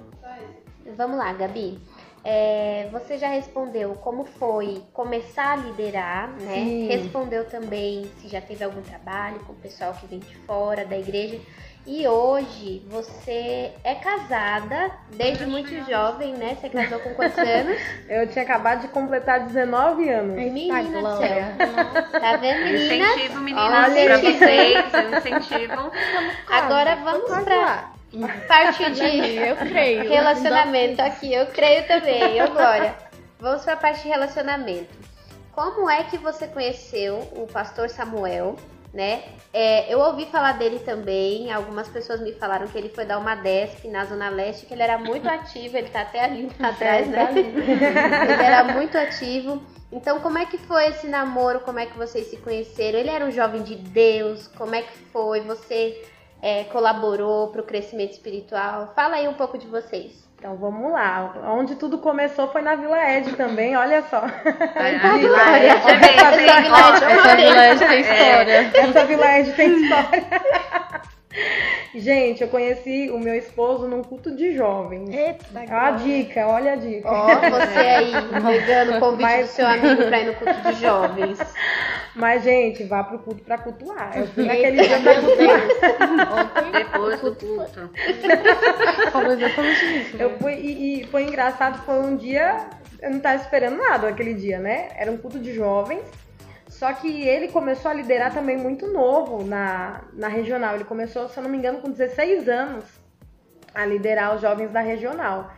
Vamos 0.98 1.18
lá, 1.18 1.32
Gabi. 1.34 1.80
É, 2.24 2.90
você 2.92 3.18
já 3.20 3.30
respondeu 3.30 3.94
como 3.96 4.26
foi 4.26 4.84
começar 4.92 5.54
a 5.54 5.56
liderar, 5.56 6.32
né? 6.32 6.56
Sim. 6.56 6.88
Respondeu 6.88 7.46
também 7.46 8.10
se 8.18 8.28
já 8.28 8.42
teve 8.42 8.64
algum 8.64 8.82
trabalho 8.82 9.40
com 9.42 9.54
o 9.54 9.56
pessoal 9.56 9.94
que 9.94 10.08
vem 10.08 10.20
de 10.20 10.36
fora 10.40 10.84
da 10.86 10.98
igreja. 10.98 11.40
E 11.86 12.08
hoje 12.08 12.84
você 12.90 13.72
é 13.84 13.94
casada 13.96 14.92
desde 15.10 15.46
muito 15.46 15.70
jovem, 15.88 16.34
né? 16.34 16.58
Você 16.60 16.68
casou 16.68 17.00
com 17.00 17.14
quantos 17.14 17.38
anos? 17.38 17.80
Eu 18.10 18.28
tinha 18.28 18.44
acabado 18.44 18.82
de 18.82 18.88
completar 18.88 19.42
19 19.42 20.10
anos. 20.10 20.36
Menina 20.36 20.82
do 20.82 21.18
céu. 21.18 21.46
Tá 22.20 22.38
vendo, 22.38 22.64
meninas? 22.64 23.12
Incentivo, 23.12 23.40
meninas, 23.40 23.92
Olha, 23.92 24.06
pra 24.06 24.18
vocês. 24.18 24.86
Incentivo. 25.18 25.92
Agora 26.50 26.96
vamos 26.96 27.44
pra 27.44 27.92
parte 28.48 28.92
de 28.92 29.36
eu 29.36 29.56
creio. 29.56 30.10
relacionamento 30.10 31.02
aqui. 31.02 31.34
Eu 31.34 31.46
creio 31.48 31.86
também. 31.86 32.38
Eu, 32.38 32.50
Glória. 32.52 32.96
Vamos 33.40 33.64
pra 33.64 33.76
parte 33.76 34.02
de 34.02 34.10
relacionamento. 34.10 35.06
Como 35.52 35.90
é 35.90 36.04
que 36.04 36.18
você 36.18 36.48
conheceu 36.48 37.20
o 37.34 37.48
pastor 37.48 37.90
Samuel? 37.90 38.56
Né? 38.96 39.24
É, 39.54 39.94
eu 39.94 40.00
ouvi 40.00 40.26
falar 40.28 40.54
dele 40.54 40.80
também, 40.80 41.52
algumas 41.52 41.90
pessoas 41.90 42.22
me 42.22 42.32
falaram 42.32 42.66
que 42.66 42.78
ele 42.78 42.88
foi 42.88 43.04
dar 43.04 43.20
uma 43.20 43.36
DESP 43.36 43.90
na 43.90 44.06
Zona 44.06 44.30
Leste, 44.30 44.66
que 44.66 44.74
ele 44.74 44.82
era 44.82 44.98
muito 44.98 45.28
ativo, 45.28 45.78
ele 45.78 45.90
tá 45.90 46.02
até 46.02 46.24
ali 46.24 46.50
atrás, 46.58 47.06
né? 47.08 47.28
ele 47.36 48.44
era 48.44 48.64
muito 48.74 48.98
ativo. 48.98 49.62
Então, 49.92 50.22
como 50.22 50.38
é 50.38 50.46
que 50.46 50.58
foi 50.58 50.88
esse 50.88 51.08
namoro? 51.08 51.60
Como 51.60 51.78
é 51.78 51.86
que 51.86 51.98
vocês 51.98 52.28
se 52.28 52.38
conheceram? 52.38 52.98
Ele 52.98 53.10
era 53.10 53.26
um 53.26 53.32
jovem 53.32 53.64
de 53.64 53.76
Deus? 53.76 54.48
Como 54.48 54.74
é 54.74 54.82
que 54.82 54.98
foi? 55.12 55.42
Você 55.42 56.02
é, 56.42 56.64
colaborou 56.66 57.50
para 57.50 57.62
o 57.62 57.66
crescimento 57.66 58.14
espiritual? 58.14 58.94
Fala 58.96 59.18
aí 59.18 59.28
um 59.28 59.34
pouco 59.34 59.58
de 59.58 59.68
vocês. 59.68 60.25
Então 60.46 60.56
vamos 60.58 60.92
lá. 60.92 61.34
Onde 61.58 61.74
tudo 61.74 61.98
começou 61.98 62.48
foi 62.50 62.62
na 62.62 62.76
Vila 62.76 63.04
Ed 63.12 63.36
também, 63.36 63.76
olha 63.76 64.04
só. 64.04 64.20
A 64.22 65.18
Vila 65.18 65.58
Ed, 65.58 65.66
essa 65.66 67.36
Vila 67.36 67.66
Ed 67.72 67.80
tem 67.80 68.02
história. 68.02 68.72
Essa 68.78 69.06
Vila 69.06 69.40
Ed 69.40 69.54
tem 69.54 69.82
história. 69.82 70.24
Gente, 71.94 72.42
eu 72.42 72.50
conheci 72.50 73.10
o 73.10 73.20
meu 73.20 73.34
esposo 73.36 73.88
num 73.88 74.04
culto 74.04 74.36
de 74.36 74.54
jovens. 74.54 75.10
Eita, 75.10 75.46
a 75.70 75.92
dica, 75.92 76.48
olha 76.48 76.74
a 76.74 76.76
dica. 76.76 77.10
Ó, 77.10 77.26
oh, 77.26 77.50
você 77.50 77.80
aí, 77.80 78.12
pegando 78.46 78.98
o 78.98 79.00
convite 79.00 79.22
Mas... 79.22 79.48
do 79.48 79.54
seu 79.54 79.68
amigo 79.68 80.04
pra 80.04 80.20
ir 80.20 80.26
no 80.26 80.34
culto 80.36 80.62
de 80.62 80.82
jovens. 80.82 81.40
Mas, 82.16 82.44
gente, 82.44 82.84
vá 82.84 83.04
pro 83.04 83.20
culto 83.20 83.44
pra 83.44 83.58
cultuar. 83.58 84.18
Eu 84.18 84.28
fui 84.28 84.46
naquele 84.46 84.88
dia 84.88 85.00
pra 85.02 85.22
cultuar. 85.22 86.72
Depois 86.72 87.22
do 87.22 87.36
culto. 87.36 87.90
Eu 90.20 90.38
fui, 90.38 90.54
e, 90.54 91.02
e 91.02 91.04
foi 91.08 91.24
engraçado, 91.24 91.82
foi 91.86 92.00
um 92.00 92.16
dia, 92.16 92.68
eu 93.02 93.12
não 93.12 93.20
tava 93.20 93.36
esperando 93.36 93.78
nada 93.78 94.08
aquele 94.08 94.34
dia, 94.34 94.60
né? 94.60 94.90
Era 94.98 95.12
um 95.12 95.18
culto 95.18 95.40
de 95.40 95.54
jovens. 95.54 96.04
Só 96.78 96.92
que 96.92 97.08
ele 97.26 97.48
começou 97.48 97.90
a 97.90 97.94
liderar 97.94 98.34
também 98.34 98.58
muito 98.58 98.86
novo 98.88 99.46
na, 99.46 100.02
na 100.12 100.28
regional. 100.28 100.76
Ele 100.76 100.84
começou, 100.84 101.30
se 101.30 101.38
eu 101.38 101.44
não 101.44 101.50
me 101.50 101.58
engano, 101.58 101.80
com 101.80 101.90
16 101.90 102.50
anos 102.50 102.84
a 103.74 103.86
liderar 103.86 104.36
os 104.36 104.42
jovens 104.42 104.72
da 104.72 104.82
regional. 104.82 105.52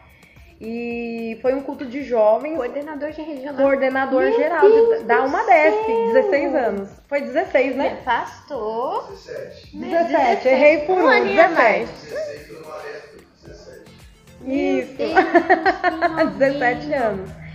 E 0.62 1.39
foi 1.41 1.56
um 1.56 1.62
culto 1.62 1.86
de 1.88 2.03
jovens. 2.03 2.56
Coordenador 2.56 3.12
de 3.12 3.21
regional. 3.21 3.56
Coordenador 3.56 4.21
Meu 4.21 4.38
geral 4.38 4.62
Deus 4.62 5.03
da 5.03 5.23
uma 5.23 5.43
DESP, 5.43 5.88
16 6.13 6.56
anos. 6.56 6.89
Foi 7.08 7.21
16, 7.21 7.75
né? 7.75 7.89
Me 7.89 7.99
afastou. 7.99 9.08
17. 9.10 9.77
17, 9.77 10.47
errei 10.47 10.77
por 10.86 10.99
um, 10.99 11.10
17. 11.10 11.91
16 11.91 12.47
foi 12.47 12.60
numa 12.60 12.77
DESP, 12.77 13.25
17. 13.43 13.82
Isso. 14.45 14.97
17 16.38 16.93
anos. 16.93 17.46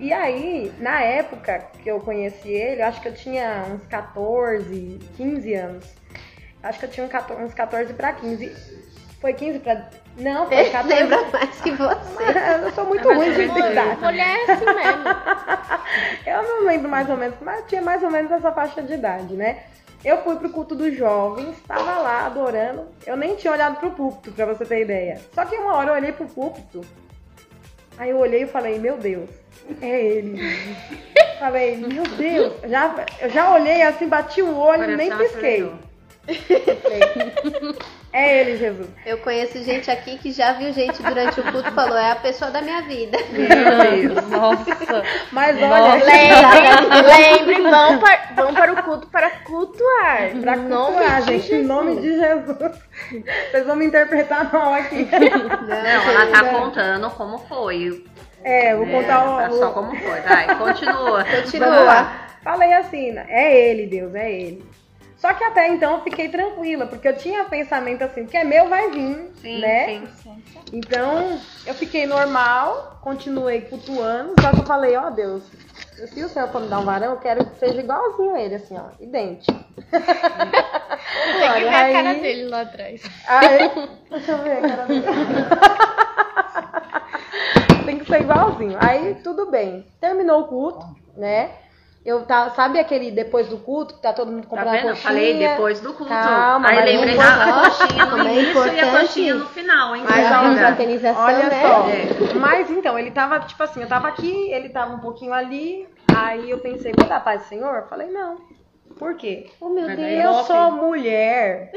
E 0.00 0.12
aí, 0.12 0.72
na 0.78 1.00
época 1.00 1.58
que 1.82 1.90
eu 1.90 1.98
conheci 2.00 2.50
ele, 2.50 2.82
acho 2.82 3.00
que 3.00 3.08
eu 3.08 3.14
tinha 3.14 3.64
uns 3.68 3.84
14, 3.86 4.98
15 5.16 5.54
anos. 5.54 5.84
Acho 6.62 6.78
que 6.78 6.84
eu 6.86 6.90
tinha 6.90 7.08
uns 7.40 7.54
14 7.54 7.92
para 7.94 8.12
15. 8.12 8.78
Foi 9.20 9.32
15 9.32 9.58
para. 9.58 9.90
Não, 10.16 10.46
foi 10.46 10.64
14. 10.70 10.94
Lembra 10.94 11.24
mais 11.32 11.60
que 11.60 11.70
você. 11.72 12.22
eu 12.64 12.70
sou 12.72 12.84
muito 12.84 13.12
ruim 13.12 13.32
de 13.32 13.42
idade. 13.42 14.00
Mulher 14.00 14.38
é 14.38 14.52
assim 14.52 14.64
mesmo. 14.64 15.04
eu 16.26 16.42
não 16.42 16.64
lembro 16.64 16.88
mais 16.88 17.10
ou 17.10 17.16
menos, 17.16 17.36
mas 17.40 17.64
tinha 17.66 17.82
mais 17.82 18.02
ou 18.02 18.10
menos 18.10 18.30
essa 18.30 18.52
faixa 18.52 18.80
de 18.80 18.94
idade, 18.94 19.34
né? 19.34 19.64
Eu 20.04 20.22
fui 20.22 20.36
pro 20.36 20.50
culto 20.50 20.76
dos 20.76 20.96
jovens, 20.96 21.56
estava 21.56 21.98
lá 21.98 22.26
adorando. 22.26 22.86
Eu 23.04 23.16
nem 23.16 23.34
tinha 23.34 23.52
olhado 23.52 23.80
pro 23.80 23.90
púlpito, 23.90 24.30
pra 24.30 24.46
você 24.46 24.64
ter 24.64 24.82
ideia. 24.82 25.20
Só 25.34 25.44
que 25.44 25.56
uma 25.56 25.74
hora 25.74 25.90
eu 25.90 25.94
olhei 25.94 26.12
pro 26.12 26.26
púlpito. 26.26 26.82
Aí 27.98 28.10
eu 28.10 28.18
olhei 28.18 28.42
e 28.44 28.46
falei, 28.46 28.78
meu 28.78 28.96
Deus, 28.96 29.28
é 29.80 30.00
ele. 30.04 30.38
Falei, 31.38 31.76
meu 31.76 32.02
Deus. 32.02 32.52
Já, 32.68 33.06
eu 33.20 33.30
já 33.30 33.54
olhei 33.54 33.82
assim, 33.82 34.08
bati 34.08 34.42
o 34.42 34.56
olho, 34.56 34.96
nem 34.96 35.08
pisquei. 35.16 35.70
É 38.10 38.40
ele, 38.40 38.56
Jesus. 38.56 38.88
Eu 39.04 39.18
conheço 39.18 39.62
gente 39.62 39.90
aqui 39.90 40.16
que 40.16 40.32
já 40.32 40.52
viu 40.54 40.72
gente 40.72 41.02
durante 41.02 41.38
o 41.40 41.42
culto 41.42 41.68
e 41.68 41.72
falou: 41.72 41.96
é 41.96 42.12
a 42.12 42.16
pessoa 42.16 42.50
da 42.50 42.62
minha 42.62 42.80
vida. 42.82 43.18
Meu 43.30 44.14
Deus, 44.14 44.28
nossa. 44.30 45.04
Mas 45.30 45.56
olha, 45.56 46.04
lembre, 46.04 47.02
lembre 47.58 47.62
vão, 47.70 47.98
para, 47.98 48.20
vão 48.34 48.54
para 48.54 48.72
o 48.72 48.82
culto 48.82 49.06
para 49.08 49.30
cultuar. 49.30 50.30
Para 50.40 50.56
cultuar, 50.56 51.22
gente, 51.22 51.54
em 51.54 51.64
nome 51.64 52.00
de 52.00 52.16
Jesus. 52.16 52.80
Vocês 53.50 53.66
vão 53.66 53.76
me 53.76 53.86
interpretar 53.86 54.50
mal 54.50 54.72
aqui. 54.72 55.06
Não, 55.06 56.10
ela 56.10 56.26
tá 56.32 56.44
contando 56.44 57.10
como 57.10 57.38
foi. 57.40 58.06
É, 58.42 58.74
vou 58.74 58.86
contar 58.86 59.42
é, 59.42 59.48
o. 59.50 59.58
Só 59.58 59.70
como 59.70 59.94
foi, 59.94 60.20
vai, 60.22 60.56
continua. 60.56 61.24
Continua. 61.24 62.10
Falei 62.42 62.72
assim, 62.72 63.18
é 63.28 63.70
ele, 63.70 63.86
Deus, 63.86 64.14
é 64.14 64.32
ele. 64.32 64.77
Só 65.18 65.34
que 65.34 65.42
até 65.42 65.68
então 65.68 65.94
eu 65.94 66.00
fiquei 66.02 66.28
tranquila, 66.28 66.86
porque 66.86 67.08
eu 67.08 67.16
tinha 67.16 67.44
pensamento 67.44 68.02
assim, 68.02 68.24
que 68.24 68.36
é 68.36 68.44
meu, 68.44 68.68
vai 68.68 68.88
vir, 68.90 69.32
sim, 69.42 69.58
né? 69.58 69.86
Sim, 69.86 70.08
sim. 70.22 70.44
Então, 70.72 71.40
eu 71.66 71.74
fiquei 71.74 72.06
normal, 72.06 73.00
continuei 73.02 73.62
cultuando, 73.62 74.34
só 74.40 74.50
que 74.50 74.60
eu 74.60 74.64
falei, 74.64 74.96
ó 74.96 75.08
oh, 75.08 75.10
Deus, 75.10 75.42
se 76.06 76.22
o 76.22 76.28
Senhor 76.28 76.48
for 76.50 76.60
me 76.60 76.68
dar 76.68 76.78
um 76.78 76.84
varão, 76.84 77.10
eu 77.12 77.18
quero 77.18 77.44
que 77.44 77.58
seja 77.58 77.80
igualzinho 77.80 78.36
a 78.36 78.40
ele, 78.40 78.54
assim, 78.54 78.78
ó, 78.78 78.90
idêntico. 79.00 79.58
Tem 79.90 81.52
que 81.52 81.60
ver 81.60 81.68
aí... 81.68 81.88
a 81.90 81.92
cara 81.92 82.14
dele 82.14 82.44
lá 82.44 82.60
atrás. 82.60 83.02
Aí, 83.26 83.70
deixa 84.10 84.32
eu 84.32 84.38
ver 84.38 84.52
a 84.52 84.60
cara 84.60 84.84
dele. 84.84 85.04
Tem 87.84 87.98
que 87.98 88.04
ser 88.04 88.20
igualzinho. 88.20 88.78
Aí, 88.80 89.16
tudo 89.16 89.50
bem. 89.50 89.84
Terminou 90.00 90.42
o 90.42 90.46
culto, 90.46 90.86
né? 91.16 91.50
Eu 92.08 92.22
tá, 92.22 92.48
sabe 92.52 92.78
aquele 92.78 93.10
depois 93.10 93.48
do 93.48 93.58
culto 93.58 93.92
que 93.92 94.00
tá 94.00 94.14
todo 94.14 94.32
mundo 94.32 94.46
comprando 94.46 94.64
tá 94.64 94.72
vendo? 94.72 94.88
coxinha? 94.88 95.02
Falei 95.02 95.38
depois 95.38 95.80
do 95.80 95.92
culto. 95.92 96.10
Calma, 96.10 96.66
Aí 96.66 96.82
lembrei 96.82 97.18
da 97.18 97.62
coxinha 97.64 98.06
no 98.06 98.18
é 98.26 98.32
início 98.32 98.72
e 98.72 98.80
a 98.80 98.98
coxinha 98.98 99.34
no 99.34 99.46
final, 99.48 99.94
hein? 99.94 100.04
Mas 100.08 100.32
a 100.32 100.42
olha 101.18 101.50
né? 101.50 101.60
só. 101.60 101.86
É. 101.86 102.34
Mas 102.34 102.70
então, 102.70 102.98
ele 102.98 103.10
tava, 103.10 103.40
tipo 103.40 103.62
assim, 103.62 103.82
eu 103.82 103.88
tava 103.88 104.08
aqui, 104.08 104.50
ele 104.50 104.70
tava 104.70 104.94
um 104.94 105.00
pouquinho 105.00 105.34
ali. 105.34 105.86
Aí 106.16 106.48
eu 106.48 106.56
pensei, 106.60 106.94
vai 106.96 107.06
dar 107.06 107.22
paz 107.22 107.42
do 107.42 107.48
Senhor? 107.48 107.76
Eu 107.76 107.86
falei, 107.88 108.08
não. 108.08 108.38
Por 108.98 109.14
quê? 109.14 109.50
Oh, 109.60 109.68
meu 109.68 109.86
Deus. 109.94 110.00
Eu 110.00 110.32
sou 110.44 110.72
mulher. 110.72 111.70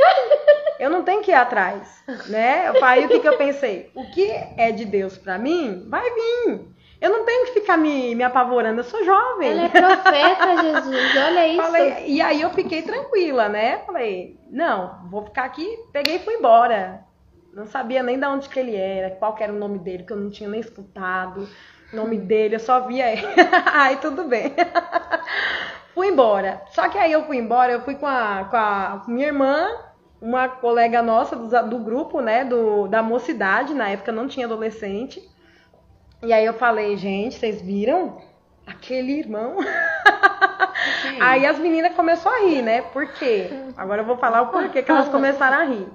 eu 0.79 0.89
não 0.89 1.03
tenho 1.03 1.21
que 1.21 1.31
ir 1.31 1.35
atrás, 1.35 2.05
né? 2.29 2.71
Aí 2.81 3.05
o 3.05 3.09
que, 3.09 3.19
que 3.19 3.27
eu 3.27 3.37
pensei? 3.37 3.91
O 3.93 4.09
que 4.09 4.31
é 4.55 4.71
de 4.71 4.85
Deus 4.85 5.17
para 5.17 5.37
mim, 5.37 5.85
vai 5.89 6.09
vir. 6.09 6.71
Eu 7.01 7.09
não 7.09 7.25
tenho 7.25 7.47
que 7.47 7.53
ficar 7.53 7.77
me, 7.77 8.13
me 8.13 8.23
apavorando, 8.23 8.79
eu 8.79 8.83
sou 8.83 9.03
jovem. 9.03 9.49
Ela 9.49 9.63
é 9.63 9.69
profeta, 9.69 10.61
Jesus, 10.61 11.17
olha 11.17 11.47
isso. 11.49 11.63
Falei, 11.63 12.03
e 12.05 12.21
aí 12.21 12.41
eu 12.41 12.51
fiquei 12.51 12.83
tranquila, 12.83 13.49
né? 13.49 13.79
Falei, 13.79 14.39
não, 14.51 15.09
vou 15.09 15.25
ficar 15.25 15.45
aqui, 15.45 15.67
peguei 15.91 16.17
e 16.17 16.19
fui 16.19 16.35
embora. 16.35 17.03
Não 17.51 17.65
sabia 17.65 18.03
nem 18.03 18.19
de 18.19 18.25
onde 18.27 18.47
que 18.47 18.59
ele 18.59 18.75
era, 18.75 19.09
qual 19.15 19.35
era 19.39 19.51
o 19.51 19.57
nome 19.57 19.79
dele, 19.79 20.03
que 20.03 20.13
eu 20.13 20.17
não 20.17 20.29
tinha 20.29 20.47
nem 20.47 20.61
escutado 20.61 21.49
o 21.91 21.95
nome 21.95 22.17
dele, 22.17 22.55
eu 22.55 22.59
só 22.59 22.81
via 22.81 23.11
ele. 23.11 23.25
aí 23.73 23.97
tudo 23.97 24.25
bem. 24.25 24.53
fui 25.95 26.07
embora. 26.07 26.61
Só 26.69 26.87
que 26.87 26.99
aí 26.99 27.11
eu 27.11 27.23
fui 27.25 27.37
embora, 27.37 27.71
eu 27.71 27.81
fui 27.81 27.95
com 27.95 28.05
a, 28.05 28.45
com 28.49 28.57
a 28.57 29.03
minha 29.07 29.27
irmã, 29.27 29.67
uma 30.21 30.47
colega 30.47 31.01
nossa 31.01 31.35
do, 31.35 31.69
do 31.69 31.79
grupo, 31.79 32.21
né, 32.21 32.45
do, 32.45 32.87
da 32.87 33.01
mocidade, 33.01 33.73
na 33.73 33.89
época 33.89 34.11
não 34.11 34.27
tinha 34.27 34.45
adolescente. 34.45 35.19
E 36.23 36.31
aí 36.31 36.45
eu 36.45 36.53
falei, 36.53 36.95
gente, 36.97 37.35
vocês 37.35 37.61
viram? 37.61 38.21
Aquele 38.65 39.13
irmão. 39.13 39.57
aí 41.19 41.45
as 41.47 41.57
meninas 41.57 41.95
começaram 41.95 42.37
a 42.37 42.47
rir, 42.47 42.61
né? 42.61 42.81
Por 42.81 43.07
quê? 43.13 43.49
Agora 43.75 44.01
eu 44.01 44.05
vou 44.05 44.17
falar 44.17 44.43
o 44.43 44.47
porquê 44.47 44.83
que 44.83 44.91
elas 44.91 45.09
começaram 45.09 45.57
a 45.57 45.63
rir. 45.63 45.87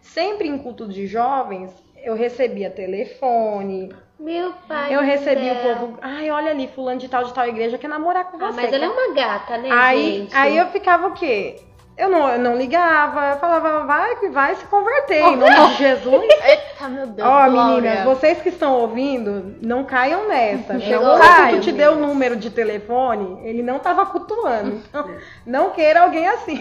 Sempre 0.00 0.48
em 0.48 0.56
culto 0.56 0.88
de 0.88 1.06
jovens, 1.06 1.70
eu 2.02 2.14
recebia 2.14 2.70
telefone. 2.70 3.94
Meu 4.18 4.54
pai. 4.66 4.94
Eu 4.94 5.02
recebia 5.02 5.52
o 5.52 5.56
povo. 5.56 5.98
Ai, 6.00 6.30
olha 6.30 6.52
ali, 6.52 6.68
fulano 6.68 6.98
de 6.98 7.08
tal 7.08 7.24
de 7.24 7.34
tal 7.34 7.46
igreja 7.46 7.76
quer 7.76 7.88
namorar 7.88 8.30
com 8.30 8.36
ah, 8.38 8.50
você. 8.50 8.62
Mas 8.62 8.72
ela 8.72 8.86
é 8.86 8.88
uma 8.88 9.14
gata, 9.14 9.58
né, 9.58 9.68
aí, 9.70 10.18
gente? 10.20 10.34
Aí 10.34 10.56
eu 10.56 10.66
ficava 10.68 11.08
o 11.08 11.12
quê? 11.12 11.56
Eu 11.98 12.10
não, 12.10 12.28
eu 12.28 12.38
não 12.38 12.56
ligava, 12.56 13.30
eu 13.30 13.38
falava, 13.38 13.84
vai 13.86 14.16
que 14.16 14.28
vai 14.28 14.54
se 14.54 14.64
converter, 14.66 15.22
em 15.22 15.36
nome 15.36 15.68
de 15.68 15.74
Jesus. 15.80 16.26
Eita, 16.76 16.84
Ah, 16.84 16.88
meu 16.88 17.06
Deus. 17.06 17.28
Ó, 17.28 17.50
meninas, 17.50 18.04
vocês 18.04 18.40
que 18.42 18.50
estão 18.50 18.74
ouvindo, 18.80 19.56
não 19.62 19.84
caiam 19.84 20.28
nessa. 20.28 20.78
Chegou 20.80 21.18
Caio, 21.18 21.56
que 21.56 21.62
te 21.62 21.72
deu 21.72 21.92
o 21.92 21.96
número 21.96 22.36
de 22.36 22.50
telefone, 22.50 23.40
ele 23.48 23.62
não 23.62 23.78
tava 23.78 24.04
cultuando. 24.06 24.76
Então, 24.88 25.10
não 25.44 25.70
queira 25.70 26.02
alguém 26.02 26.28
assim. 26.28 26.58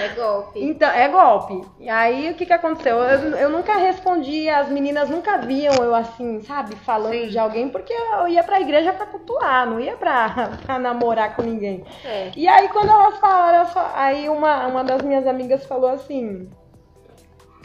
É 0.00 0.08
golpe. 0.14 0.62
Então, 0.62 0.90
é 0.90 1.08
golpe. 1.08 1.64
E 1.80 1.88
aí, 1.88 2.30
o 2.30 2.34
que 2.34 2.46
que 2.46 2.52
aconteceu? 2.52 2.96
Eu, 2.96 3.36
eu 3.36 3.50
nunca 3.50 3.76
respondi, 3.76 4.48
as 4.48 4.68
meninas 4.68 5.08
nunca 5.08 5.38
viam 5.38 5.74
eu 5.74 5.94
assim, 5.94 6.40
sabe, 6.42 6.76
falando 6.76 7.12
Sim. 7.12 7.28
de 7.28 7.38
alguém, 7.38 7.68
porque 7.68 7.92
eu 7.92 8.28
ia 8.28 8.44
pra 8.44 8.60
igreja 8.60 8.92
pra 8.92 9.06
cultuar, 9.06 9.66
não 9.66 9.80
ia 9.80 9.96
pra, 9.96 10.50
pra 10.64 10.78
namorar 10.78 11.34
com 11.34 11.42
ninguém. 11.42 11.84
É. 12.04 12.30
E 12.36 12.46
aí, 12.46 12.68
quando 12.68 12.90
elas 12.90 13.16
falaram, 13.18 13.66
aí 13.94 14.28
uma, 14.28 14.66
uma 14.66 14.84
das 14.84 15.02
minhas 15.02 15.26
amigas 15.26 15.64
falou 15.64 15.90
assim: 15.90 16.48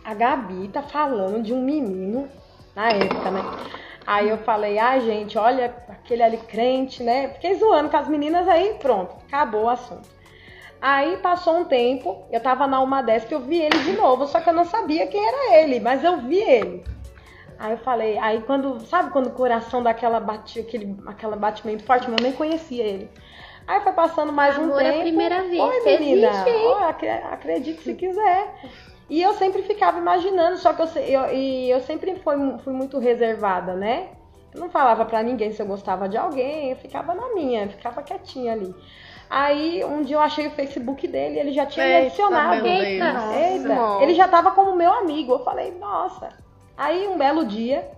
A 0.04 0.13
Gabi 0.13 0.68
tá 0.68 0.82
falando 0.82 1.42
de 1.42 1.54
um 1.54 1.62
menino, 1.63 2.28
na 2.76 2.89
época, 2.92 3.32
né? 3.32 3.42
Aí 4.06 4.30
eu 4.30 4.38
falei: 4.39 4.78
Ah, 4.78 5.00
gente, 5.00 5.38
olha, 5.38 5.74
aquele 5.88 6.22
ali 6.22 6.38
crente, 6.38 7.02
né? 7.04 7.30
Fiquei 7.30 7.56
zoando 7.56 7.89
com 7.89 7.98
as 7.98 8.08
meninas, 8.08 8.48
aí 8.48 8.76
pronto, 8.76 9.16
acabou 9.28 9.63
o 9.63 9.70
assunto. 9.70 10.10
Aí 10.82 11.16
passou 11.18 11.60
um 11.60 11.66
tempo, 11.66 12.26
eu 12.30 12.42
tava 12.42 12.68
na 12.68 12.82
uma 12.82 13.02
dessas 13.02 13.30
que 13.30 13.34
eu 13.34 13.39
vi 13.39 13.62
ele 13.62 13.80
de 13.80 13.94
novo, 13.94 14.28
só 14.28 14.42
que 14.42 14.50
eu 14.50 14.54
não 14.54 14.66
sabia 14.66 15.08
quem 15.08 15.26
era 15.26 15.62
ele, 15.62 15.80
mas 15.80 16.04
eu 16.04 16.18
vi 16.18 16.39
ele. 16.39 16.84
Aí 17.58 17.72
eu 17.72 17.78
falei, 17.78 18.18
aí 18.18 18.42
quando, 18.42 18.82
sabe 18.82 19.10
quando 19.12 19.28
o 19.28 19.32
coração 19.32 19.82
daquela 19.82 20.20
batia, 20.20 20.62
aquele 20.62 20.98
aquela 21.08 21.38
batimento 21.38 21.86
forte, 21.86 22.10
eu 22.10 22.16
nem 22.22 22.34
conhecia 22.34 22.84
ele. 22.84 23.10
Aí 23.66 23.80
foi 23.80 23.94
passando 23.94 24.34
mais 24.34 24.58
um 24.58 24.63
Amor 24.63 24.82
à 24.82 24.84
tempo. 24.84 25.00
primeira 25.00 25.44
vista, 25.44 25.63
Oi, 25.63 25.86
menina. 25.86 26.28
existe, 26.28 26.50
hein? 26.50 26.76
Acredite 27.32 27.82
se 27.82 27.94
quiser. 27.94 28.54
E 29.10 29.22
eu 29.22 29.34
sempre 29.34 29.62
ficava 29.63 29.98
imaginando, 29.98 30.58
só 30.58 30.74
que 30.74 30.82
eu, 30.82 30.88
eu, 31.02 31.34
e 31.34 31.70
eu 31.70 31.82
sempre 31.82 32.16
fui, 32.16 32.36
fui 32.63 32.74
muito 32.74 33.00
reservada, 33.00 33.74
né? 33.76 34.08
Eu 34.54 34.62
não 34.62 34.70
falava 34.70 35.04
pra 35.06 35.24
ninguém 35.24 35.52
se 35.52 35.62
eu 35.62 35.66
gostava 35.66 36.08
de 36.08 36.18
alguém, 36.18 36.70
eu 36.70 36.76
ficava 36.78 37.13
na 37.13 37.34
minha, 37.34 37.68
ficava 37.68 38.02
quietinha 38.04 38.54
ali. 38.54 38.74
Aí 39.30 39.84
um 39.84 40.04
dia 40.04 40.16
eu 40.16 40.22
achei 40.22 40.48
o 40.48 40.52
Facebook 40.52 41.08
dele, 41.08 41.39
ele 41.39 41.52
já 41.52 41.66
tinha 41.66 41.86
me 41.86 41.92
Eita, 41.92 42.06
adicionado. 42.08 42.63
meu 42.63 42.66
Eita. 42.72 43.12
Deus. 43.12 43.36
Eita, 43.36 44.04
ele 44.04 44.13
já 44.13 44.28
tava 44.28 44.52
como 44.52 44.76
meu 44.76 44.94
amigo. 44.94 45.34
Eu 45.34 45.44
falei, 45.44 45.72
nossa. 45.72 46.30
Aí 46.78 47.08
um 47.08 47.18
belo 47.18 47.46
dia, 47.46 47.89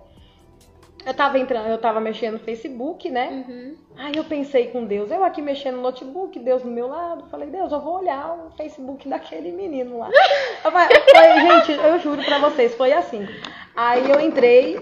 eu 1.06 1.14
tava 1.14 1.38
entrando, 1.38 1.68
eu 1.68 1.78
tava 1.78 2.00
mexendo 2.00 2.34
no 2.34 2.40
Facebook, 2.40 3.08
né? 3.08 3.44
Uhum. 3.48 3.76
Aí 3.96 4.16
eu 4.16 4.24
pensei 4.24 4.66
com 4.66 4.84
Deus, 4.84 5.10
eu 5.10 5.22
aqui 5.22 5.40
mexendo 5.40 5.76
no 5.76 5.82
notebook, 5.82 6.36
Deus 6.40 6.62
do 6.62 6.68
meu 6.68 6.88
lado, 6.88 7.28
falei, 7.30 7.48
Deus, 7.48 7.70
eu 7.70 7.80
vou 7.80 8.00
olhar 8.00 8.34
o 8.34 8.50
Facebook 8.56 9.08
daquele 9.08 9.52
menino 9.52 9.98
lá. 9.98 10.10
Eu 10.64 10.72
falei, 10.72 11.40
gente, 11.40 11.72
eu 11.72 11.98
juro 12.00 12.24
pra 12.24 12.40
vocês, 12.40 12.74
foi 12.74 12.92
assim. 12.92 13.26
Aí 13.76 14.10
eu 14.10 14.18
entrei, 14.20 14.80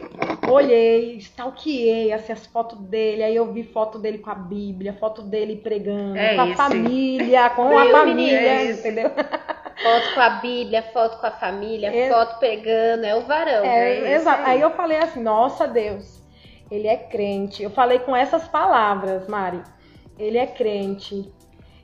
olhei, 0.49 1.17
stalkeei 1.17 2.13
assim, 2.13 2.33
as 2.33 2.47
fotos 2.47 2.79
dele, 2.79 3.23
aí 3.23 3.37
eu 3.37 3.53
vi 3.53 3.65
foto 3.65 3.99
dele 3.99 4.19
com 4.19 4.31
a 4.31 4.35
Bíblia, 4.35 4.95
foto 4.95 5.21
dele 5.21 5.57
pregando, 5.57 6.17
É 6.17 6.37
com 6.37 6.41
a 6.41 6.55
família, 6.55 7.51
com 7.51 7.63
a 7.65 7.85
Meu 7.85 7.91
família, 7.91 8.41
menino, 8.41 8.47
é 8.47 8.71
entendeu? 8.73 9.11
Foto 9.83 10.15
com 10.15 10.21
a 10.21 10.31
Bíblia, 10.31 10.83
foto 10.93 11.19
com 11.19 11.27
a 11.27 11.31
família, 11.33 11.89
É. 11.95 12.09
foto 12.09 12.39
pegando, 12.39 13.05
é 13.05 13.15
o 13.15 13.23
varão. 13.23 13.65
É, 13.65 13.97
isso 13.99 14.07
exato. 14.23 14.43
aí. 14.47 14.61
Eu 14.61 14.71
falei 14.71 14.99
assim, 14.99 15.23
nossa 15.23 15.67
Deus, 15.67 16.23
ele 16.71 16.87
é 16.87 16.97
crente. 16.97 17.63
Eu 17.63 17.71
falei 17.71 17.99
com 17.99 18.15
essas 18.15 18.47
palavras, 18.49 19.27
Mari. 19.29 19.63
Ele 20.19 20.39
é 20.39 20.47
crente. 20.47 21.33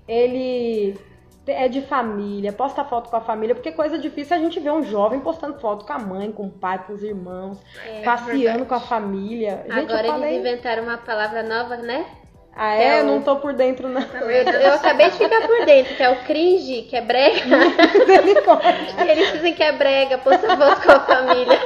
Ele 0.07 0.99
é 1.47 1.69
de 1.69 1.83
família, 1.83 2.53
posta 2.53 2.85
foto 2.85 3.11
com 3.11 3.17
a 3.17 3.21
família, 3.21 3.55
porque 3.55 3.73
coisa 3.73 3.99
difícil 3.99 4.37
é 4.37 4.39
a 4.39 4.43
gente 4.43 4.61
ver 4.61 4.71
um 4.71 4.83
jovem 4.85 5.19
postando 5.21 5.59
foto 5.59 5.85
com 5.85 5.93
a 5.93 5.99
mãe, 5.99 6.31
com 6.31 6.47
o 6.47 6.51
pai, 6.51 6.85
com 6.87 6.93
os 6.93 7.03
irmãos, 7.03 7.59
É. 7.85 8.03
passeando 8.03 8.65
com 8.67 8.75
a 8.75 8.81
família. 8.81 9.65
Gente, 9.69 9.91
Agora 9.93 10.05
falei, 10.09 10.35
eles 10.37 10.47
inventaram 10.47 10.85
uma 10.85 10.99
palavra 10.99 11.43
nova, 11.43 11.77
né? 11.77 12.07
Ah, 12.55 12.75
é, 12.75 12.99
é 12.99 13.03
o- 13.03 13.07
não 13.07 13.23
tô 13.23 13.37
por 13.37 13.53
dentro, 13.55 13.89
não. 13.89 14.01
Eu, 14.03 14.31
eu 14.31 14.75
acabei 14.75 15.11
de 15.11 15.17
ficar 15.17 15.47
por 15.47 15.65
dentro, 15.65 15.95
que 15.95 16.03
é 16.03 16.11
o 16.11 16.25
cringe, 16.25 16.83
que 16.83 16.97
é 16.97 17.01
brega. 17.01 17.41
Eles 19.09 19.33
dizem 19.33 19.55
que 19.55 19.63
é 19.63 19.73
brega, 19.73 20.19
posta 20.19 20.57
foto 20.57 20.83
com 20.83 20.93
a 20.93 21.01
família. 21.01 21.59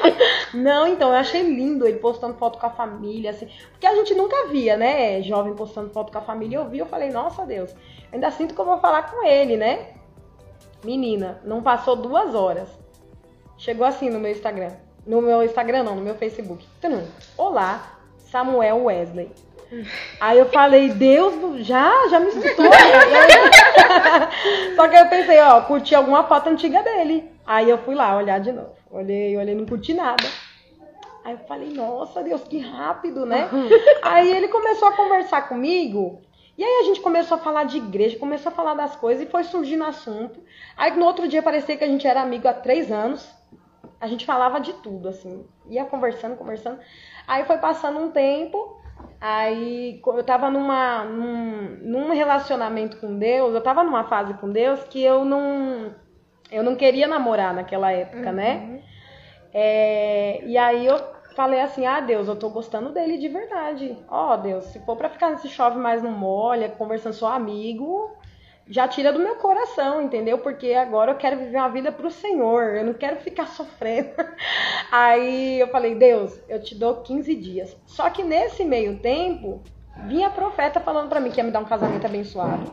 Não, 0.52 0.86
então, 0.86 1.08
eu 1.08 1.16
achei 1.16 1.42
lindo 1.42 1.86
ele 1.86 1.98
postando 1.98 2.34
foto 2.34 2.58
com 2.58 2.66
a 2.66 2.70
família, 2.70 3.30
assim. 3.30 3.48
Porque 3.72 3.86
a 3.86 3.94
gente 3.94 4.14
nunca 4.14 4.48
via, 4.48 4.76
né? 4.76 5.20
Jovem 5.22 5.54
postando 5.54 5.90
foto 5.90 6.12
com 6.12 6.18
a 6.18 6.22
família. 6.22 6.58
Eu 6.58 6.68
vi, 6.68 6.78
eu 6.78 6.86
falei, 6.86 7.10
nossa 7.10 7.44
Deus, 7.44 7.74
ainda 8.12 8.30
sinto 8.30 8.54
que 8.54 8.60
eu 8.60 8.64
vou 8.64 8.78
falar 8.78 9.10
com 9.10 9.26
ele, 9.26 9.56
né? 9.56 9.88
Menina, 10.84 11.40
não 11.44 11.62
passou 11.62 11.96
duas 11.96 12.34
horas. 12.34 12.68
Chegou 13.56 13.86
assim 13.86 14.10
no 14.10 14.20
meu 14.20 14.30
Instagram. 14.30 14.70
No 15.06 15.20
meu 15.22 15.42
Instagram, 15.42 15.82
não, 15.82 15.96
no 15.96 16.02
meu 16.02 16.14
Facebook. 16.14 16.64
Olá, 17.36 17.98
Samuel 18.18 18.84
Wesley. 18.84 19.30
Aí 20.20 20.38
eu 20.38 20.48
falei, 20.50 20.90
Deus, 20.90 21.66
já, 21.66 22.08
já 22.08 22.20
me 22.20 22.28
escutou. 22.28 22.66
Só 24.76 24.88
que 24.88 24.96
eu 24.96 25.08
pensei, 25.08 25.40
ó, 25.40 25.62
curti 25.62 25.94
alguma 25.94 26.24
foto 26.24 26.48
antiga 26.48 26.82
dele. 26.82 27.30
Aí 27.46 27.68
eu 27.68 27.78
fui 27.78 27.94
lá 27.94 28.16
olhar 28.16 28.40
de 28.40 28.52
novo. 28.52 28.74
Olhei, 28.90 29.36
olhei, 29.36 29.54
não 29.54 29.66
curti 29.66 29.92
nada. 29.92 30.24
Aí 31.24 31.32
eu 31.32 31.38
falei, 31.48 31.72
nossa 31.72 32.22
Deus, 32.22 32.44
que 32.44 32.58
rápido, 32.58 33.24
né? 33.24 33.48
Aí 34.02 34.30
ele 34.30 34.48
começou 34.48 34.88
a 34.88 34.92
conversar 34.92 35.48
comigo. 35.48 36.20
E 36.56 36.62
aí 36.62 36.80
a 36.80 36.82
gente 36.84 37.00
começou 37.00 37.36
a 37.36 37.40
falar 37.40 37.64
de 37.64 37.78
igreja, 37.78 38.18
começou 38.18 38.52
a 38.52 38.54
falar 38.54 38.74
das 38.74 38.94
coisas 38.94 39.26
e 39.26 39.30
foi 39.30 39.42
surgindo 39.42 39.84
assunto. 39.84 40.38
Aí 40.76 40.96
no 40.96 41.04
outro 41.04 41.26
dia 41.26 41.42
parecia 41.42 41.76
que 41.76 41.82
a 41.82 41.88
gente 41.88 42.06
era 42.06 42.22
amigo 42.22 42.46
há 42.46 42.52
três 42.52 42.92
anos. 42.92 43.28
A 44.00 44.06
gente 44.06 44.26
falava 44.26 44.60
de 44.60 44.72
tudo, 44.74 45.08
assim. 45.08 45.44
Ia 45.68 45.84
conversando, 45.84 46.36
conversando. 46.36 46.78
Aí 47.26 47.44
foi 47.44 47.58
passando 47.58 47.98
um 47.98 48.10
tempo. 48.10 48.80
Aí 49.26 50.02
eu 50.06 50.22
tava 50.22 50.50
numa, 50.50 51.02
num, 51.04 51.78
num 51.80 52.12
relacionamento 52.12 52.98
com 52.98 53.18
Deus, 53.18 53.54
eu 53.54 53.62
tava 53.62 53.82
numa 53.82 54.04
fase 54.04 54.34
com 54.34 54.50
Deus 54.50 54.84
que 54.84 55.02
eu 55.02 55.24
não. 55.24 55.94
Eu 56.52 56.62
não 56.62 56.76
queria 56.76 57.06
namorar 57.06 57.54
naquela 57.54 57.90
época, 57.90 58.30
né? 58.30 58.82
É, 59.50 60.44
e 60.44 60.58
aí 60.58 60.84
eu 60.84 60.98
falei 61.34 61.58
assim, 61.62 61.86
ah 61.86 62.00
Deus, 62.00 62.28
eu 62.28 62.36
tô 62.36 62.50
gostando 62.50 62.90
dele 62.90 63.16
de 63.16 63.28
verdade. 63.28 63.96
Ó 64.10 64.36
Deus, 64.36 64.64
se 64.64 64.78
for 64.80 64.94
pra 64.94 65.08
ficar 65.08 65.30
nesse 65.30 65.48
chove 65.48 65.78
mais 65.78 66.02
não 66.02 66.12
molha, 66.12 66.68
conversando 66.68 67.14
só 67.14 67.32
amigo, 67.32 68.14
já 68.68 68.88
tira 68.88 69.12
do 69.12 69.18
meu 69.18 69.36
coração, 69.36 70.02
entendeu? 70.02 70.38
Porque 70.38 70.72
agora 70.72 71.12
eu 71.12 71.16
quero 71.16 71.36
viver 71.36 71.56
uma 71.56 71.68
vida 71.68 71.92
pro 71.92 72.10
Senhor, 72.10 72.76
eu 72.76 72.84
não 72.84 72.94
quero 72.94 73.16
ficar 73.16 73.46
sofrendo. 73.46 74.10
Aí 74.90 75.60
eu 75.60 75.68
falei, 75.68 75.94
Deus, 75.94 76.38
eu 76.48 76.62
te 76.62 76.74
dou 76.74 77.02
15 77.02 77.34
dias. 77.34 77.76
Só 77.86 78.08
que 78.10 78.22
nesse 78.22 78.64
meio 78.64 78.98
tempo, 78.98 79.62
vinha 80.06 80.28
a 80.28 80.30
profeta 80.30 80.80
falando 80.80 81.08
pra 81.08 81.20
mim 81.20 81.30
que 81.30 81.38
ia 81.38 81.44
me 81.44 81.50
dar 81.50 81.60
um 81.60 81.64
casamento 81.64 82.06
abençoado 82.06 82.72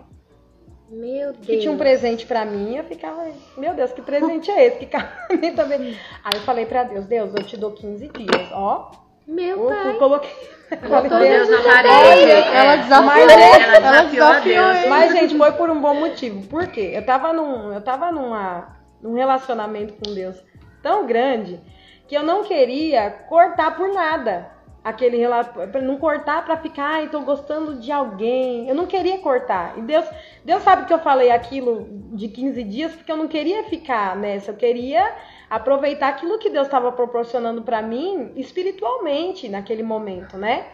Meu 0.90 1.34
Deus. 1.34 1.46
que 1.46 1.58
tinha 1.58 1.72
um 1.72 1.78
presente 1.78 2.26
pra 2.26 2.46
mim, 2.46 2.76
eu 2.76 2.84
ficava, 2.84 3.30
meu 3.58 3.74
Deus, 3.74 3.92
que 3.92 4.02
presente 4.02 4.50
é 4.50 4.68
esse? 4.68 4.80
Que 4.80 4.86
casamento 4.86 5.56
também. 5.56 5.98
Aí 6.24 6.34
eu 6.36 6.42
falei 6.42 6.66
pra 6.66 6.84
Deus, 6.84 7.06
Deus, 7.06 7.34
eu 7.36 7.44
te 7.44 7.58
dou 7.58 7.72
15 7.72 8.08
dias, 8.08 8.52
ó. 8.52 8.92
Meu 9.32 9.64
Eu 9.64 9.68
pai. 9.68 9.94
coloquei. 9.98 10.52
Botou 10.88 11.20
Deus 11.20 11.50
na 11.50 11.62
parede. 11.64 12.32
ela 12.32 12.76
desafiou, 12.78 13.04
mas 13.06 13.32
ela 13.32 13.80
desafiou 13.80 14.28
desafiou 14.28 14.74
Deus. 14.74 14.88
Mas, 14.90 15.12
gente, 15.14 15.38
foi 15.38 15.52
por 15.54 15.70
um 15.70 15.82
bom 15.82 15.94
motivo. 15.96 16.48
Por 16.48 16.68
quê? 16.68 16.92
Eu 16.94 17.06
tava 17.06 17.34
num, 17.34 17.74
eu 17.74 17.82
tava 17.82 18.12
numa, 18.12 18.78
num 19.02 19.14
relacionamento 19.14 19.94
com 19.94 20.14
Deus 20.14 20.36
tão 20.82 21.06
grande 21.06 21.60
que 22.08 22.16
eu 22.16 22.24
não 22.24 22.44
queria 22.44 23.10
cortar 23.30 23.76
por 23.76 23.94
nada. 23.94 24.50
Aquele 24.84 25.16
relacionamento, 25.18 25.82
não 25.82 25.98
cortar 25.98 26.44
pra 26.44 26.58
ficar, 26.58 26.96
ai, 26.96 27.08
tô 27.08 27.20
gostando 27.22 27.76
de 27.76 27.92
alguém. 27.92 28.68
Eu 28.68 28.74
não 28.74 28.88
queria 28.88 29.20
cortar. 29.20 29.78
E 29.78 29.82
Deus, 29.82 30.06
Deus 30.44 30.64
sabe 30.64 30.86
que 30.86 30.94
eu 30.94 31.00
falei 31.00 31.30
aquilo 31.32 31.88
de 32.14 32.28
15 32.28 32.64
dias 32.64 32.96
porque 32.96 33.12
eu 33.12 33.18
não 33.18 33.28
queria 33.28 33.64
ficar 33.66 34.16
nessa. 34.16 34.52
Eu 34.52 34.56
queria 34.56 35.08
aproveitar 35.52 36.08
aquilo 36.08 36.40
que 36.40 36.50
Deus 36.50 36.68
estava 36.68 36.94
proporcionando 36.94 37.62
pra 37.62 37.82
mim 37.82 38.32
espiritualmente 38.38 39.50
naquele 39.50 39.84
momento, 39.84 40.38
né? 40.38 40.66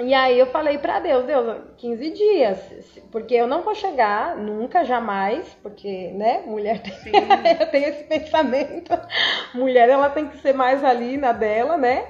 E 0.00 0.12
aí 0.12 0.36
eu 0.36 0.46
falei 0.46 0.76
pra 0.76 0.98
Deus, 0.98 1.24
Deus, 1.24 1.62
15 1.78 2.10
dias, 2.10 2.58
porque 3.12 3.34
eu 3.34 3.46
não 3.46 3.62
vou 3.62 3.76
chegar 3.76 4.36
nunca, 4.36 4.84
jamais, 4.84 5.56
porque, 5.62 6.10
né, 6.10 6.42
mulher 6.44 6.82
tem, 6.82 7.12
eu 7.60 7.70
tenho 7.70 7.86
esse 7.86 8.04
pensamento. 8.04 8.90
Mulher, 9.54 9.88
ela 9.88 10.10
tem 10.10 10.26
que 10.26 10.36
ser 10.38 10.52
mais 10.52 10.82
ali 10.82 11.16
na 11.16 11.30
dela, 11.30 11.78
né? 11.78 12.04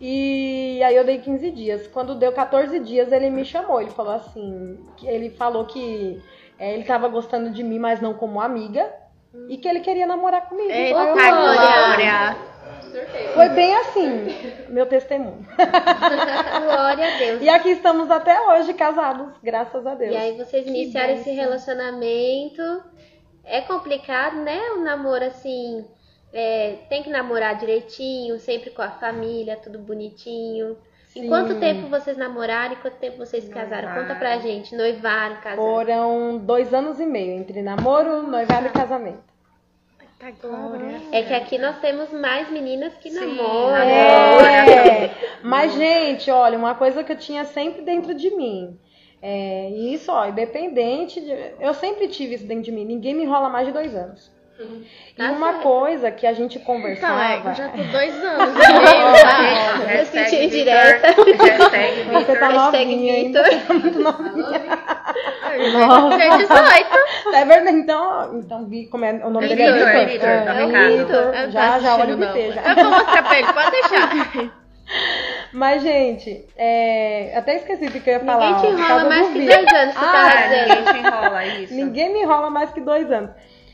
E 0.00 0.82
aí 0.82 0.96
eu 0.96 1.04
dei 1.04 1.18
15 1.18 1.50
dias. 1.52 1.86
Quando 1.86 2.16
deu 2.16 2.32
14 2.32 2.78
dias, 2.80 3.12
ele 3.12 3.30
me 3.30 3.44
chamou. 3.44 3.80
Ele 3.80 3.90
falou 3.90 4.14
assim, 4.14 4.78
ele 5.02 5.30
falou 5.30 5.64
que 5.64 6.20
é, 6.58 6.74
ele 6.74 6.84
tava 6.84 7.06
gostando 7.08 7.50
de 7.50 7.62
mim, 7.62 7.78
mas 7.78 8.00
não 8.00 8.14
como 8.14 8.40
amiga, 8.40 8.92
e 9.48 9.56
que 9.58 9.68
ele 9.68 9.80
queria 9.80 10.06
namorar 10.06 10.48
comigo. 10.48 10.70
Eita, 10.70 10.98
Aí 11.00 11.08
eu 11.08 11.14
Glória. 11.14 12.36
Glória. 12.36 12.36
foi 13.34 13.48
bem 13.50 13.74
assim, 13.76 14.10
meu 14.68 14.86
testemunho. 14.86 15.46
Glória 16.64 17.14
a 17.14 17.18
Deus. 17.18 17.42
E 17.42 17.48
aqui 17.48 17.70
estamos 17.70 18.10
até 18.10 18.40
hoje 18.40 18.72
casados, 18.74 19.32
graças 19.42 19.86
a 19.86 19.94
Deus. 19.94 20.12
E 20.12 20.16
aí 20.16 20.36
vocês 20.36 20.66
iniciaram 20.66 21.14
esse 21.14 21.24
bênção. 21.24 21.44
relacionamento. 21.44 22.82
É 23.44 23.60
complicado, 23.62 24.36
né? 24.36 24.60
O 24.76 24.80
namoro 24.80 25.24
assim. 25.24 25.86
é, 26.32 26.76
tem 26.88 27.02
que 27.02 27.10
namorar 27.10 27.56
direitinho, 27.56 28.38
sempre 28.38 28.70
com 28.70 28.82
a 28.82 28.90
família, 28.90 29.56
tudo 29.56 29.78
bonitinho. 29.78 30.76
Sim. 31.08 31.24
Em 31.24 31.28
quanto 31.28 31.58
tempo 31.58 31.88
vocês 31.88 32.16
namoraram 32.16 32.74
e 32.74 32.76
quanto 32.76 32.96
tempo 32.96 33.16
vocês 33.16 33.44
se 33.44 33.50
casaram? 33.50 33.94
Conta 33.94 34.14
pra 34.14 34.38
gente. 34.38 34.76
Noivaram, 34.76 35.36
casaram. 35.36 35.62
Foram 35.62 36.38
dois 36.38 36.72
anos 36.74 37.00
e 37.00 37.06
meio 37.06 37.32
entre 37.32 37.62
namoro, 37.62 38.22
noivado 38.22 38.66
e 38.66 38.70
casamento. 38.70 39.28
É 41.12 41.22
que 41.22 41.32
aqui 41.32 41.58
nós 41.58 41.78
temos 41.78 42.12
mais 42.12 42.50
meninas 42.50 42.92
que 42.94 43.08
Sim, 43.10 43.36
namoram. 43.36 43.76
É. 43.76 45.14
Mas, 45.42 45.72
gente, 45.74 46.28
olha, 46.30 46.58
uma 46.58 46.74
coisa 46.74 47.04
que 47.04 47.12
eu 47.12 47.16
tinha 47.16 47.44
sempre 47.44 47.82
dentro 47.82 48.12
de 48.14 48.34
mim. 48.34 48.78
É, 49.22 49.70
isso, 49.70 50.10
ó, 50.10 50.26
independente. 50.26 51.20
De, 51.20 51.54
eu 51.60 51.72
sempre 51.72 52.08
tive 52.08 52.34
isso 52.34 52.46
dentro 52.46 52.64
de 52.64 52.72
mim. 52.72 52.84
Ninguém 52.84 53.14
me 53.14 53.22
enrola 53.22 53.48
mais 53.48 53.68
de 53.68 53.72
dois 53.72 53.94
anos. 53.94 54.30
Uhum. 54.58 54.82
E 55.10 55.14
tá 55.14 55.30
uma 55.30 55.52
certo. 55.52 55.62
coisa 55.62 56.10
que 56.10 56.26
a 56.26 56.32
gente 56.32 56.58
conversava. 56.58 57.36
Então, 57.36 57.52
é, 57.52 57.54
já 57.54 57.68
tô 57.68 57.76
dois 57.76 58.24
anos. 58.24 58.54
Né? 58.54 60.00
eu 60.00 60.06
senti 60.06 60.48
direta. 60.48 61.14
Você 62.12 62.36
tá 62.36 62.48
novinha 62.50 63.14
ainda. 63.14 63.42
Tá 63.42 63.74
muito 63.74 63.98
novinha. 64.00 64.60
Nossa. 65.72 66.18
18. 66.38 67.34
É 67.34 67.44
verdade. 67.44 67.76
Então, 67.76 68.38
então 68.38 68.66
vi 68.66 68.86
como 68.86 69.04
é 69.04 69.12
o 69.24 69.30
nome 69.30 69.46
Vitor, 69.46 69.72
dele. 69.72 69.80
É 69.80 70.06
Vitor. 70.06 70.28
É, 70.28 70.44
é, 70.46 70.62
é 70.62 70.96
Vitor. 70.96 71.50
Já, 71.50 71.78
já, 71.78 71.96
olha 71.96 72.16
o. 72.16 72.52
Já. 72.52 72.62
Eu 72.62 72.74
vou 72.74 72.90
mostrar 72.90 73.22
pra 73.22 73.38
ele, 73.38 73.52
pode 73.52 73.70
deixar. 73.70 74.58
Mas, 75.52 75.82
gente, 75.82 76.46
é... 76.56 77.32
até 77.36 77.56
esqueci 77.56 77.86
do 77.86 78.00
que 78.00 78.10
eu 78.10 78.14
ia 78.14 78.20
falar. 78.20 78.54
Ninguém 78.54 78.76
te 78.76 78.82
enrola 78.82 79.04
mais 79.04 79.28
que 79.28 79.46
dois 79.46 79.72
anos, 79.72 79.94
você 79.94 80.04
ah, 80.04 80.12
tá 80.12 80.48
Ninguém 80.48 80.84
te 80.84 80.98
enrola, 80.98 81.46
isso. 81.46 81.74
Ninguém 81.74 82.12
me 82.12 82.22
enrola 82.22 82.50
mais 82.50 82.70
que 82.72 82.80
dois 82.80 83.10
anos. 83.12 83.30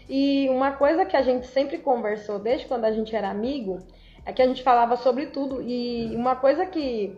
E 0.09 0.49
uma 0.51 0.73
coisa 0.73 1.05
que 1.05 1.17
a 1.17 1.23
gente 1.23 1.47
sempre 1.47 1.79
conversou 1.79 2.39
desde 2.39 2.67
quando 2.67 2.85
a 2.85 2.93
gente 2.93 3.15
era 3.15 3.31
amigo 3.31 3.79
é 4.27 4.33
que 4.33 4.43
a 4.43 4.47
gente 4.47 4.63
falava 4.63 4.97
sobre 4.97 5.27
tudo. 5.27 5.63
E 5.63 6.15
uma 6.15 6.37
coisa 6.37 6.67
que 6.67 7.17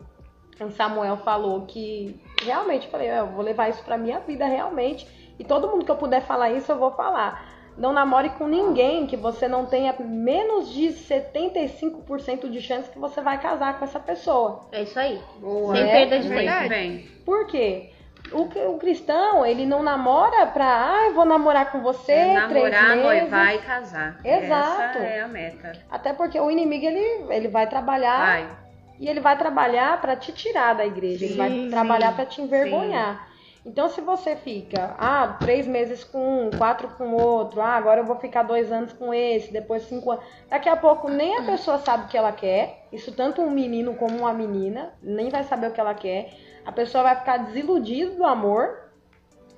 o 0.60 0.70
Samuel 0.70 1.18
falou 1.18 1.62
que 1.62 2.18
realmente 2.42 2.88
falei, 2.88 3.10
eu 3.10 3.26
vou 3.28 3.44
levar 3.44 3.68
isso 3.68 3.82
pra 3.84 3.98
minha 3.98 4.20
vida 4.20 4.46
realmente. 4.46 5.06
E 5.38 5.44
todo 5.44 5.68
mundo 5.68 5.84
que 5.84 5.90
eu 5.90 5.96
puder 5.96 6.22
falar 6.22 6.50
isso, 6.52 6.72
eu 6.72 6.78
vou 6.78 6.92
falar. 6.92 7.54
Não 7.76 7.92
namore 7.92 8.30
com 8.30 8.46
ninguém 8.46 9.06
que 9.06 9.16
você 9.18 9.46
não 9.46 9.66
tenha 9.66 9.94
menos 9.98 10.72
de 10.72 10.86
75% 10.86 12.48
de 12.48 12.60
chance 12.62 12.88
que 12.90 12.98
você 12.98 13.20
vai 13.20 13.38
casar 13.38 13.78
com 13.78 13.84
essa 13.84 14.00
pessoa. 14.00 14.60
É 14.72 14.82
isso 14.82 14.98
aí. 14.98 15.20
Boa. 15.38 15.76
Sem 15.76 15.84
é, 15.84 15.92
perda 15.92 16.18
de 16.20 16.28
tempo. 16.28 17.24
Por 17.24 17.46
quê? 17.48 17.90
O, 18.32 18.42
o, 18.42 18.78
cristão, 18.78 19.46
ele 19.46 19.64
não 19.64 19.82
namora 19.82 20.46
pra, 20.46 20.92
ah, 20.92 21.06
eu 21.06 21.14
vou 21.14 21.24
namorar 21.24 21.70
com 21.70 21.80
você, 21.80 22.12
é 22.12 22.34
namorar, 22.34 22.96
noivar 22.96 23.54
e 23.54 23.58
casar. 23.58 24.18
Exato. 24.24 24.98
Essa 24.98 25.06
é 25.06 25.20
a 25.20 25.28
meta. 25.28 25.72
Até 25.90 26.12
porque 26.12 26.38
o 26.38 26.50
inimigo, 26.50 26.84
ele, 26.84 27.32
ele 27.32 27.48
vai 27.48 27.68
trabalhar... 27.68 28.18
Vai. 28.18 28.66
E 28.98 29.08
ele 29.08 29.20
vai 29.20 29.36
trabalhar 29.36 30.00
para 30.00 30.16
te 30.16 30.32
tirar 30.32 30.74
da 30.74 30.86
igreja, 30.86 31.18
sim, 31.18 31.24
ele 31.26 31.34
vai 31.34 31.50
sim, 31.50 31.68
trabalhar 31.68 32.16
para 32.16 32.24
te 32.24 32.40
envergonhar. 32.40 33.28
Sim. 33.28 33.36
Então, 33.66 33.88
se 33.88 34.00
você 34.00 34.36
fica, 34.36 34.94
ah, 34.96 35.36
três 35.40 35.66
meses 35.66 36.04
com 36.04 36.46
um, 36.46 36.50
quatro 36.56 36.88
com 36.90 37.14
outro, 37.14 37.60
ah, 37.60 37.74
agora 37.74 38.00
eu 38.00 38.04
vou 38.04 38.14
ficar 38.14 38.44
dois 38.44 38.70
anos 38.70 38.92
com 38.92 39.12
esse, 39.12 39.52
depois 39.52 39.82
cinco 39.82 40.12
anos. 40.12 40.24
Daqui 40.48 40.68
a 40.68 40.76
pouco 40.76 41.10
nem 41.10 41.36
a 41.36 41.42
pessoa 41.42 41.76
sabe 41.78 42.04
o 42.04 42.08
que 42.08 42.16
ela 42.16 42.30
quer. 42.30 42.86
Isso 42.92 43.10
tanto 43.10 43.42
um 43.42 43.50
menino 43.50 43.94
como 43.94 44.16
uma 44.18 44.32
menina, 44.32 44.94
nem 45.02 45.30
vai 45.30 45.42
saber 45.42 45.66
o 45.66 45.72
que 45.72 45.80
ela 45.80 45.94
quer. 45.94 46.32
A 46.66 46.72
pessoa 46.72 47.04
vai 47.04 47.16
ficar 47.16 47.36
desiludida 47.38 48.10
do 48.16 48.24
amor, 48.24 48.90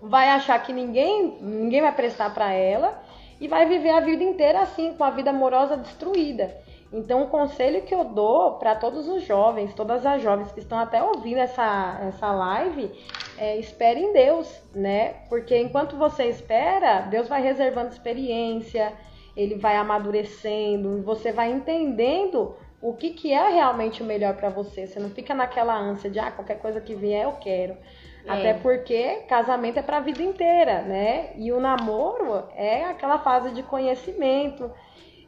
vai 0.02 0.28
achar 0.28 0.62
que 0.62 0.72
ninguém, 0.72 1.38
ninguém 1.40 1.80
vai 1.80 1.92
prestar 1.92 2.34
para 2.34 2.52
ela 2.52 3.02
e 3.40 3.48
vai 3.48 3.66
viver 3.66 3.90
a 3.90 4.00
vida 4.00 4.22
inteira 4.22 4.60
assim, 4.60 4.94
com 4.94 5.02
a 5.02 5.10
vida 5.10 5.30
amorosa 5.30 5.76
destruída. 5.76 6.54
Então, 6.92 7.22
o 7.22 7.28
conselho 7.28 7.82
que 7.82 7.94
eu 7.94 8.04
dou 8.04 8.52
para 8.52 8.74
todos 8.74 9.08
os 9.08 9.22
jovens, 9.22 9.74
todas 9.74 10.06
as 10.06 10.22
jovens 10.22 10.50
que 10.52 10.60
estão 10.60 10.78
até 10.78 11.02
ouvindo 11.02 11.38
essa, 11.38 11.98
essa 12.08 12.30
live, 12.30 12.90
é 13.36 13.58
espere 13.58 14.00
em 14.00 14.12
Deus, 14.12 14.50
né? 14.74 15.16
Porque 15.28 15.56
enquanto 15.58 15.96
você 15.96 16.24
espera, 16.24 17.02
Deus 17.02 17.28
vai 17.28 17.42
reservando 17.42 17.92
experiência, 17.92 18.92
ele 19.36 19.56
vai 19.56 19.76
amadurecendo, 19.76 21.02
você 21.02 21.30
vai 21.30 21.50
entendendo 21.52 22.56
o 22.80 22.94
que, 22.94 23.10
que 23.10 23.32
é 23.32 23.48
realmente 23.48 24.02
o 24.02 24.06
melhor 24.06 24.34
para 24.34 24.48
você. 24.48 24.86
Você 24.86 25.00
não 25.00 25.10
fica 25.10 25.34
naquela 25.34 25.76
ânsia 25.76 26.08
de, 26.08 26.18
ah, 26.18 26.30
qualquer 26.30 26.58
coisa 26.58 26.80
que 26.80 26.94
vier 26.94 27.24
eu 27.24 27.32
quero. 27.32 27.76
É. 28.24 28.30
Até 28.30 28.54
porque 28.54 29.22
casamento 29.28 29.78
é 29.78 29.82
para 29.82 29.98
a 29.98 30.00
vida 30.00 30.22
inteira, 30.22 30.82
né? 30.82 31.32
E 31.36 31.52
o 31.52 31.60
namoro 31.60 32.44
é 32.54 32.84
aquela 32.84 33.18
fase 33.18 33.50
de 33.52 33.62
conhecimento 33.62 34.70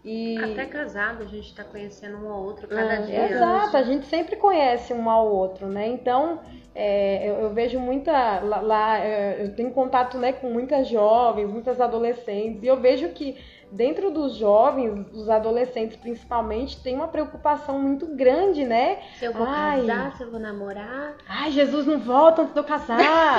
e... 0.05 0.39
Até 0.39 0.65
casado 0.65 1.23
a 1.23 1.27
gente 1.27 1.47
está 1.47 1.63
conhecendo 1.63 2.17
um 2.19 2.33
ao 2.33 2.43
outro 2.43 2.67
cada 2.67 2.95
é, 2.95 3.03
dia. 3.03 3.31
Exato, 3.31 3.77
a 3.77 3.83
gente 3.83 4.07
sempre 4.07 4.37
conhece 4.37 4.95
um 4.95 5.11
ao 5.11 5.27
outro, 5.29 5.67
né? 5.67 5.89
Então 5.89 6.41
é, 6.75 7.29
eu, 7.29 7.35
eu, 7.35 7.51
vejo 7.51 7.79
muita 7.79 8.41
lá, 8.41 8.61
lá, 8.61 8.99
é, 8.99 9.45
eu 9.45 9.55
tenho 9.55 9.71
contato 9.73 10.17
né, 10.17 10.33
com 10.33 10.51
muitas 10.51 10.89
jovens, 10.89 11.51
muitas 11.51 11.81
adolescentes, 11.81 12.63
e 12.63 12.67
eu 12.67 12.81
vejo 12.81 13.11
que 13.11 13.37
dentro 13.73 14.11
dos 14.11 14.35
jovens, 14.35 15.07
dos 15.07 15.29
adolescentes 15.29 15.97
principalmente, 15.97 16.83
tem 16.83 16.95
uma 16.95 17.09
preocupação 17.09 17.79
muito 17.79 18.07
grande, 18.07 18.65
né? 18.65 18.99
Se 19.19 19.25
eu 19.25 19.33
vou 19.33 19.47
Ai, 19.47 19.87
casar, 19.87 20.17
se 20.17 20.23
eu 20.23 20.31
vou 20.31 20.41
namorar. 20.41 21.15
Ai, 21.29 21.51
Jesus 21.51 21.87
não 21.87 21.99
volta 21.99 22.43
antes 22.43 22.53
de 22.53 22.61
eu 22.61 22.65
casar. 22.65 23.39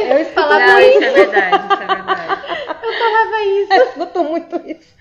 eu 0.00 0.24
falava 0.26 0.82
isso. 0.82 0.98
Isso 0.98 1.04
é 1.04 1.12
verdade, 1.12 1.64
isso 1.64 1.82
é 1.82 1.86
verdade. 1.86 2.42
eu 2.82 2.92
falava 2.92 3.42
isso. 3.44 3.72
Eu 3.76 3.84
escuto 3.84 4.24
muito 4.24 4.56
isso. 4.68 4.94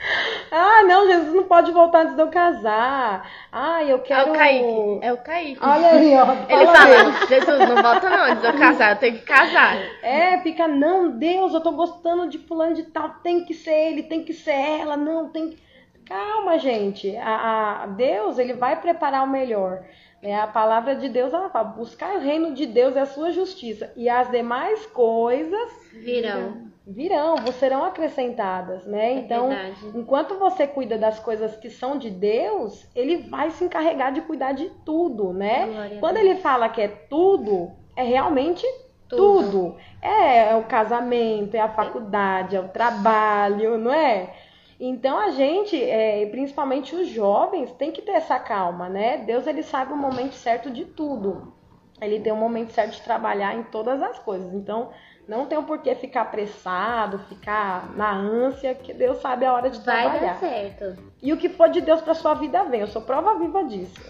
Ah, 0.52 0.84
não, 0.84 1.08
Jesus 1.08 1.34
não 1.34 1.44
pode 1.44 1.72
voltar 1.72 2.02
antes 2.02 2.15
de 2.15 2.22
eu 2.22 2.28
casar. 2.28 3.30
Ah, 3.52 3.84
eu 3.84 4.00
quero. 4.00 4.30
É 4.30 4.32
o 4.32 4.34
Kaique. 4.34 5.00
É 5.02 5.13
o 5.13 5.18
Kaique. 5.18 5.60
Olha 5.62 5.88
aí, 5.89 6.15
ó. 6.15 6.26
Fala 6.26 6.46
Ele 6.50 6.65
fala, 6.65 7.28
Jesus, 7.28 7.70
não 7.70 7.82
volta 7.82 8.10
não 8.10 8.24
antes 8.26 8.41
de 8.41 8.48
eu 8.48 8.58
casar, 8.58 8.91
eu 8.91 9.00
tenho 9.00 9.18
que 9.18 9.26
casar. 9.26 9.78
É, 10.02 10.38
fica, 10.39 10.68
não, 10.68 11.10
Deus, 11.10 11.54
eu 11.54 11.62
tô 11.62 11.72
gostando 11.72 12.28
de 12.28 12.38
fulano 12.38 12.74
de 12.74 12.84
tal, 12.84 13.10
tem 13.24 13.46
que 13.46 13.54
ser 13.54 13.74
ele, 13.74 14.04
tem 14.04 14.24
que 14.24 14.34
ser 14.34 14.44
ela, 14.51 14.97
não, 14.97 15.29
tem 15.29 15.58
Calma, 16.05 16.60
gente. 16.60 17.15
A, 17.17 17.84
a, 17.84 17.88
Deus, 17.88 18.38
ele 18.38 18.53
vai 18.53 18.79
preparar 18.79 19.23
o 19.23 19.29
melhor. 19.29 19.84
É, 20.21 20.36
a 20.36 20.47
palavra 20.47 20.95
de 20.95 21.10
Deus, 21.10 21.34
ela 21.34 21.49
fala, 21.49 21.65
buscar 21.65 22.15
o 22.15 22.19
reino 22.19 22.53
de 22.53 22.65
Deus 22.65 22.95
e 22.95 22.99
a 22.99 23.05
sua 23.05 23.31
justiça. 23.31 23.91
E 23.95 24.08
as 24.08 24.29
demais 24.29 24.86
coisas 24.88 25.71
virão. 25.93 26.65
Virão, 26.88 27.36
serão 27.60 27.84
acrescentadas, 27.84 28.86
né? 28.86 29.13
É 29.13 29.13
então, 29.13 29.49
verdade. 29.49 29.91
enquanto 29.95 30.38
você 30.38 30.67
cuida 30.67 30.97
das 30.99 31.19
coisas 31.19 31.55
que 31.55 31.69
são 31.69 31.97
de 31.97 32.12
Deus, 32.12 32.88
ele 32.95 33.17
vai 33.17 33.49
se 33.49 33.63
encarregar 33.63 34.13
de 34.13 34.21
cuidar 34.21 34.51
de 34.51 34.69
tudo, 34.86 35.34
né? 35.34 35.65
Glória 35.65 35.99
Quando 35.99 36.17
ele 36.17 36.36
fala 36.36 36.69
que 36.69 36.81
é 36.81 36.88
tudo, 36.88 37.71
é 37.95 38.03
realmente 38.03 38.63
tudo. 39.08 39.52
tudo. 39.52 39.76
É, 40.02 40.52
é 40.52 40.56
o 40.56 40.63
casamento, 40.63 41.56
é 41.56 41.60
a 41.60 41.70
faculdade, 41.70 42.56
é 42.56 42.60
o 42.60 42.68
trabalho, 42.70 43.78
não 43.78 43.94
é? 43.94 44.34
Então 44.80 45.18
a 45.18 45.32
gente, 45.32 45.82
é, 45.82 46.26
principalmente 46.28 46.96
os 46.96 47.08
jovens, 47.08 47.72
tem 47.74 47.91
que 47.91 48.02
ter 48.02 48.12
essa 48.12 48.38
calma, 48.38 48.89
né? 48.89 49.18
Deus 49.20 49.48
ele 49.48 49.63
sabe 49.63 49.94
o 49.94 49.98
momento 49.98 50.34
certo 50.34 50.70
de 50.70 50.86
tudo. 50.86 51.54
Ele 52.02 52.20
tem 52.20 52.34
o 52.34 52.36
momento 52.36 52.72
certo 52.72 52.91
de 52.91 53.02
trabalhar 53.02 53.56
em 53.56 53.63
todas 53.63 54.02
as 54.02 54.20
coisas. 54.20 54.54
Então 54.54 54.89
não 55.28 55.46
tem 55.46 55.58
o 55.58 55.63
porquê 55.63 55.96
ficar 55.96 56.24
apressado, 56.24 57.20
ficar 57.20 57.96
na 57.96 58.13
ânsia, 58.13 58.76
que 58.76 58.94
Deus 58.94 59.18
sabe 59.20 59.46
a 59.46 59.54
hora 59.54 59.70
de 59.70 59.80
Vai 59.80 60.04
trabalhar. 60.04 60.34
Vai 60.34 60.50
dar 60.52 60.76
certo. 60.76 61.04
E 61.22 61.32
o 61.32 61.38
que 61.38 61.48
for 61.48 61.70
de 61.70 61.80
Deus 61.80 62.02
para 62.02 62.13
sua 62.13 62.34
vida 62.34 62.63
vem. 62.65 62.82
Eu 62.82 62.88
sou 62.88 63.02
prova 63.02 63.39
viva 63.39 63.63
disso. 63.63 64.02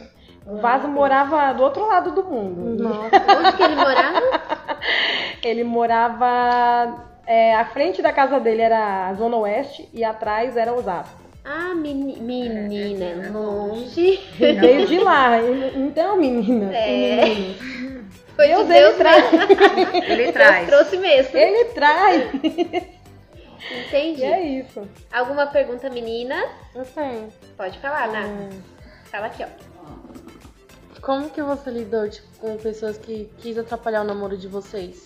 O 0.45 0.57
vaso 0.57 0.87
morava 0.87 1.53
do 1.53 1.63
outro 1.63 1.87
lado 1.87 2.11
do 2.11 2.23
mundo. 2.23 2.83
Nossa, 2.83 3.37
onde 3.39 3.57
que 3.57 3.63
ele 3.63 3.75
morava? 3.75 4.21
ele 5.43 5.63
morava 5.63 7.05
é, 7.25 7.55
a 7.55 7.65
frente 7.65 8.01
da 8.01 8.13
casa 8.13 8.39
dele 8.39 8.61
era 8.61 9.07
a 9.07 9.13
Zona 9.15 9.37
Oeste 9.37 9.89
e 9.91 10.03
atrás 10.03 10.55
era 10.55 10.73
Osasco. 10.73 11.25
Ah, 11.43 11.73
meni 11.75 12.19
menina, 12.19 13.05
é, 13.05 13.29
longe. 13.29 14.19
Veio 14.37 14.87
de 14.87 14.99
lá. 14.99 15.39
Então, 15.75 16.17
menina. 16.17 16.75
É. 16.75 17.25
Foi 18.35 18.47
Deus, 18.47 18.67
de 18.67 18.73
Deus 18.73 18.89
ele 18.89 18.97
traz. 18.97 19.33
ele 20.09 20.31
traz. 20.31 20.67
Deus 20.67 20.69
trouxe 20.69 20.97
mesmo. 20.97 21.37
Ele 21.37 21.65
traz. 21.65 22.33
Entendi. 23.71 24.21
E 24.21 24.25
é 24.25 24.41
isso. 24.43 24.87
Alguma 25.11 25.47
pergunta, 25.47 25.89
menina? 25.89 26.35
Eu 26.73 26.83
tenho. 26.83 27.29
Pode 27.55 27.77
falar, 27.79 28.09
Nath. 28.09 28.27
Hum. 28.27 28.61
Fala 29.05 29.27
aqui, 29.27 29.43
ó. 29.43 29.74
Como 31.05 31.29
que 31.29 31.39
você 31.39 31.69
lidou 31.69 32.09
tipo, 32.09 32.27
com 32.39 32.57
pessoas 32.57 32.97
que 32.97 33.29
quis 33.37 33.55
atrapalhar 33.59 34.01
o 34.01 34.03
namoro 34.03 34.35
de 34.35 34.47
vocês? 34.47 35.05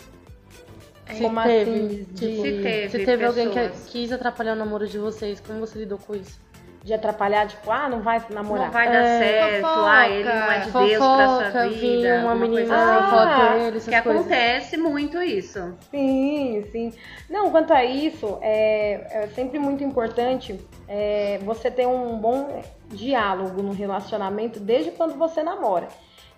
Se 1.05 1.21
como 1.21 1.43
teve, 1.43 1.71
assim, 1.71 2.07
de... 2.11 2.35
se 2.37 2.61
teve, 2.63 2.89
se 2.89 3.05
teve 3.05 3.25
alguém 3.25 3.49
que 3.49 3.69
quis 3.87 4.09
atrapalhar 4.13 4.53
o 4.53 4.55
namoro 4.55 4.87
de 4.87 4.97
vocês, 4.97 5.41
como 5.41 5.59
você 5.59 5.79
lidou 5.79 5.97
com 5.97 6.15
isso? 6.15 6.39
De 6.83 6.93
atrapalhar, 6.93 7.47
tipo, 7.47 7.69
ah, 7.69 7.89
não 7.89 8.01
vai 8.01 8.23
namorar. 8.29 8.65
Não 8.65 8.71
vai 8.71 8.87
dar 8.87 9.03
é, 9.03 9.19
certo, 9.19 9.61
fofoca, 9.61 9.91
ah, 9.91 10.09
ele 10.09 10.23
não 10.23 10.51
é 10.51 10.59
de 10.59 10.65
fofoca, 10.71 10.87
Deus 10.87 11.37
pra 11.37 11.51
sua 11.51 11.67
vida. 11.67 12.15
Uma, 12.15 12.23
uma 12.23 12.35
menina 12.35 12.75
assim. 12.75 13.15
ah, 13.15 13.57
ele, 13.57 13.77
essas 13.77 13.93
que 13.93 14.01
coisas. 14.01 14.21
acontece 14.21 14.77
muito 14.77 15.21
isso. 15.21 15.77
Sim, 15.91 16.65
sim. 16.71 16.93
Não, 17.29 17.51
quanto 17.51 17.73
a 17.73 17.83
isso, 17.83 18.37
é, 18.41 19.23
é 19.23 19.27
sempre 19.35 19.59
muito 19.59 19.83
importante 19.83 20.59
é, 20.87 21.39
você 21.43 21.69
ter 21.69 21.85
um 21.85 22.17
bom 22.17 22.61
diálogo 22.87 23.61
no 23.61 23.73
relacionamento 23.73 24.59
desde 24.59 24.91
quando 24.91 25.15
você 25.15 25.43
namora. 25.43 25.87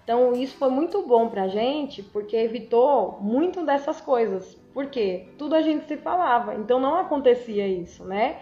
Então, 0.03 0.33
isso 0.33 0.57
foi 0.57 0.69
muito 0.69 1.03
bom 1.03 1.29
pra 1.29 1.47
gente, 1.47 2.01
porque 2.01 2.35
evitou 2.35 3.19
muito 3.21 3.63
dessas 3.63 4.01
coisas. 4.01 4.57
Porque 4.73 5.27
tudo 5.37 5.55
a 5.55 5.61
gente 5.61 5.85
se 5.85 5.97
falava, 5.97 6.55
então 6.55 6.79
não 6.79 6.97
acontecia 6.97 7.67
isso, 7.67 8.03
né? 8.05 8.37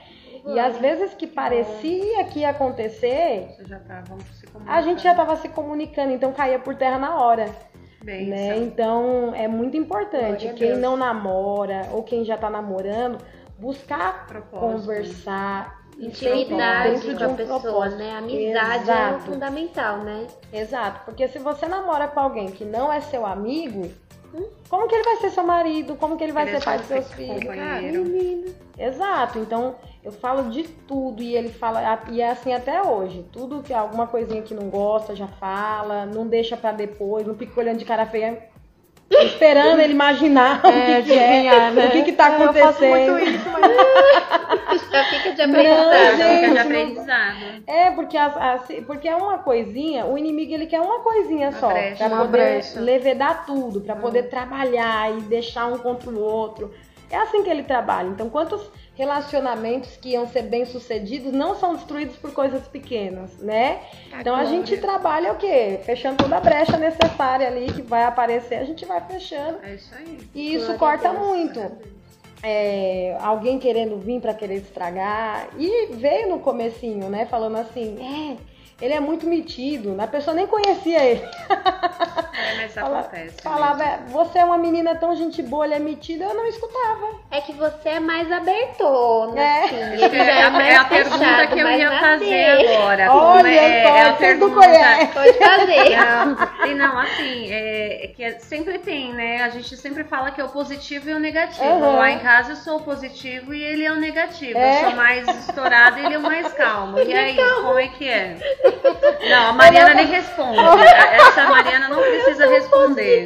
E 0.45 0.59
às 0.59 0.77
vezes 0.77 1.13
que 1.13 1.27
parecia 1.27 2.23
que 2.25 2.39
ia 2.39 2.49
acontecer, 2.49 3.55
a 4.67 4.81
gente 4.81 5.03
já 5.03 5.11
estava 5.11 5.35
se 5.35 5.49
comunicando, 5.49 6.11
então 6.11 6.31
caía 6.33 6.59
por 6.59 6.75
terra 6.75 6.97
na 6.97 7.15
hora. 7.21 7.45
Bem, 8.03 8.27
né? 8.27 8.57
Então 8.57 9.33
é 9.35 9.47
muito 9.47 9.75
importante 9.75 10.53
quem 10.53 10.77
não 10.77 10.95
namora 10.95 11.89
ou 11.91 12.03
quem 12.03 12.23
já 12.23 12.35
está 12.35 12.49
namorando 12.49 13.17
buscar 13.57 14.25
Propósito. 14.25 14.59
conversar, 14.59 15.81
intimidade 15.99 17.13
com 17.13 17.23
a 17.23 17.27
um 17.27 17.35
pessoa, 17.35 17.59
propósito. 17.59 17.97
né? 17.99 18.17
Amizade 18.17 18.83
Exato. 18.83 19.15
é 19.15 19.19
fundamental, 19.19 19.97
né? 19.97 20.27
Exato, 20.53 21.01
porque 21.05 21.27
se 21.27 21.39
você 21.39 21.65
namora 21.67 22.07
com 22.07 22.21
alguém 22.21 22.47
que 22.47 22.63
não 22.63 22.91
é 22.91 23.01
seu 23.01 23.25
amigo, 23.25 23.91
como 24.69 24.87
que 24.87 24.95
ele 24.95 25.03
vai 25.03 25.15
ser 25.17 25.29
seu 25.31 25.43
marido? 25.43 25.95
Como 25.95 26.17
que 26.17 26.23
ele 26.23 26.33
vai 26.33 26.47
ele 26.47 26.57
ser 26.57 26.63
pai 26.63 26.77
dos 26.77 26.87
seus 26.87 27.11
filhos? 27.13 27.41
Exato. 28.77 29.39
Então, 29.39 29.75
eu 30.03 30.11
falo 30.11 30.49
de 30.49 30.63
tudo 30.63 31.21
e 31.21 31.35
ele 31.35 31.49
fala, 31.49 32.01
e 32.09 32.21
é 32.21 32.29
assim 32.29 32.53
até 32.53 32.81
hoje. 32.81 33.25
Tudo 33.31 33.63
que 33.63 33.73
alguma 33.73 34.07
coisinha 34.07 34.41
que 34.41 34.53
não 34.53 34.69
gosta, 34.69 35.15
já 35.15 35.27
fala, 35.27 36.05
não 36.05 36.27
deixa 36.27 36.55
para 36.55 36.71
depois, 36.71 37.25
não 37.25 37.35
fica 37.35 37.59
olhando 37.59 37.77
de 37.77 37.85
cara 37.85 38.05
feia 38.05 38.49
esperando 39.09 39.79
ele 39.81 39.93
imaginar 39.93 40.61
é, 40.63 40.99
o 40.99 41.03
que, 41.03 41.11
que 41.11 41.17
é, 41.17 41.71
né? 41.71 41.87
o 41.87 41.91
que, 41.91 42.03
que 42.03 42.11
tá 42.11 42.27
acontecendo. 42.27 42.57
Eu 42.57 42.73
faço 42.73 42.85
muito 42.85 43.19
isso, 43.25 43.49
mas 43.49 43.63
já 44.77 45.03
fica 45.05 45.33
de 45.33 45.41
aprendizado. 45.41 45.89
Não, 45.89 46.17
gente, 46.17 46.39
fica 46.39 46.51
de 46.51 46.57
aprendizado. 46.57 47.63
É, 47.67 47.91
porque, 47.91 48.17
as, 48.17 48.37
as, 48.37 48.61
porque 48.85 49.07
é 49.07 49.15
uma 49.15 49.39
coisinha, 49.39 50.05
o 50.05 50.17
inimigo 50.17 50.53
ele 50.53 50.67
quer 50.67 50.81
uma 50.81 50.99
coisinha 50.99 51.49
uma 51.49 51.59
só. 51.59 51.69
Brecha, 51.69 52.07
pra 52.07 52.17
poder 52.17 52.31
brecha. 52.31 52.79
levedar 52.79 53.45
tudo, 53.45 53.81
para 53.81 53.95
poder 53.95 54.25
hum. 54.25 54.29
trabalhar 54.29 55.17
e 55.17 55.21
deixar 55.21 55.67
um 55.67 55.77
contra 55.77 56.09
o 56.09 56.19
outro. 56.19 56.73
É 57.11 57.17
assim 57.17 57.43
que 57.43 57.49
ele 57.49 57.63
trabalha. 57.63 58.07
Então, 58.07 58.29
quantos 58.29 58.69
relacionamentos 58.99 59.95
que 59.95 60.09
iam 60.09 60.27
ser 60.27 60.43
bem 60.43 60.65
sucedidos 60.65 61.31
não 61.31 61.55
são 61.55 61.73
destruídos 61.73 62.17
por 62.17 62.33
coisas 62.33 62.67
pequenas, 62.67 63.37
né? 63.37 63.79
Então 64.19 64.35
a 64.35 64.43
gente 64.43 64.75
trabalha 64.75 65.31
o 65.31 65.37
quê? 65.37 65.79
Fechando 65.85 66.17
toda 66.17 66.35
a 66.35 66.41
brecha 66.41 66.77
necessária 66.77 67.47
ali 67.47 67.71
que 67.71 67.81
vai 67.81 68.03
aparecer, 68.03 68.55
a 68.55 68.65
gente 68.65 68.85
vai 68.85 68.99
fechando. 68.99 69.57
É 69.63 69.75
isso 69.75 69.95
aí. 69.95 70.19
E 70.35 70.53
isso 70.53 70.73
corta 70.73 71.13
muito. 71.13 71.59
É, 72.41 73.17
alguém 73.21 73.59
querendo 73.59 73.97
vir 73.97 74.21
para 74.21 74.33
querer 74.33 74.55
estragar 74.55 75.49
e 75.57 75.87
veio 75.95 76.29
no 76.29 76.39
comecinho, 76.39 77.09
né? 77.09 77.25
Falando 77.25 77.57
assim, 77.57 77.97
é, 77.99 78.37
ele 78.81 78.93
é 78.93 78.99
muito 78.99 79.25
metido, 79.25 79.95
a 79.99 80.07
pessoa 80.07 80.35
nem 80.35 80.47
conhecia 80.47 81.03
ele. 81.03 81.21
É, 82.39 82.55
mas 82.55 82.73
Fala, 82.73 82.99
acontece. 82.99 83.41
Falava, 83.41 83.83
mesmo. 83.83 84.07
você 84.07 84.39
é 84.39 84.45
uma 84.45 84.57
menina 84.57 84.95
tão 84.95 85.13
gente 85.15 85.41
boa, 85.41 85.65
ele 85.65 85.75
é 85.75 85.79
metido, 85.79 86.23
eu 86.23 86.33
não 86.33 86.47
escutava. 86.47 87.19
É 87.31 87.41
que 87.41 87.51
você 87.53 87.89
é 87.89 87.99
mais 87.99 88.31
abertona, 88.31 89.41
é. 89.41 89.65
assim. 89.65 89.75
Ele 89.75 90.03
é, 90.03 90.41
é, 90.41 90.49
mais 90.49 90.73
é 90.73 90.77
a 90.77 90.85
fechado, 90.85 91.19
pergunta 91.19 91.47
que 91.47 91.59
eu 91.59 91.69
ia 91.69 91.99
fazer 91.99 92.45
agora. 92.45 93.13
Olha, 93.13 93.49
é, 93.49 93.83
é 93.83 94.01
a 94.03 94.13
pergunta... 94.13 94.55
Pode 95.13 95.33
fazer. 95.33 95.89
Não, 95.99 96.67
e 96.67 96.75
não, 96.75 96.99
assim, 96.99 97.51
é, 97.51 98.05
é 98.05 98.07
que 98.07 98.39
sempre 98.39 98.79
tem, 98.79 99.13
né? 99.13 99.41
A 99.41 99.49
gente 99.49 99.75
sempre 99.77 100.03
fala 100.03 100.31
que 100.31 100.39
é 100.39 100.43
o 100.43 100.49
positivo 100.49 101.09
e 101.09 101.13
o 101.13 101.19
negativo. 101.19 101.65
Uhum. 101.65 101.97
Lá 101.97 102.11
em 102.11 102.19
casa 102.19 102.53
eu 102.53 102.55
sou 102.55 102.77
o 102.77 102.83
positivo 102.83 103.53
e 103.53 103.61
ele 103.61 103.85
é 103.85 103.91
o 103.91 103.95
negativo. 103.95 104.57
Eu 104.57 104.79
sou 104.81 104.95
mais 104.95 105.27
estourada 105.27 105.99
e 105.99 106.05
ele 106.05 106.15
é 106.15 106.17
o 106.17 106.21
mais 106.21 106.51
calmo. 106.53 106.99
E 106.99 107.13
aí, 107.13 107.35
como 107.35 107.77
é 107.77 107.87
que 107.87 108.07
é? 108.07 108.37
Não, 109.29 109.49
a 109.49 109.53
Mariana 109.53 109.93
nem 109.93 110.07
responde. 110.07 110.59
Essa 110.59 111.47
Mariana 111.47 111.89
não 111.89 111.97
precisa 112.01 112.47
responder. 112.47 113.25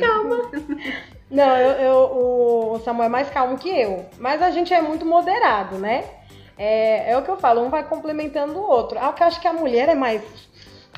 Não, 1.30 1.58
eu, 1.58 1.72
eu, 1.72 1.98
o 1.98 2.82
Samuel 2.86 3.08
é 3.08 3.10
mais 3.10 3.30
calmo 3.30 3.58
que 3.58 3.70
eu. 3.70 4.06
Mas 4.20 4.42
a 4.42 4.52
gente 4.52 4.74
é 4.74 4.82
muito 4.82 5.06
moderado, 5.06 5.78
né? 5.78 6.04
É, 6.58 7.12
é 7.12 7.18
o 7.18 7.24
que 7.24 7.30
eu 7.30 7.38
falo, 7.38 7.62
um 7.62 7.70
vai 7.70 7.84
complementando 7.84 8.60
o 8.60 8.70
outro. 8.70 9.00
Ah, 9.00 9.14
eu 9.18 9.26
acho 9.26 9.42
que 9.42 9.48
a 9.48 9.54
mulher 9.54 9.90
é 9.90 9.96
mais, 9.96 10.22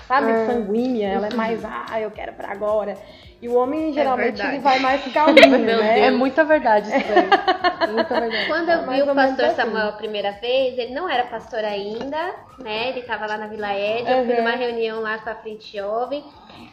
sabe, 0.07 0.31
é. 0.31 0.45
sanguínea, 0.45 1.07
ela 1.07 1.27
é 1.27 1.33
mais, 1.33 1.63
ah, 1.63 1.99
eu 1.99 2.11
quero 2.11 2.33
pra 2.33 2.51
agora. 2.51 2.97
E 3.41 3.49
o 3.49 3.55
homem, 3.55 3.89
é 3.89 3.93
geralmente, 3.93 4.41
é 4.41 4.47
ele 4.47 4.59
vai 4.59 4.79
mais 4.79 5.01
calminho, 5.13 5.59
né? 5.59 5.99
É 5.99 6.11
muita 6.11 6.43
verdade 6.43 6.89
isso 6.89 7.07
daí. 7.07 7.91
muita 7.91 8.19
verdade. 8.19 8.47
Quando 8.47 8.69
eu 8.69 8.89
vi 8.89 9.01
o 9.01 9.13
pastor 9.13 9.45
assim. 9.45 9.55
Samuel 9.55 9.89
a 9.89 9.91
primeira 9.93 10.31
vez, 10.31 10.77
ele 10.77 10.93
não 10.93 11.09
era 11.09 11.25
pastor 11.25 11.63
ainda, 11.63 12.33
né? 12.59 12.89
Ele 12.89 13.01
tava 13.03 13.25
lá 13.25 13.37
na 13.37 13.47
Vila 13.47 13.73
Ed, 13.73 14.09
eu 14.09 14.25
fui 14.25 14.35
numa 14.35 14.51
reunião 14.51 15.01
lá 15.01 15.17
com 15.19 15.29
a 15.29 15.35
Frente 15.35 15.77
Jovem. 15.77 16.23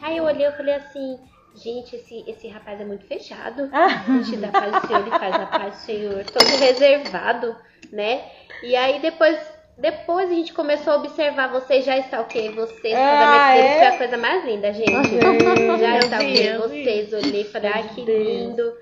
Aí 0.01 0.17
eu 0.17 0.23
olhei 0.23 0.47
e 0.47 0.51
falei 0.53 0.75
assim, 0.75 1.19
gente, 1.55 1.95
esse, 1.95 2.23
esse 2.27 2.47
rapaz 2.47 2.79
é 2.79 2.85
muito 2.85 3.05
fechado. 3.05 3.69
Ah. 3.73 3.89
Gente, 4.23 4.37
da 4.37 4.47
paz 4.47 4.71
do 4.71 4.87
Senhor, 4.87 5.01
ele 5.01 5.11
faz 5.11 5.35
a 5.35 5.45
paz 5.45 5.75
do 5.75 5.81
Senhor, 5.81 6.25
todo 6.25 6.59
reservado, 6.59 7.55
né? 7.91 8.23
E 8.63 8.75
aí 8.75 8.99
depois 8.99 9.37
depois 9.77 10.29
a 10.29 10.33
gente 10.33 10.53
começou 10.53 10.93
a 10.93 10.95
observar, 10.97 11.51
você 11.51 11.81
já 11.81 11.97
está 11.97 12.21
o 12.21 12.25
quê? 12.25 12.49
Vocês, 12.49 12.93
ah, 12.95 13.55
é? 13.55 13.77
foi 13.77 13.87
a 13.87 13.97
coisa 13.97 14.17
mais 14.17 14.45
linda, 14.45 14.71
gente. 14.71 14.91
já 15.79 15.97
está 15.99 16.17
o 16.17 16.19
quê? 16.19 16.57
Vocês, 16.57 17.13
olhei, 17.13 17.43
falei, 17.45 17.71
ai 17.73 17.89
que 17.89 18.01
lindo. 18.01 18.73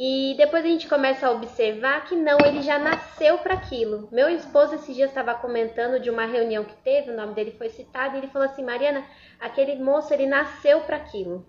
E 0.00 0.36
depois 0.38 0.64
a 0.64 0.68
gente 0.68 0.86
começa 0.86 1.26
a 1.26 1.32
observar 1.32 2.04
que 2.04 2.14
não, 2.14 2.38
ele 2.46 2.62
já 2.62 2.78
nasceu 2.78 3.38
para 3.38 3.54
aquilo. 3.54 4.08
Meu 4.12 4.28
esposo 4.28 4.76
esses 4.76 4.94
dias 4.94 5.10
estava 5.10 5.34
comentando 5.34 5.98
de 5.98 6.08
uma 6.08 6.24
reunião 6.24 6.62
que 6.62 6.76
teve, 6.84 7.10
o 7.10 7.16
nome 7.16 7.34
dele 7.34 7.50
foi 7.58 7.68
citado, 7.68 8.14
e 8.14 8.18
ele 8.18 8.28
falou 8.28 8.46
assim: 8.46 8.62
Mariana, 8.62 9.04
aquele 9.40 9.74
moço 9.74 10.14
ele 10.14 10.26
nasceu 10.26 10.82
para 10.82 10.98
aquilo. 10.98 11.44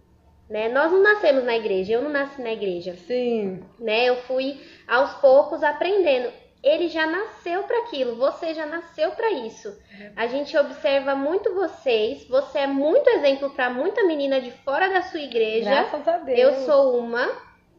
Né? 0.50 0.68
Nós 0.68 0.92
não 0.92 1.04
nascemos 1.04 1.44
na 1.44 1.56
igreja, 1.56 1.94
eu 1.94 2.02
não 2.02 2.10
nasci 2.10 2.42
na 2.42 2.52
igreja. 2.52 2.96
Sim. 3.06 3.64
Né? 3.80 4.06
Eu 4.06 4.16
fui 4.24 4.60
aos 4.88 5.14
poucos 5.14 5.62
aprendendo 5.62 6.32
ele 6.62 6.90
já 6.90 7.06
nasceu 7.06 7.64
para 7.64 7.80
aquilo, 7.80 8.16
você 8.16 8.54
já 8.54 8.66
nasceu 8.66 9.12
para 9.12 9.32
isso. 9.32 9.74
A 10.16 10.28
gente 10.28 10.58
observa 10.58 11.16
muito 11.16 11.54
vocês, 11.54 12.28
você 12.28 12.60
é 12.60 12.68
muito 12.68 13.10
exemplo 13.10 13.50
para 13.52 13.70
muita 13.70 14.04
menina 14.04 14.42
de 14.42 14.52
fora 14.52 14.90
da 14.90 15.02
sua 15.02 15.22
igreja. 15.22 15.70
Graças 15.70 16.08
a 16.08 16.18
Deus. 16.18 16.40
Eu 16.40 16.54
sou 16.66 17.00
uma, 17.00 17.28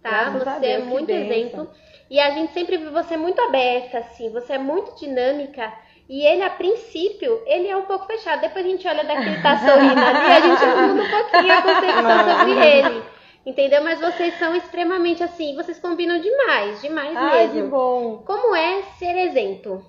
tá? 0.02 0.30
Graças 0.30 0.42
você 0.42 0.50
é 0.50 0.58
Deus, 0.60 0.82
é 0.82 0.86
muito 0.86 1.10
exemplo. 1.10 1.70
E 2.10 2.18
a 2.18 2.30
gente 2.30 2.52
sempre 2.52 2.78
vê 2.78 2.90
você 2.90 3.16
muito 3.16 3.40
aberta, 3.40 3.98
assim, 3.98 4.30
você 4.30 4.54
é 4.54 4.58
muito 4.58 4.98
dinâmica. 4.98 5.72
E 6.08 6.26
ele, 6.26 6.42
a 6.42 6.50
princípio, 6.50 7.40
ele 7.46 7.68
é 7.68 7.76
um 7.76 7.84
pouco 7.84 8.06
fechado. 8.06 8.40
Depois 8.40 8.64
a 8.64 8.68
gente 8.68 8.88
olha 8.88 9.04
daqui, 9.04 9.28
ele 9.28 9.40
tá 9.42 9.58
sorrindo 9.58 10.00
ali, 10.00 10.32
a 10.32 10.40
gente 10.40 10.66
muda 10.66 11.02
um 11.02 11.10
pouquinho 11.10 11.52
a 11.52 11.62
concepção 11.62 12.38
sobre 12.38 12.66
ele. 12.66 13.19
Entendeu? 13.44 13.82
Mas 13.82 14.00
vocês 14.00 14.38
são 14.38 14.54
extremamente 14.54 15.22
assim, 15.22 15.54
vocês 15.54 15.78
combinam 15.78 16.20
demais, 16.20 16.80
demais 16.80 17.16
Ai, 17.16 17.46
mesmo. 17.46 17.62
Que 17.62 17.68
bom. 17.68 18.22
Como 18.24 18.54
é 18.54 18.82
ser 18.98 19.16
exemplo? 19.16 19.84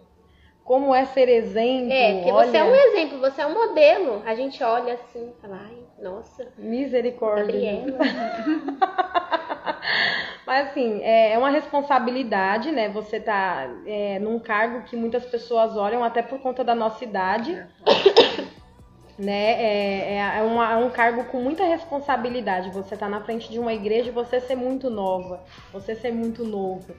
Como 0.63 0.95
é 0.95 1.05
ser 1.05 1.27
exemplo? 1.27 1.91
É, 1.91 2.13
porque 2.13 2.31
olha... 2.31 2.47
você 2.49 2.57
é 2.57 2.63
um 2.63 2.75
exemplo, 2.75 3.19
você 3.19 3.41
é 3.41 3.47
um 3.47 3.53
modelo. 3.53 4.21
A 4.25 4.33
gente 4.35 4.63
olha 4.63 4.93
assim 4.93 5.33
e 5.37 5.41
fala, 5.41 5.59
ai, 5.65 5.77
nossa. 6.01 6.47
Misericórdia. 6.57 7.45
Gabriela. 7.45 7.97
Mas 10.47 10.69
assim, 10.69 11.01
é, 11.01 11.33
é 11.33 11.37
uma 11.37 11.49
responsabilidade, 11.49 12.71
né? 12.71 12.89
Você 12.89 13.19
tá 13.19 13.69
é, 13.85 14.19
num 14.19 14.39
cargo 14.39 14.83
que 14.83 14.95
muitas 14.95 15.25
pessoas 15.25 15.75
olham 15.75 16.03
até 16.03 16.21
por 16.21 16.39
conta 16.39 16.63
da 16.63 16.75
nossa 16.75 17.03
idade. 17.03 17.65
É 19.21 19.25
né? 19.25 19.51
É, 19.51 20.13
é, 20.15 20.37
é, 20.39 20.41
uma, 20.41 20.71
é, 20.71 20.75
um 20.75 20.89
cargo 20.89 21.25
com 21.25 21.39
muita 21.39 21.63
responsabilidade. 21.63 22.71
Você 22.71 22.97
tá 22.97 23.07
na 23.07 23.21
frente 23.21 23.49
de 23.51 23.59
uma 23.59 23.73
igreja 23.73 24.09
e 24.09 24.11
você 24.11 24.39
ser 24.39 24.55
muito 24.55 24.89
nova, 24.89 25.43
você 25.71 25.95
ser 25.95 26.11
muito 26.11 26.43
novo, 26.43 26.93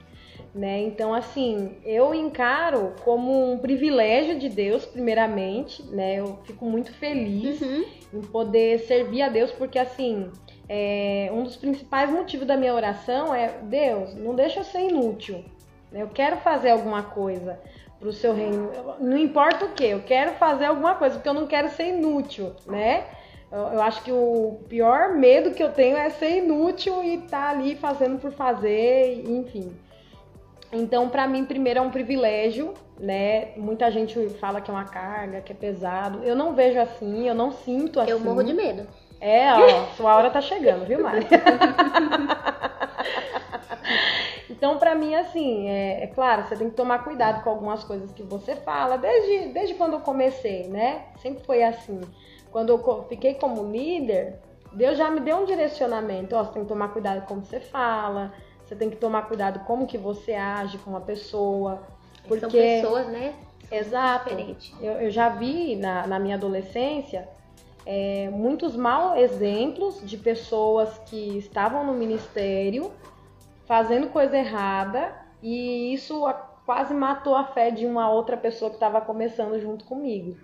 né? 0.55 0.81
Então, 0.83 1.13
assim, 1.13 1.77
eu 1.83 2.13
encaro 2.15 2.93
como 3.03 3.51
um 3.51 3.57
privilégio 3.57 4.39
de 4.39 4.47
Deus, 4.47 4.85
primeiramente, 4.85 5.83
né? 5.87 6.15
Eu 6.19 6.39
fico 6.45 6.65
muito 6.65 6.93
feliz 6.93 7.61
uhum. 7.61 7.85
em 8.13 8.21
poder 8.21 8.79
servir 8.79 9.21
a 9.21 9.29
Deus, 9.29 9.51
porque 9.51 9.77
assim, 9.77 10.31
é, 10.69 11.29
um 11.33 11.43
dos 11.43 11.57
principais 11.57 12.09
motivos 12.09 12.47
da 12.47 12.55
minha 12.55 12.73
oração 12.73 13.35
é 13.35 13.49
Deus, 13.63 14.15
não 14.15 14.33
deixa 14.33 14.61
eu 14.61 14.63
ser 14.63 14.89
inútil. 14.89 15.43
Né? 15.91 16.01
Eu 16.01 16.09
quero 16.09 16.37
fazer 16.37 16.71
alguma 16.71 17.03
coisa 17.03 17.59
para 17.99 18.09
o 18.09 18.13
seu 18.13 18.33
reino. 18.33 18.69
Não 18.99 19.17
importa 19.17 19.65
o 19.65 19.69
que, 19.69 19.85
eu 19.85 20.01
quero 20.01 20.33
fazer 20.33 20.65
alguma 20.65 20.95
coisa, 20.95 21.15
porque 21.15 21.29
eu 21.29 21.33
não 21.33 21.47
quero 21.47 21.69
ser 21.69 21.87
inútil, 21.87 22.53
né? 22.65 23.05
Eu, 23.51 23.59
eu 23.59 23.81
acho 23.81 24.03
que 24.03 24.11
o 24.11 24.59
pior 24.67 25.13
medo 25.15 25.51
que 25.51 25.63
eu 25.63 25.71
tenho 25.71 25.95
é 25.95 26.09
ser 26.09 26.37
inútil 26.37 27.03
e 27.03 27.15
estar 27.15 27.43
tá 27.45 27.49
ali 27.49 27.75
fazendo 27.75 28.19
por 28.19 28.31
fazer, 28.31 29.23
enfim. 29.27 29.71
Então, 30.71 31.07
para 31.07 31.27
mim, 31.27 31.45
primeiro 31.45 31.79
é 31.79 31.81
um 31.81 31.91
privilégio, 31.91 32.73
né? 32.99 33.49
Muita 33.55 33.91
gente 33.91 34.27
fala 34.39 34.59
que 34.59 34.71
é 34.71 34.73
uma 34.73 34.85
carga, 34.85 35.39
que 35.39 35.51
é 35.51 35.55
pesado. 35.55 36.23
Eu 36.23 36.35
não 36.35 36.53
vejo 36.53 36.79
assim, 36.79 37.27
eu 37.27 37.35
não 37.35 37.51
sinto 37.51 37.99
assim. 37.99 38.09
Eu 38.09 38.19
morro 38.19 38.43
de 38.43 38.53
medo. 38.53 38.87
É, 39.21 39.53
ó, 39.53 39.85
sua 39.95 40.15
hora 40.15 40.31
tá 40.31 40.41
chegando, 40.41 40.85
viu, 40.85 41.01
Mari? 41.01 41.27
então, 44.49 44.77
para 44.77 44.95
mim, 44.95 45.15
assim, 45.15 45.67
é, 45.69 46.03
é, 46.03 46.07
claro, 46.07 46.43
você 46.43 46.55
tem 46.55 46.69
que 46.69 46.75
tomar 46.75 47.03
cuidado 47.03 47.43
com 47.43 47.49
algumas 47.49 47.83
coisas 47.83 48.11
que 48.11 48.23
você 48.23 48.55
fala, 48.55 48.97
desde, 48.97 49.53
desde 49.53 49.75
quando 49.75 49.93
eu 49.93 49.99
comecei, 49.99 50.67
né? 50.67 51.05
Sempre 51.21 51.43
foi 51.45 51.63
assim. 51.63 52.01
Quando 52.51 52.69
eu 52.69 53.05
fiquei 53.07 53.35
como 53.35 53.71
líder, 53.71 54.39
Deus 54.73 54.97
já 54.97 55.09
me 55.09 55.19
deu 55.19 55.37
um 55.37 55.45
direcionamento. 55.45 56.35
Ó, 56.35 56.43
você 56.43 56.53
tem 56.53 56.63
que 56.63 56.67
tomar 56.67 56.89
cuidado 56.89 57.21
com 57.21 57.27
como 57.27 57.45
você 57.45 57.59
fala, 57.59 58.33
você 58.65 58.75
tem 58.75 58.89
que 58.89 58.97
tomar 58.97 59.27
cuidado 59.27 59.61
como 59.65 59.87
que 59.87 59.97
você 59.97 60.33
age 60.33 60.77
com 60.79 60.91
uma 60.91 61.01
pessoa. 61.01 61.81
Porque... 62.27 62.41
São 62.41 62.49
pessoas, 62.49 63.07
né? 63.07 63.33
Exato. 63.71 64.29
Eu, 64.81 64.93
eu, 64.93 65.09
já 65.09 65.29
vi 65.29 65.75
na, 65.75 66.05
na 66.05 66.19
minha 66.19 66.35
adolescência 66.35 67.27
é, 67.85 68.29
muitos 68.31 68.75
maus 68.75 69.17
exemplos 69.17 70.01
de 70.03 70.17
pessoas 70.17 70.97
que 71.05 71.37
estavam 71.37 71.85
no 71.85 71.93
ministério 71.93 72.91
fazendo 73.65 74.09
coisa 74.09 74.37
errada 74.37 75.15
e 75.41 75.93
isso 75.93 76.23
quase 76.65 76.93
matou 76.93 77.35
a 77.35 77.45
fé 77.45 77.71
de 77.71 77.85
uma 77.85 78.09
outra 78.09 78.37
pessoa 78.37 78.69
que 78.69 78.77
estava 78.77 79.01
começando 79.01 79.59
junto 79.59 79.85
comigo. 79.85 80.37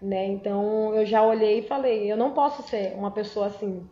Né? 0.00 0.26
Então 0.26 0.94
eu 0.94 1.04
já 1.04 1.22
olhei 1.22 1.58
e 1.58 1.66
falei, 1.66 2.10
eu 2.10 2.16
não 2.16 2.32
posso 2.32 2.62
ser 2.62 2.94
uma 2.96 3.10
pessoa 3.10 3.46
assim, 3.46 3.88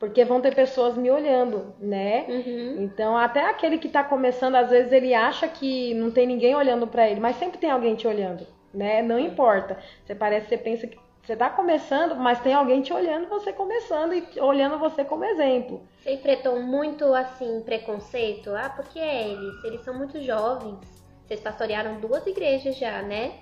porque 0.00 0.24
vão 0.24 0.40
ter 0.40 0.54
pessoas 0.54 0.96
me 0.96 1.10
olhando, 1.10 1.74
né? 1.78 2.24
Uhum. 2.26 2.82
Então, 2.84 3.16
até 3.18 3.44
aquele 3.44 3.76
que 3.76 3.86
está 3.86 4.02
começando, 4.02 4.54
às 4.54 4.70
vezes 4.70 4.90
ele 4.90 5.12
acha 5.12 5.46
que 5.46 5.92
não 5.92 6.10
tem 6.10 6.26
ninguém 6.26 6.54
olhando 6.54 6.86
para 6.86 7.06
ele, 7.06 7.20
mas 7.20 7.36
sempre 7.36 7.58
tem 7.58 7.70
alguém 7.70 7.94
te 7.94 8.08
olhando, 8.08 8.46
né? 8.72 9.02
Não 9.02 9.18
importa. 9.18 9.78
Você 10.02 10.14
parece, 10.14 10.48
você 10.48 10.56
pensa 10.56 10.86
que 10.86 10.98
você 11.30 11.34
está 11.34 11.48
começando, 11.48 12.16
mas 12.16 12.40
tem 12.40 12.52
alguém 12.52 12.82
te 12.82 12.92
olhando 12.92 13.28
você 13.28 13.52
começando 13.52 14.14
e 14.14 14.40
olhando 14.40 14.80
você 14.80 15.04
como 15.04 15.22
exemplo. 15.22 15.80
Você 16.02 16.14
enfrentou 16.14 16.60
muito 16.60 17.14
assim 17.14 17.60
preconceito? 17.60 18.50
Ah, 18.50 18.68
porque 18.68 18.98
é 18.98 19.28
eles? 19.28 19.62
Eles 19.62 19.80
são 19.82 19.94
muito 19.94 20.20
jovens. 20.20 20.76
Vocês 21.24 21.38
pastorearam 21.38 22.00
duas 22.00 22.26
igrejas 22.26 22.76
já, 22.76 23.00
né? 23.02 23.34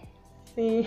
Sim. 0.54 0.86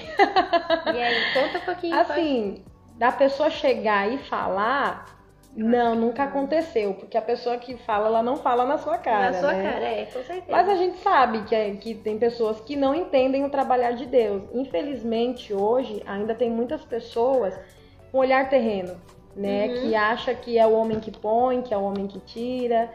E 0.94 1.02
aí, 1.02 1.34
conta 1.34 1.58
um 1.58 1.62
pouquinho. 1.62 1.96
Assim, 2.00 2.64
pode... 2.64 3.00
da 3.00 3.12
pessoa 3.12 3.50
chegar 3.50 4.14
e 4.14 4.20
falar, 4.20 5.21
não, 5.56 5.96
nunca 5.96 6.24
aconteceu, 6.24 6.94
porque 6.94 7.18
a 7.18 7.22
pessoa 7.22 7.58
que 7.58 7.76
fala, 7.76 8.08
ela 8.08 8.24
não 8.24 8.38
fala 8.38 8.66
na 8.66 8.78
sua 8.78 8.98
cara. 8.98 9.32
Na 9.32 9.40
sua 9.40 9.54
né? 9.54 9.72
cara, 9.72 9.86
é, 9.86 10.06
com 10.06 10.24
certeza. 10.24 10.46
Mas 10.50 10.70
a 10.70 10.76
gente 10.76 10.98
sabe 11.00 11.44
que, 11.44 11.54
é, 11.54 11.72
que 11.76 11.94
tem 11.94 12.18
pessoas 12.18 12.62
que 12.62 12.76
não 12.76 12.96
entendem 12.96 13.44
o 13.44 13.50
trabalhar 13.50 13.92
de 13.92 14.06
Deus. 14.06 14.44
Infelizmente, 14.54 15.54
hoje, 15.54 16.02
ainda 16.06 16.34
tem 16.34 16.50
muitas 16.50 16.86
pessoas 16.86 17.60
com 18.12 18.20
olhar 18.20 18.50
terreno, 18.50 18.96
né? 19.36 19.68
Uhum. 19.68 19.74
Que 19.82 19.96
acha 19.96 20.34
que 20.34 20.58
é 20.58 20.66
o 20.66 20.74
homem 20.74 21.02
que 21.02 21.12
põe, 21.12 21.62
que 21.62 21.74
é 21.74 21.78
o 21.78 21.84
homem 21.84 22.08
que 22.08 22.20
tira. 22.22 22.90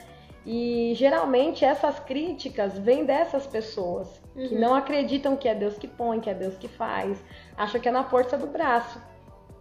E 0.46 0.92
geralmente 0.94 1.64
essas 1.64 1.98
críticas 1.98 2.78
vêm 2.78 3.04
dessas 3.04 3.46
pessoas 3.46 4.22
uhum. 4.34 4.48
que 4.48 4.54
não 4.54 4.74
acreditam 4.74 5.36
que 5.36 5.48
é 5.48 5.54
Deus 5.54 5.76
que 5.76 5.88
põe, 5.88 6.20
que 6.20 6.30
é 6.30 6.34
Deus 6.34 6.56
que 6.56 6.68
faz, 6.68 7.22
acham 7.56 7.80
que 7.80 7.88
é 7.88 7.92
na 7.92 8.04
força 8.04 8.38
do 8.38 8.46
braço. 8.46 8.98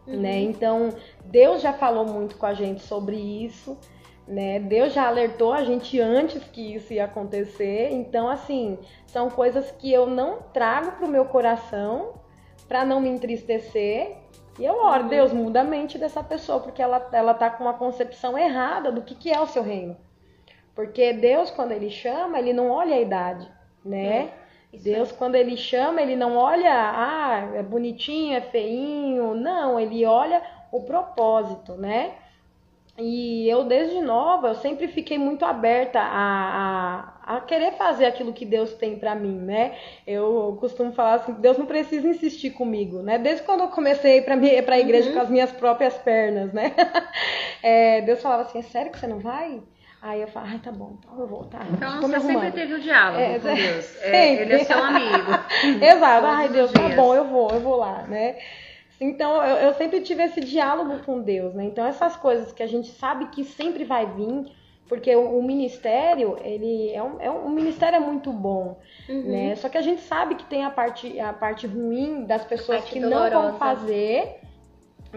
Uhum. 0.07 0.21
Né? 0.21 0.39
Então, 0.41 0.89
Deus 1.23 1.61
já 1.61 1.73
falou 1.73 2.05
muito 2.05 2.37
com 2.37 2.45
a 2.45 2.53
gente 2.53 2.81
sobre 2.81 3.15
isso, 3.15 3.77
né? 4.27 4.59
Deus 4.59 4.93
já 4.93 5.07
alertou 5.07 5.53
a 5.53 5.63
gente 5.63 5.99
antes 5.99 6.43
que 6.43 6.75
isso 6.75 6.93
ia 6.93 7.05
acontecer. 7.05 7.89
Então, 7.91 8.27
assim, 8.27 8.77
são 9.05 9.29
coisas 9.29 9.71
que 9.71 9.91
eu 9.91 10.07
não 10.07 10.39
trago 10.53 10.93
pro 10.93 11.07
meu 11.07 11.25
coração 11.25 12.13
para 12.67 12.85
não 12.85 12.99
me 12.99 13.09
entristecer. 13.09 14.17
E 14.57 14.65
eu 14.65 14.75
oro, 14.75 15.03
uhum. 15.03 15.09
Deus, 15.09 15.33
muda 15.33 15.61
a 15.61 15.63
mente 15.63 15.97
dessa 15.97 16.23
pessoa, 16.23 16.59
porque 16.59 16.81
ela, 16.81 17.09
ela 17.11 17.33
tá 17.33 17.49
com 17.49 17.63
uma 17.63 17.73
concepção 17.73 18.37
errada 18.37 18.91
do 18.91 19.01
que, 19.01 19.13
que 19.15 19.31
é 19.31 19.39
o 19.39 19.47
seu 19.47 19.61
reino. 19.61 19.97
Porque 20.73 21.13
Deus, 21.13 21.51
quando 21.51 21.71
ele 21.71 21.89
chama, 21.89 22.39
ele 22.39 22.53
não 22.53 22.69
olha 22.69 22.95
a 22.95 22.99
idade, 22.99 23.49
né? 23.83 24.31
É. 24.75 24.79
Deus, 24.79 25.11
quando 25.11 25.35
ele 25.35 25.57
chama, 25.57 26.01
ele 26.01 26.15
não 26.15 26.37
olha, 26.37 26.71
ah, 26.71 27.51
é 27.55 27.63
bonitinho, 27.63 28.35
é 28.35 28.41
feinho. 28.41 29.33
Não, 29.33 29.79
ele 29.79 30.05
olha 30.05 30.41
o 30.71 30.81
propósito, 30.81 31.73
né? 31.73 32.13
E 32.97 33.49
eu, 33.49 33.65
desde 33.65 33.99
nova, 33.99 34.47
eu 34.47 34.55
sempre 34.55 34.87
fiquei 34.87 35.17
muito 35.17 35.43
aberta 35.43 35.99
a, 35.99 37.11
a, 37.25 37.35
a 37.35 37.41
querer 37.41 37.73
fazer 37.73 38.05
aquilo 38.05 38.31
que 38.31 38.45
Deus 38.45 38.73
tem 38.73 38.97
para 38.97 39.13
mim, 39.13 39.37
né? 39.37 39.75
Eu 40.07 40.55
costumo 40.61 40.93
falar 40.93 41.15
assim, 41.15 41.33
Deus 41.33 41.57
não 41.57 41.65
precisa 41.65 42.07
insistir 42.07 42.51
comigo, 42.51 43.01
né? 43.01 43.17
Desde 43.17 43.43
quando 43.43 43.61
eu 43.61 43.67
comecei 43.67 44.21
para 44.21 44.35
a 44.35 44.79
igreja 44.79 45.09
uhum. 45.09 45.15
com 45.15 45.21
as 45.21 45.29
minhas 45.29 45.51
próprias 45.51 45.97
pernas, 45.97 46.53
né? 46.53 46.73
É, 47.63 48.01
Deus 48.01 48.21
falava 48.21 48.43
assim, 48.43 48.59
é 48.59 48.61
sério 48.61 48.91
que 48.91 48.99
você 48.99 49.07
não 49.07 49.17
vai? 49.17 49.59
Aí 50.05 50.21
eu 50.21 50.27
falo, 50.27 50.45
ai, 50.51 50.59
tá 50.59 50.71
bom, 50.71 50.95
então 50.99 51.19
eu 51.19 51.25
vou, 51.25 51.45
tá? 51.45 51.65
Então 51.67 51.99
você 51.99 52.19
sempre 52.19 52.51
teve 52.51 52.75
o 52.75 52.79
diálogo 52.79 53.19
é, 53.19 53.39
com 53.39 53.55
Deus. 53.55 54.03
É, 54.03 54.33
ele 54.35 54.53
é 54.53 54.63
seu 54.63 54.77
amigo. 54.77 55.31
Exato, 55.83 56.25
ai 56.27 56.47
Deus, 56.47 56.71
tá 56.71 56.89
bom, 56.89 57.15
eu 57.15 57.25
vou, 57.25 57.49
eu 57.49 57.59
vou 57.59 57.77
lá, 57.77 58.03
né? 58.03 58.37
Então 59.01 59.43
eu, 59.43 59.55
eu, 59.55 59.73
sempre 59.73 60.01
tive 60.01 60.21
esse 60.21 60.41
diálogo 60.41 60.99
com 60.99 61.23
Deus, 61.23 61.55
né? 61.55 61.63
Então 61.63 61.83
essas 61.87 62.15
coisas 62.15 62.51
que 62.51 62.61
a 62.61 62.67
gente 62.67 62.91
sabe 62.91 63.29
que 63.29 63.43
sempre 63.43 63.83
vai 63.83 64.05
vir, 64.05 64.45
porque 64.87 65.15
o, 65.15 65.39
o 65.39 65.41
ministério, 65.41 66.37
ele 66.43 66.91
é 66.93 67.01
um, 67.01 67.19
é 67.19 67.31
um, 67.31 67.49
ministério 67.49 67.95
é 67.95 67.99
muito 67.99 68.31
bom, 68.31 68.79
uhum. 69.09 69.23
né? 69.23 69.55
Só 69.55 69.69
que 69.69 69.77
a 69.79 69.81
gente 69.81 70.01
sabe 70.01 70.35
que 70.35 70.45
tem 70.45 70.63
a 70.63 70.69
parte, 70.69 71.19
a 71.19 71.33
parte 71.33 71.65
ruim 71.65 72.25
das 72.25 72.45
pessoas 72.45 72.83
que 72.83 72.99
dolorosa. 72.99 73.29
não 73.31 73.41
vão 73.49 73.57
fazer 73.57 74.39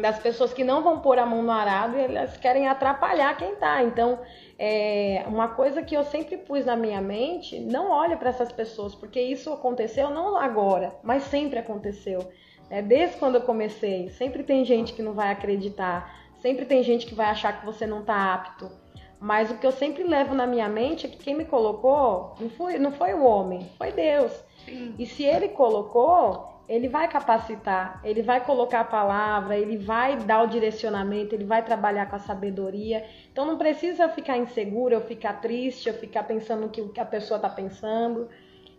das 0.00 0.18
pessoas 0.18 0.52
que 0.52 0.64
não 0.64 0.82
vão 0.82 1.00
pôr 1.00 1.18
a 1.18 1.26
mão 1.26 1.42
no 1.42 1.50
arado 1.50 1.96
e 1.96 2.02
elas 2.02 2.36
querem 2.36 2.68
atrapalhar 2.68 3.36
quem 3.36 3.56
tá. 3.56 3.82
Então, 3.82 4.20
é, 4.58 5.24
uma 5.28 5.48
coisa 5.48 5.82
que 5.82 5.96
eu 5.96 6.02
sempre 6.02 6.36
pus 6.36 6.64
na 6.64 6.74
minha 6.74 7.00
mente, 7.00 7.60
não 7.60 7.90
olhe 7.90 8.16
para 8.16 8.30
essas 8.30 8.50
pessoas, 8.50 8.92
porque 8.92 9.20
isso 9.20 9.52
aconteceu 9.52 10.10
não 10.10 10.36
agora, 10.36 10.96
mas 11.02 11.22
sempre 11.24 11.60
aconteceu. 11.60 12.28
É, 12.68 12.82
desde 12.82 13.16
quando 13.16 13.36
eu 13.36 13.42
comecei, 13.42 14.08
sempre 14.10 14.42
tem 14.42 14.64
gente 14.64 14.92
que 14.92 15.02
não 15.02 15.12
vai 15.12 15.30
acreditar, 15.30 16.12
sempre 16.42 16.66
tem 16.66 16.82
gente 16.82 17.06
que 17.06 17.14
vai 17.14 17.26
achar 17.26 17.60
que 17.60 17.64
você 17.64 17.86
não 17.86 18.04
tá 18.04 18.34
apto. 18.34 18.68
Mas 19.20 19.50
o 19.50 19.58
que 19.58 19.66
eu 19.66 19.72
sempre 19.72 20.02
levo 20.02 20.34
na 20.34 20.46
minha 20.46 20.68
mente 20.68 21.06
é 21.06 21.08
que 21.08 21.16
quem 21.16 21.34
me 21.34 21.44
colocou 21.44 22.34
não 22.40 22.50
foi, 22.50 22.78
não 22.78 22.92
foi 22.92 23.14
o 23.14 23.24
homem, 23.24 23.68
foi 23.78 23.92
Deus. 23.92 24.32
E 24.98 25.06
se 25.06 25.24
ele 25.24 25.48
colocou, 25.48 26.57
ele 26.68 26.86
vai 26.88 27.08
capacitar, 27.08 27.98
ele 28.04 28.20
vai 28.20 28.44
colocar 28.44 28.80
a 28.80 28.84
palavra, 28.84 29.56
ele 29.56 29.78
vai 29.78 30.16
dar 30.16 30.42
o 30.42 30.46
direcionamento, 30.46 31.34
ele 31.34 31.44
vai 31.44 31.64
trabalhar 31.64 32.06
com 32.06 32.16
a 32.16 32.18
sabedoria. 32.18 33.04
Então 33.32 33.46
não 33.46 33.56
precisa 33.56 34.08
ficar 34.08 34.36
inseguro, 34.36 34.94
eu 34.94 35.00
ficar 35.00 35.40
triste, 35.40 35.88
eu 35.88 35.94
ficar 35.94 36.24
pensando 36.24 36.62
no 36.62 36.68
que 36.68 37.00
a 37.00 37.06
pessoa 37.06 37.36
está 37.36 37.48
pensando. 37.48 38.28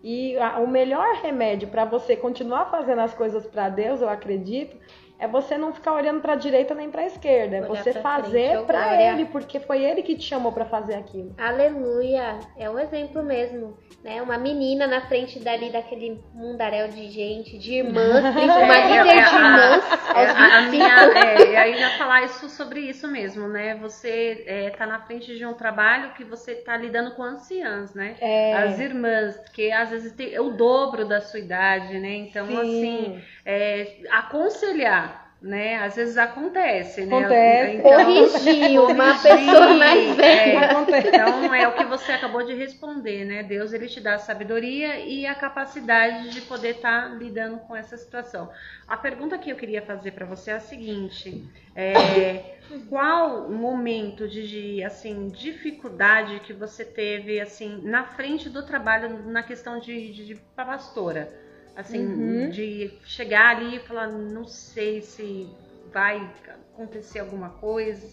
E 0.04 0.38
a, 0.38 0.60
o 0.60 0.68
melhor 0.68 1.16
remédio 1.16 1.68
para 1.70 1.84
você 1.84 2.16
continuar 2.16 2.66
fazendo 2.70 3.00
as 3.00 3.14
coisas 3.14 3.46
para 3.48 3.70
Deus, 3.70 4.02
eu 4.02 4.10
acredito, 4.10 4.78
é 5.20 5.28
você 5.28 5.58
não 5.58 5.74
ficar 5.74 5.94
olhando 5.94 6.22
para 6.22 6.34
a 6.34 6.36
direita 6.38 6.74
nem 6.74 6.90
para 6.90 7.02
a 7.02 7.06
esquerda, 7.06 7.58
é 7.58 7.62
você 7.62 7.92
fazer 7.94 8.62
para 8.64 9.02
ele, 9.02 9.26
porque 9.26 9.60
foi 9.60 9.84
ele 9.84 10.02
que 10.02 10.16
te 10.16 10.24
chamou 10.24 10.54
para 10.54 10.66
fazer 10.66 10.96
aquilo. 10.96 11.36
Aleluia, 11.38 12.40
é 12.58 12.70
um 12.70 12.80
exemplo 12.80 13.22
mesmo, 13.22 13.78
né? 14.02 14.22
Uma 14.22 14.38
menina 14.38 14.88
na 14.88 15.02
frente 15.02 15.38
dali 15.40 15.70
daquele 15.70 16.24
mundaréu 16.34 16.88
de 16.88 17.10
gente, 17.10 17.58
de 17.58 17.76
irmãs, 17.76 18.24
uma 18.34 18.78
é, 18.78 18.88
líder 18.88 19.26
de 19.26 19.36
irmãs. 19.36 19.84
É, 20.16 20.26
a, 20.26 20.58
a 20.58 20.62
minha, 20.64 20.96
é, 21.14 21.70
eu 21.70 21.80
ia 21.80 21.90
falar 21.98 22.24
isso 22.24 22.48
sobre 22.48 22.80
isso 22.80 23.06
mesmo, 23.06 23.48
né? 23.50 23.76
Você 23.76 24.46
é, 24.48 24.70
tá 24.70 24.86
na 24.86 25.02
frente 25.02 25.36
de 25.36 25.46
um 25.46 25.54
trabalho 25.54 26.14
que 26.14 26.24
você 26.24 26.56
tá 26.56 26.78
lidando 26.78 27.12
com 27.16 27.24
anciãs, 27.24 27.94
né? 27.94 28.16
É. 28.22 28.54
As 28.54 28.80
irmãs, 28.80 29.38
que 29.50 29.70
às 29.70 29.90
vezes 29.90 30.14
tem 30.14 30.40
o 30.40 30.52
dobro 30.52 31.06
da 31.06 31.20
sua 31.20 31.40
idade, 31.40 32.00
né? 32.00 32.16
Então, 32.16 32.48
Sim. 32.48 32.58
assim, 32.58 33.22
é, 33.46 33.98
aconselhar 34.10 35.30
né? 35.42 35.78
Às 35.78 35.96
vezes 35.96 36.18
acontece, 36.18 37.06
né? 37.06 37.18
Acontece. 37.18 37.78
Então, 37.78 37.92
corrigir 37.92 38.82
uma 38.82 39.18
pessoa 39.18 39.74
mais 39.76 40.16
velha. 40.16 40.60
É, 40.60 41.08
então 41.08 41.54
é 41.54 41.68
o 41.68 41.76
que 41.76 41.86
você 41.86 42.12
acabou 42.12 42.46
de 42.46 42.54
responder, 42.54 43.24
né? 43.24 43.44
Deus 43.44 43.72
ele 43.72 43.88
te 43.88 44.02
dá 44.02 44.16
a 44.16 44.20
sabedoria 44.20 45.00
e 45.00 45.26
a 45.26 45.34
capacidade 45.34 46.30
de 46.32 46.42
poder 46.42 46.76
estar 46.76 47.10
tá 47.10 47.16
lidando 47.16 47.58
com 47.60 47.76
essa 47.76 47.96
situação. 47.96 48.50
A 48.88 48.98
pergunta 48.98 49.38
que 49.38 49.50
eu 49.50 49.56
queria 49.56 49.82
fazer 49.82 50.12
para 50.12 50.26
você 50.26 50.52
é 50.52 50.56
a 50.56 50.60
seguinte: 50.60 51.50
é, 51.74 52.58
qual 52.90 53.46
o 53.48 53.54
momento 53.54 54.28
de, 54.28 54.48
de 54.48 54.84
assim 54.84 55.30
dificuldade 55.30 56.42
que 56.42 56.52
você 56.52 56.84
teve 56.84 57.40
assim 57.40 57.82
na 57.84 58.04
frente 58.04 58.50
do 58.50 58.66
trabalho 58.66 59.24
na 59.26 59.42
questão 59.42 59.80
de, 59.80 60.12
de, 60.12 60.26
de 60.26 60.36
pastora? 60.54 61.49
Assim, 61.76 62.06
uhum. 62.06 62.50
de 62.50 62.92
chegar 63.06 63.56
ali 63.56 63.78
e 63.78 63.80
falar, 63.80 64.08
não 64.08 64.46
sei 64.46 65.02
se 65.02 65.50
vai 65.94 66.30
acontecer 66.74 67.20
alguma 67.20 67.50
coisa. 67.50 68.08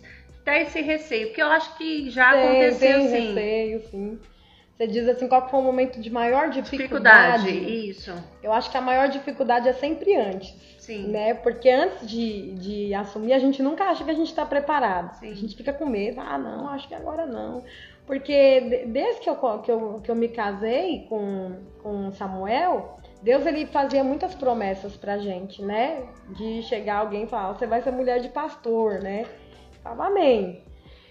Tá 0.45 0.57
esse 0.57 0.81
receio, 0.81 1.29
porque 1.29 1.43
eu 1.43 1.49
acho 1.49 1.77
que 1.77 2.09
já 2.09 2.33
tem, 2.33 2.43
aconteceu 2.43 3.01
tem 3.01 3.09
sim. 3.09 3.35
receio, 3.35 3.83
sim. 3.91 4.21
Você 4.77 4.87
diz 4.87 5.09
assim, 5.09 5.27
qual 5.27 5.49
foi 5.49 5.59
o 5.59 5.63
momento 5.63 5.99
de 6.01 6.11
maior 6.11 6.51
dificuldade? 6.51 7.45
Dificuldade, 7.45 7.89
isso. 7.89 8.13
Eu 8.43 8.53
acho 8.53 8.71
que 8.71 8.77
a 8.77 8.81
maior 8.81 9.09
dificuldade 9.09 9.69
é 9.69 9.73
sempre 9.73 10.15
antes. 10.15 10.55
Sim. 10.79 11.09
Né? 11.09 11.33
Porque 11.33 11.69
antes 11.69 12.07
de, 12.07 12.53
de 12.53 12.95
assumir, 12.95 13.33
a 13.33 13.39
gente 13.39 13.63
nunca 13.63 13.85
acha 13.85 14.05
que 14.05 14.11
a 14.11 14.15
gente 14.15 14.29
está 14.29 14.45
preparado. 14.45 15.19
Sim. 15.19 15.33
A 15.33 15.35
gente 15.35 15.57
fica 15.57 15.73
com 15.73 15.87
medo. 15.87 16.21
Ah, 16.21 16.37
não, 16.37 16.69
acho 16.69 16.87
que 16.87 16.95
agora 16.95 17.27
não. 17.27 17.65
Porque 18.07 18.85
desde 18.87 19.23
que 19.23 19.31
eu, 19.31 19.37
que 19.61 19.71
eu, 19.71 20.01
que 20.05 20.11
eu 20.11 20.15
me 20.15 20.29
casei 20.29 21.07
com, 21.09 21.57
com 21.83 22.13
Samuel, 22.13 22.99
Deus 23.23 23.45
ele 23.47 23.67
fazia 23.67 24.05
muitas 24.05 24.35
promessas 24.35 24.97
pra 24.97 25.19
gente, 25.19 25.63
né? 25.63 26.03
De 26.37 26.63
chegar 26.63 26.99
alguém 26.99 27.25
e 27.25 27.27
falar, 27.27 27.53
você 27.55 27.67
vai 27.67 27.81
ser 27.83 27.91
mulher 27.91 28.21
de 28.21 28.29
pastor, 28.29 29.01
né? 29.01 29.25
Falava 29.83 30.07
amém. 30.07 30.63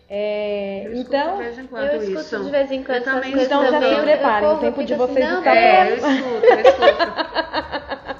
É, 0.08 0.84
Eu 0.86 0.94
então, 1.02 1.38
de 1.38 1.44
vez 1.44 1.58
em 1.58 1.66
quando 1.66 1.84
Eu 1.84 1.98
escuto 2.04 2.20
isso. 2.20 2.44
de 2.44 2.52
vez 2.52 2.72
em 2.72 2.84
quando 2.84 2.98
Eu 2.98 3.04
também 3.04 3.32
Então 3.44 3.64
já 3.66 3.72
também. 3.72 3.90
se 3.90 3.96
Eu- 4.00 4.04
preparem, 4.04 4.50
o 4.50 4.60
tempo 4.60 4.84
de 4.84 4.94
assim, 4.94 5.08
vocês 5.08 5.30
não, 5.30 5.40
está 5.40 5.56
É, 5.56 5.92
eu 5.92 5.96
escuto, 5.96 6.46
eu 6.46 6.60
escuto. 6.62 7.16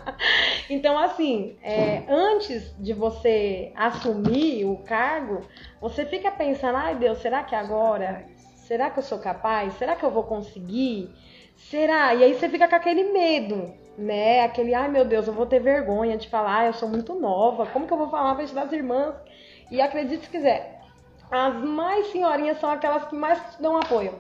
Então, 0.68 0.98
assim, 0.98 1.56
é, 1.62 2.02
antes 2.10 2.74
de 2.80 2.92
você 2.92 3.72
assumir 3.76 4.66
o 4.66 4.78
cargo, 4.78 5.42
você 5.80 6.06
fica 6.06 6.32
pensando, 6.32 6.76
ai 6.78 6.96
Deus, 6.96 7.20
será 7.20 7.44
que 7.44 7.54
agora? 7.54 8.26
Será 8.56 8.90
que 8.90 8.98
eu 8.98 9.04
sou 9.04 9.20
capaz? 9.20 9.74
Será 9.76 9.96
que 9.96 10.04
eu 10.04 10.10
vou 10.10 10.24
conseguir? 10.24 11.14
Será? 11.56 12.14
E 12.14 12.24
aí 12.24 12.34
você 12.34 12.48
fica 12.50 12.68
com 12.68 12.76
aquele 12.76 13.12
medo, 13.12 13.74
né? 13.98 14.44
Aquele, 14.44 14.74
ai 14.74 14.88
meu 14.88 15.06
Deus, 15.06 15.28
eu 15.28 15.34
vou 15.34 15.46
ter 15.46 15.60
vergonha 15.60 16.18
de 16.18 16.30
falar, 16.30 16.58
"Ai, 16.60 16.68
eu 16.68 16.74
sou 16.74 16.88
muito 16.90 17.14
nova, 17.16 17.66
como 17.68 17.88
que 17.88 17.94
eu 17.94 17.98
vou 17.98 18.10
falar 18.10 18.36
frente 18.36 18.54
das 18.54 18.72
irmãs? 18.72 19.16
E 19.72 19.82
acredite 19.82 20.26
se 20.26 20.30
quiser, 20.30 20.80
as 21.32 21.56
mais 21.56 22.08
senhorinhas 22.12 22.60
são 22.60 22.70
aquelas 22.70 23.06
que 23.06 23.16
mais 23.16 23.40
te 23.56 23.62
dão 23.62 23.78
apoio. 23.78 24.14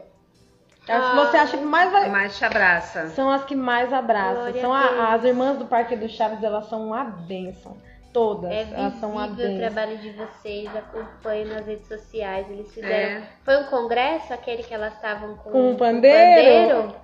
As 0.87 1.09
que 1.09 1.15
você 1.15 1.37
acha 1.37 1.57
que 1.57 1.63
mais 1.65 1.91
vai, 1.91 2.09
Mais 2.09 2.37
te 2.37 2.45
abraça. 2.45 3.07
são 3.09 3.29
as 3.31 3.43
que 3.43 3.55
mais 3.55 3.91
abraçam. 3.91 4.35
Glória 4.35 4.61
São 4.61 4.71
a 4.73 5.13
as 5.13 5.23
irmãs 5.23 5.57
do 5.57 5.65
Parque 5.65 5.95
do 5.95 6.07
Chaves, 6.07 6.43
elas 6.43 6.65
são 6.67 6.87
uma 6.87 7.03
bênção. 7.03 7.75
Todas. 8.13 8.49
É 8.51 8.67
elas 8.71 8.93
são 8.99 9.11
uma 9.11 9.27
visível 9.27 9.45
o 9.45 9.57
bênção. 9.57 9.73
trabalho 9.73 9.97
de 9.97 10.09
vocês, 10.11 10.69
acompanho 10.75 11.47
nas 11.53 11.65
redes 11.65 11.87
sociais. 11.87 12.47
Eles 12.49 12.71
fizeram. 12.73 13.17
É. 13.17 13.23
Foi 13.43 13.57
um 13.57 13.63
congresso, 13.65 14.31
aquele 14.31 14.61
que 14.63 14.73
elas 14.73 14.93
estavam 14.93 15.35
com, 15.37 15.49
Com 15.51 15.69
o 15.69 15.71
com 15.71 15.77
pandeiro? 15.77 16.75
pandeiro? 16.83 16.95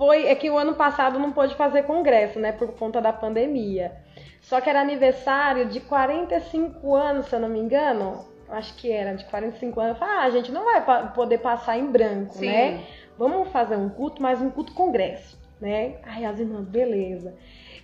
Foi, 0.00 0.28
é 0.28 0.34
que 0.34 0.48
o 0.48 0.56
ano 0.56 0.74
passado 0.76 1.18
não 1.18 1.30
pôde 1.30 1.54
fazer 1.56 1.82
congresso, 1.82 2.38
né? 2.38 2.52
Por 2.52 2.72
conta 2.72 3.02
da 3.02 3.12
pandemia. 3.12 3.92
Só 4.40 4.58
que 4.58 4.70
era 4.70 4.80
aniversário 4.80 5.66
de 5.66 5.78
45 5.78 6.94
anos, 6.96 7.26
se 7.26 7.34
eu 7.34 7.38
não 7.38 7.50
me 7.50 7.58
engano. 7.58 8.24
Acho 8.48 8.74
que 8.76 8.90
era 8.90 9.12
de 9.12 9.26
45 9.26 9.78
anos. 9.78 9.92
Eu 9.92 9.98
falei, 9.98 10.14
ah, 10.14 10.22
a 10.22 10.30
gente 10.30 10.50
não 10.50 10.64
vai 10.64 11.12
poder 11.12 11.36
passar 11.36 11.76
em 11.76 11.84
branco, 11.84 12.32
Sim. 12.32 12.46
né? 12.46 12.80
Vamos 13.18 13.50
fazer 13.50 13.76
um 13.76 13.90
culto, 13.90 14.22
mas 14.22 14.40
um 14.40 14.48
culto 14.48 14.72
congresso, 14.72 15.38
né? 15.60 15.96
Aí 16.04 16.24
as 16.24 16.40
irmãs, 16.40 16.66
beleza. 16.66 17.34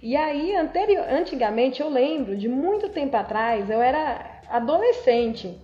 E 0.03 0.17
aí, 0.17 0.57
anterior, 0.57 1.05
antigamente, 1.11 1.83
eu 1.83 1.91
lembro, 1.91 2.35
de 2.35 2.49
muito 2.49 2.89
tempo 2.89 3.15
atrás, 3.15 3.69
eu 3.69 3.83
era 3.83 4.41
adolescente. 4.49 5.61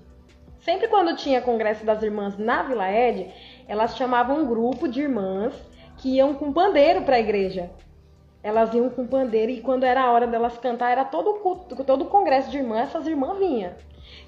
Sempre 0.59 0.87
quando 0.89 1.17
tinha 1.17 1.41
congresso 1.41 1.83
das 1.87 2.03
irmãs 2.03 2.37
na 2.37 2.63
Vila 2.63 2.93
Ed, 2.93 3.33
elas 3.67 3.97
chamavam 3.97 4.43
um 4.43 4.47
grupo 4.47 4.87
de 4.87 5.01
irmãs 5.01 5.72
que 6.03 6.17
iam 6.17 6.35
com 6.35 6.53
pandeiro 6.53 7.03
para 7.03 7.15
a 7.15 7.21
igreja. 7.21 7.71
Elas 8.43 8.75
iam 8.75 8.91
com 8.91 9.07
pandeiro 9.07 9.53
e 9.53 9.61
quando 9.61 9.85
era 9.85 10.03
a 10.03 10.11
hora 10.11 10.27
delas 10.27 10.59
cantar, 10.59 10.91
era 10.91 11.05
todo 11.05 11.31
o 11.31 11.35
culto, 11.35 11.85
todo 11.85 12.03
o 12.03 12.07
congresso 12.07 12.51
de 12.51 12.59
irmãs, 12.59 12.89
essas 12.89 13.07
irmãs 13.07 13.39
vinham. 13.39 13.73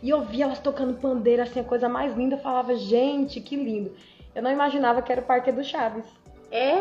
E 0.00 0.08
eu 0.08 0.22
via 0.22 0.44
elas 0.44 0.60
tocando 0.60 0.94
pandeiro, 0.94 1.42
assim, 1.42 1.58
a 1.58 1.64
coisa 1.64 1.88
mais 1.88 2.16
linda. 2.16 2.36
Eu 2.36 2.40
falava, 2.40 2.76
gente, 2.76 3.40
que 3.40 3.56
lindo. 3.56 3.92
Eu 4.32 4.42
não 4.42 4.52
imaginava 4.52 5.02
que 5.02 5.10
era 5.10 5.20
o 5.20 5.24
Parque 5.24 5.50
do 5.50 5.64
Chaves. 5.64 6.06
É? 6.50 6.78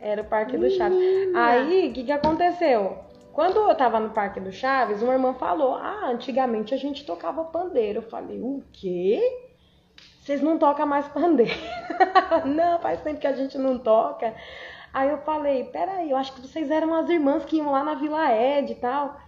Era 0.00 0.22
o 0.22 0.24
Parque 0.24 0.56
do 0.56 0.70
Chaves. 0.70 0.98
Aí, 1.34 1.88
o 1.88 1.92
que, 1.92 2.04
que 2.04 2.12
aconteceu? 2.12 2.98
Quando 3.32 3.56
eu 3.56 3.74
tava 3.74 3.98
no 3.98 4.10
Parque 4.10 4.38
do 4.38 4.52
Chaves, 4.52 5.02
uma 5.02 5.14
irmã 5.14 5.34
falou: 5.34 5.74
Ah, 5.74 6.10
antigamente 6.10 6.72
a 6.74 6.76
gente 6.76 7.04
tocava 7.04 7.42
pandeiro. 7.44 7.98
Eu 7.98 8.02
falei: 8.02 8.40
O 8.40 8.62
quê? 8.72 9.47
Vocês 10.28 10.42
não 10.42 10.58
tocam 10.58 10.86
mais 10.86 11.08
pandeiro? 11.08 11.58
não, 12.44 12.78
faz 12.80 13.00
tempo 13.00 13.18
que 13.18 13.26
a 13.26 13.32
gente 13.32 13.56
não 13.56 13.78
toca. 13.78 14.34
Aí 14.92 15.08
eu 15.08 15.16
falei: 15.22 15.64
Peraí, 15.64 16.10
eu 16.10 16.18
acho 16.18 16.34
que 16.34 16.42
vocês 16.42 16.70
eram 16.70 16.94
as 16.94 17.08
irmãs 17.08 17.46
que 17.46 17.56
iam 17.56 17.70
lá 17.70 17.82
na 17.82 17.94
Vila 17.94 18.30
Ed 18.30 18.72
e 18.72 18.74
tal. 18.74 19.18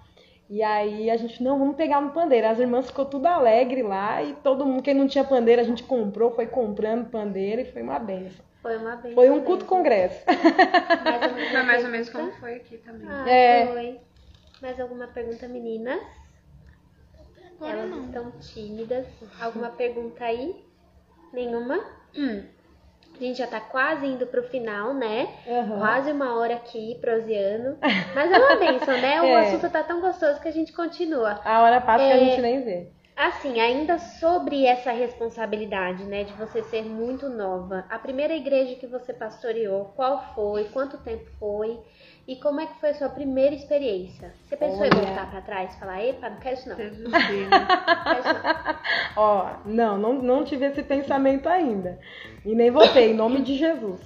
E 0.51 0.63
aí 0.63 1.11
a 1.11 1.17
gente, 1.17 1.43
não, 1.43 1.59
vamos 1.59 1.77
pegar 1.77 2.03
no 2.03 2.11
pandeiro. 2.11 2.47
As 2.47 2.59
irmãs 2.59 2.89
ficou 2.89 3.07
tudo 3.07 3.25
alegre 3.25 3.83
lá 3.83 4.23
e 4.23 4.35
todo 4.43 4.67
mundo, 4.67 4.83
quem 4.83 4.93
não 4.93 5.09
tinha 5.09 5.25
pandeiro, 5.25 5.63
a 5.63 5.65
gente 5.65 5.83
comprou, 5.85 6.33
foi 6.35 6.47
comprando 6.47 7.09
pandeiro 7.09 7.63
e 7.63 7.73
foi 7.73 7.81
uma 7.81 7.99
benção. 7.99 8.45
Foi 8.61 8.77
uma 8.77 8.97
benção. 8.97 9.15
Foi 9.15 9.31
um 9.31 9.41
culto 9.43 9.65
congresso. 9.65 10.23
Mais 10.29 11.51
Foi 11.51 11.63
mais 11.63 11.83
ou 11.83 11.91
menos 11.91 12.11
como 12.11 12.31
foi 12.33 12.57
aqui 12.57 12.77
também. 12.77 13.09
Ah, 13.09 13.27
É. 13.27 13.67
foi. 13.69 14.01
Mais 14.61 14.79
alguma 14.79 15.07
pergunta, 15.07 15.49
meninas? 15.49 15.99
Agora 17.57 17.79
Elas 17.79 17.91
não. 17.91 18.05
estão 18.05 18.31
tímidas. 18.33 19.07
Alguma 19.41 19.71
pergunta 19.71 20.25
aí? 20.27 20.69
Nenhuma? 21.33 21.79
Hum. 22.17 22.43
A 23.17 23.23
gente 23.23 23.37
já 23.39 23.47
tá 23.47 23.61
quase 23.61 24.07
indo 24.07 24.27
pro 24.27 24.43
final, 24.45 24.95
né? 24.95 25.29
Aham. 25.47 25.79
Quase 25.79 26.11
uma 26.11 26.39
hora 26.39 26.55
aqui, 26.55 26.97
proseando. 27.01 27.77
Mas 28.15 28.33
é 28.33 28.39
uma 28.39 28.57
benção, 28.57 28.99
né? 28.99 29.21
O 29.21 29.27
É. 29.27 29.47
assunto 29.49 29.71
tá 29.71 29.83
tão 29.83 30.01
gostoso 30.01 30.41
que 30.41 30.49
a 30.49 30.53
gente 30.53 30.73
continua. 30.73 31.39
A 31.45 31.63
hora 31.63 31.81
passa 31.83 32.05
que 32.07 32.13
a 32.13 32.17
É. 32.17 32.19
gente 32.31 32.41
nem 32.41 32.63
vê. 32.65 32.89
Assim, 33.21 33.61
ainda 33.61 33.99
sobre 33.99 34.65
essa 34.65 34.93
responsabilidade, 34.93 36.05
né, 36.05 36.25
de 36.25 36.33
você 36.33 36.63
ser 36.63 36.83
muito 36.83 37.29
nova. 37.29 37.85
A 37.91 37.99
primeira 37.99 38.35
igreja 38.35 38.77
que 38.77 38.87
você 38.87 39.13
pastoreou, 39.13 39.93
qual 39.95 40.25
foi? 40.35 40.65
Quanto 40.73 40.97
tempo 40.97 41.27
foi? 41.39 41.79
E 42.27 42.37
como 42.37 42.63
é 42.63 42.67
que 42.67 42.81
foi 42.81 42.89
a 42.89 42.95
sua 42.95 43.11
primeira 43.11 43.55
experiência? 43.55 44.33
Você 44.49 44.57
pensou 44.57 44.87
em 44.87 44.89
Olha. 44.89 45.03
voltar 45.03 45.31
pra 45.31 45.43
trás 45.43 45.75
e 45.75 45.79
falar, 45.79 46.03
epa, 46.03 46.31
não 46.31 46.39
quero 46.39 46.55
isso 46.55 46.69
não, 46.71 46.77
não 46.81 47.11
quero 47.11 48.21
isso 48.21 48.43
não. 48.43 48.77
Ó, 49.17 49.51
não, 49.67 49.99
não, 49.99 50.13
não 50.15 50.43
tive 50.43 50.65
esse 50.65 50.83
pensamento 50.83 51.47
ainda. 51.47 51.99
E 52.43 52.55
nem 52.55 52.71
votei, 52.71 53.11
em 53.11 53.15
nome 53.15 53.43
de 53.43 53.55
Jesus. 53.55 54.01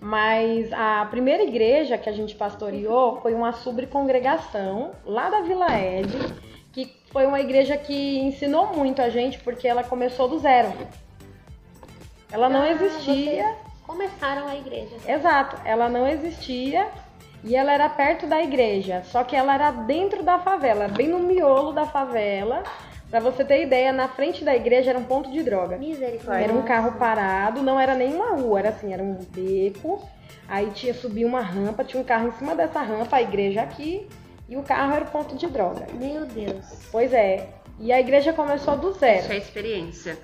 Mas 0.00 0.72
a 0.72 1.06
primeira 1.08 1.44
igreja 1.44 1.96
que 1.96 2.08
a 2.08 2.12
gente 2.12 2.34
pastoreou 2.34 3.20
foi 3.20 3.32
uma 3.32 3.52
subcongregação 3.52 4.90
lá 5.04 5.30
da 5.30 5.42
Vila 5.42 5.68
Ed, 5.78 6.10
que 6.76 6.92
foi 7.10 7.24
uma 7.24 7.40
igreja 7.40 7.74
que 7.78 8.18
ensinou 8.18 8.66
muito 8.74 9.00
a 9.00 9.08
gente, 9.08 9.38
porque 9.38 9.66
ela 9.66 9.82
começou 9.82 10.28
do 10.28 10.38
zero. 10.38 10.70
Ela 12.30 12.50
não 12.50 12.60
Ah, 12.60 12.70
existia. 12.70 13.54
Começaram 13.86 14.46
a 14.46 14.54
igreja. 14.54 14.94
Exato, 15.08 15.56
ela 15.64 15.88
não 15.88 16.06
existia 16.06 16.86
e 17.42 17.56
ela 17.56 17.72
era 17.72 17.88
perto 17.88 18.26
da 18.26 18.42
igreja, 18.42 19.02
só 19.06 19.24
que 19.24 19.34
ela 19.34 19.54
era 19.54 19.70
dentro 19.70 20.22
da 20.22 20.38
favela, 20.38 20.86
bem 20.88 21.08
no 21.08 21.20
miolo 21.20 21.72
da 21.72 21.86
favela. 21.86 22.62
Pra 23.08 23.20
você 23.20 23.42
ter 23.42 23.62
ideia, 23.62 23.90
na 23.92 24.08
frente 24.08 24.44
da 24.44 24.54
igreja 24.54 24.90
era 24.90 24.98
um 24.98 25.04
ponto 25.04 25.30
de 25.30 25.42
droga. 25.42 25.78
Misericórdia. 25.78 26.44
Era 26.44 26.52
um 26.52 26.62
carro 26.62 26.98
parado, 26.98 27.62
não 27.62 27.80
era 27.80 27.94
nem 27.94 28.12
uma 28.12 28.32
rua, 28.34 28.58
era 28.58 28.68
assim, 28.70 28.92
era 28.92 29.02
um 29.02 29.14
beco. 29.30 30.06
Aí 30.48 30.70
tinha 30.72 30.92
subir 30.92 31.24
uma 31.24 31.40
rampa, 31.40 31.84
tinha 31.84 32.02
um 32.02 32.04
carro 32.04 32.28
em 32.28 32.32
cima 32.32 32.54
dessa 32.54 32.82
rampa, 32.82 33.16
a 33.16 33.22
igreja 33.22 33.62
aqui, 33.62 34.06
e 34.48 34.56
o 34.56 34.62
carro 34.62 34.94
era 34.94 35.04
o 35.04 35.08
ponto 35.08 35.36
de 35.36 35.46
droga. 35.46 35.86
Meu 35.94 36.24
Deus. 36.26 36.64
Pois 36.92 37.12
é. 37.12 37.48
E 37.78 37.92
a 37.92 38.00
igreja 38.00 38.32
começou 38.32 38.74
do 38.76 38.90
Isso 38.90 39.00
zero. 39.00 39.30
é 39.32 39.36
experiência. 39.36 40.18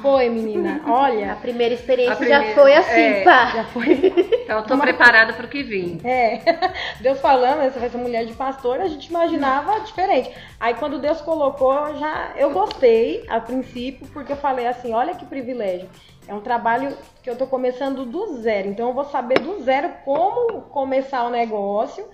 Foi, 0.00 0.28
menina. 0.30 0.80
A 0.86 0.92
Olha, 0.92 1.36
primeira 1.42 1.74
experiência 1.74 2.14
A 2.14 2.16
primeira- 2.16 2.46
já 2.46 2.54
foi 2.54 2.74
assim, 2.74 3.00
é. 3.00 3.22
pá. 3.22 3.46
já 3.54 3.64
foi. 3.64 4.14
Então 4.44 4.58
eu 4.60 4.64
tô 4.64 4.78
preparada 4.78 5.32
pro 5.34 5.46
que 5.46 5.62
vim. 5.62 6.00
É, 6.04 6.40
Deus 7.02 7.20
falando, 7.20 7.70
você 7.70 7.78
vai 7.78 7.90
ser 7.90 7.98
mulher 7.98 8.24
de 8.24 8.32
pastor, 8.32 8.80
a 8.80 8.88
gente 8.88 9.06
imaginava 9.10 9.78
diferente. 9.80 10.30
Aí 10.58 10.72
quando 10.74 10.98
Deus 10.98 11.20
colocou, 11.20 11.94
já 11.98 12.32
eu 12.36 12.50
gostei 12.50 13.24
a 13.28 13.40
princípio, 13.40 14.06
porque 14.12 14.32
eu 14.32 14.36
falei 14.36 14.66
assim, 14.66 14.92
olha 14.94 15.14
que 15.14 15.26
privilégio. 15.26 15.88
É 16.26 16.32
um 16.32 16.40
trabalho 16.40 16.96
que 17.22 17.28
eu 17.28 17.36
tô 17.36 17.46
começando 17.46 18.04
do 18.06 18.40
zero, 18.40 18.68
então 18.68 18.88
eu 18.88 18.94
vou 18.94 19.04
saber 19.04 19.38
do 19.40 19.62
zero 19.62 19.90
como 20.04 20.62
começar 20.62 21.24
o 21.24 21.30
negócio, 21.30 22.04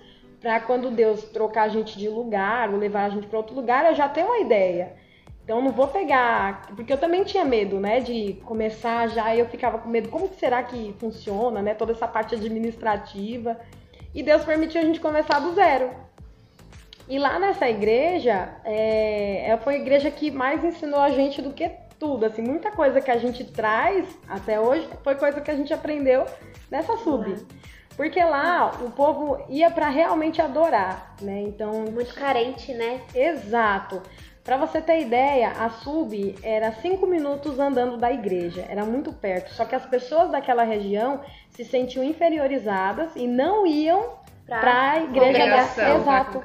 pra 0.43 0.59
quando 0.59 0.91
Deus 0.91 1.23
trocar 1.23 1.63
a 1.63 1.67
gente 1.69 1.97
de 1.97 2.09
lugar, 2.09 2.69
ou 2.69 2.77
levar 2.77 3.05
a 3.05 3.09
gente 3.09 3.27
para 3.27 3.39
outro 3.39 3.55
lugar, 3.55 3.85
eu 3.85 3.95
já 3.95 4.09
tenho 4.09 4.27
uma 4.27 4.39
ideia. 4.39 4.91
Então 5.41 5.61
não 5.61 5.71
vou 5.71 5.87
pegar, 5.87 6.67
porque 6.75 6.91
eu 6.91 6.97
também 6.97 7.23
tinha 7.23 7.45
medo, 7.45 7.79
né, 7.79 8.01
de 8.01 8.33
começar 8.45 9.07
já, 9.07 9.33
e 9.33 9.39
eu 9.39 9.45
ficava 9.47 9.77
com 9.77 9.89
medo, 9.89 10.09
como 10.09 10.27
que 10.27 10.35
será 10.35 10.61
que 10.61 10.93
funciona, 10.99 11.61
né, 11.61 11.73
toda 11.73 11.93
essa 11.93 12.07
parte 12.07 12.35
administrativa. 12.35 13.57
E 14.13 14.21
Deus 14.21 14.43
permitiu 14.43 14.81
a 14.81 14.83
gente 14.85 14.99
começar 14.99 15.39
do 15.39 15.53
zero. 15.53 15.89
E 17.07 17.17
lá 17.17 17.39
nessa 17.39 17.69
igreja, 17.69 18.49
é, 18.65 19.49
é- 19.49 19.57
foi 19.57 19.75
a 19.75 19.79
igreja 19.79 20.11
que 20.11 20.29
mais 20.29 20.63
ensinou 20.63 20.99
a 20.99 21.09
gente 21.09 21.41
do 21.41 21.51
que 21.51 21.69
tudo, 21.97 22.25
assim, 22.25 22.41
muita 22.41 22.69
coisa 22.69 22.99
que 22.99 23.11
a 23.11 23.17
gente 23.17 23.45
traz 23.45 24.07
até 24.27 24.59
hoje 24.59 24.89
foi 25.03 25.15
coisa 25.15 25.39
que 25.39 25.51
a 25.51 25.55
gente 25.55 25.73
aprendeu 25.73 26.25
nessa 26.69 26.97
sub. 26.97 27.33
Porque 27.95 28.23
lá 28.23 28.71
o 28.81 28.89
povo 28.91 29.43
ia 29.49 29.69
para 29.69 29.89
realmente 29.89 30.41
adorar, 30.41 31.15
né? 31.21 31.41
Então, 31.41 31.85
Muito 31.91 32.13
carente, 32.15 32.73
né? 32.73 33.01
Exato. 33.13 34.01
Para 34.43 34.57
você 34.57 34.81
ter 34.81 34.99
ideia, 34.99 35.51
a 35.51 35.69
sub 35.69 36.35
era 36.43 36.71
cinco 36.73 37.07
minutos 37.07 37.59
andando 37.59 37.95
da 37.95 38.11
igreja, 38.11 38.65
era 38.67 38.83
muito 38.83 39.13
perto. 39.13 39.53
Só 39.53 39.63
que 39.63 39.73
as 39.73 39.85
pessoas 39.85 40.29
daquela 40.31 40.63
região 40.63 41.21
se 41.49 41.63
sentiam 41.63 42.03
inferiorizadas 42.03 43.15
e 43.15 43.25
não 43.25 43.65
iam 43.65 44.21
para 44.45 44.91
a 44.91 45.03
igreja 45.03 45.47
da 45.47 45.95
exato, 45.95 46.41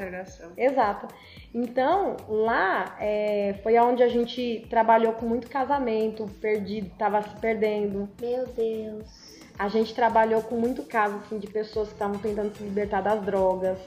exato. 0.57 1.09
Então 1.53 2.17
lá 2.29 2.97
é, 3.01 3.57
foi 3.65 3.77
onde 3.81 4.03
a 4.05 4.09
gente 4.09 4.65
trabalhou 4.71 5.15
com 5.15 5.27
muito 5.27 5.49
casamento 5.49 6.29
perdido, 6.41 6.87
estava 6.87 7.21
se 7.23 7.35
perdendo. 7.41 8.09
Meu 8.21 8.47
Deus. 8.47 9.38
A 9.59 9.69
gente 9.69 9.93
trabalhou 9.93 10.41
com 10.43 10.57
muito 10.57 10.85
caso 10.85 11.17
assim, 11.17 11.39
de 11.39 11.49
pessoas 11.49 11.89
que 11.89 11.95
estavam 11.95 12.19
tentando 12.19 12.57
se 12.57 12.63
libertar 12.63 13.01
das 13.01 13.21
drogas. 13.25 13.79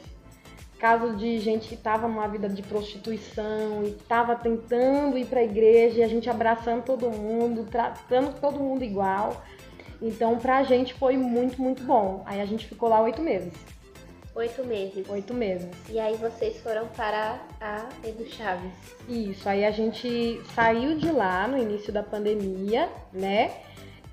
Caso 0.78 1.16
de 1.16 1.40
gente 1.40 1.70
que 1.70 1.76
estava 1.76 2.08
numa 2.08 2.28
vida 2.28 2.50
de 2.50 2.62
prostituição 2.64 3.84
e 3.84 3.90
estava 3.90 4.36
tentando 4.36 5.18
ir 5.18 5.28
para 5.28 5.40
a 5.40 5.44
igreja 5.44 6.00
e 6.00 6.04
a 6.04 6.08
gente 6.08 6.30
abraçando 6.30 6.84
todo 6.84 7.10
mundo, 7.10 7.68
tratando 7.70 8.38
todo 8.42 8.60
mundo 8.60 8.84
igual. 8.84 9.44
Então, 10.02 10.38
pra 10.40 10.64
gente 10.64 10.94
foi 10.96 11.16
muito, 11.16 11.62
muito 11.62 11.84
bom. 11.84 12.24
Aí 12.26 12.42
a 12.42 12.46
gente 12.46 12.66
ficou 12.66 12.90
lá 12.90 13.00
oito 13.02 13.22
meses. 13.22 13.54
Oito 14.34 14.66
meses. 14.66 15.08
Oito 15.10 15.34
meses. 15.34 15.70
E 15.90 16.00
aí 16.00 16.16
vocês 16.16 16.60
foram 16.62 16.88
para 16.88 17.40
a 17.62 17.88
Edu 18.04 18.26
Chaves. 18.26 18.72
Isso, 19.08 19.48
aí 19.48 19.64
a 19.64 19.72
gente 19.72 20.42
saiu 20.56 20.98
de 20.98 21.12
lá 21.12 21.48
no 21.48 21.58
início 21.58 21.94
da 21.94 22.02
pandemia, 22.02 22.90
né? 23.14 23.52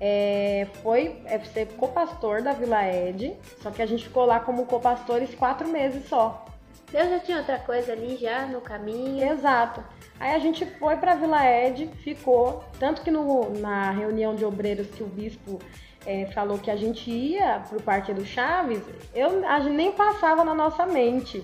É, 0.01 0.67
foi 0.81 1.21
é, 1.25 1.39
ser 1.39 1.67
copastor 1.73 2.41
da 2.41 2.53
Vila 2.53 2.87
Ed, 2.87 3.35
só 3.61 3.69
que 3.69 3.81
a 3.81 3.85
gente 3.85 4.05
ficou 4.05 4.25
lá 4.25 4.39
como 4.39 4.65
copastores 4.65 5.35
quatro 5.35 5.67
meses 5.67 6.07
só. 6.07 6.45
Deus 6.91 7.09
já 7.09 7.19
tinha 7.19 7.37
outra 7.37 7.59
coisa 7.59 7.91
ali 7.91 8.15
já 8.17 8.45
no 8.45 8.61
caminho. 8.61 9.23
Exato. 9.23 9.83
Aí 10.19 10.33
a 10.33 10.39
gente 10.39 10.65
foi 10.65 10.97
para 10.97 11.15
Vila 11.15 11.45
Ed, 11.45 11.87
ficou, 12.03 12.63
tanto 12.79 13.01
que 13.01 13.11
no, 13.11 13.49
na 13.59 13.91
reunião 13.91 14.35
de 14.35 14.43
obreiros 14.43 14.87
que 14.87 15.03
o 15.03 15.07
bispo 15.07 15.59
é, 16.05 16.25
falou 16.27 16.57
que 16.57 16.71
a 16.71 16.75
gente 16.75 17.09
ia 17.09 17.63
pro 17.69 17.81
Parque 17.81 18.13
do 18.13 18.25
Chaves, 18.25 18.81
eu, 19.13 19.45
a 19.47 19.59
gente 19.59 19.75
nem 19.75 19.91
passava 19.91 20.43
na 20.43 20.53
nossa 20.53 20.85
mente. 20.85 21.43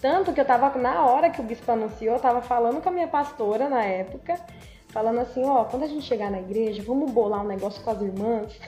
Tanto 0.00 0.32
que 0.32 0.40
eu 0.40 0.44
tava, 0.44 0.78
na 0.78 1.04
hora 1.04 1.30
que 1.30 1.40
o 1.40 1.44
bispo 1.44 1.72
anunciou, 1.72 2.16
eu 2.16 2.20
tava 2.20 2.40
falando 2.40 2.82
com 2.82 2.88
a 2.88 2.92
minha 2.92 3.08
pastora 3.08 3.68
na 3.68 3.82
época, 3.82 4.38
falando 4.96 5.18
assim, 5.18 5.44
ó, 5.44 5.64
quando 5.64 5.82
a 5.82 5.86
gente 5.86 6.06
chegar 6.06 6.30
na 6.30 6.40
igreja, 6.40 6.82
vamos 6.82 7.10
bolar 7.10 7.44
um 7.44 7.46
negócio 7.46 7.84
com 7.84 7.90
as 7.90 8.00
irmãs. 8.00 8.58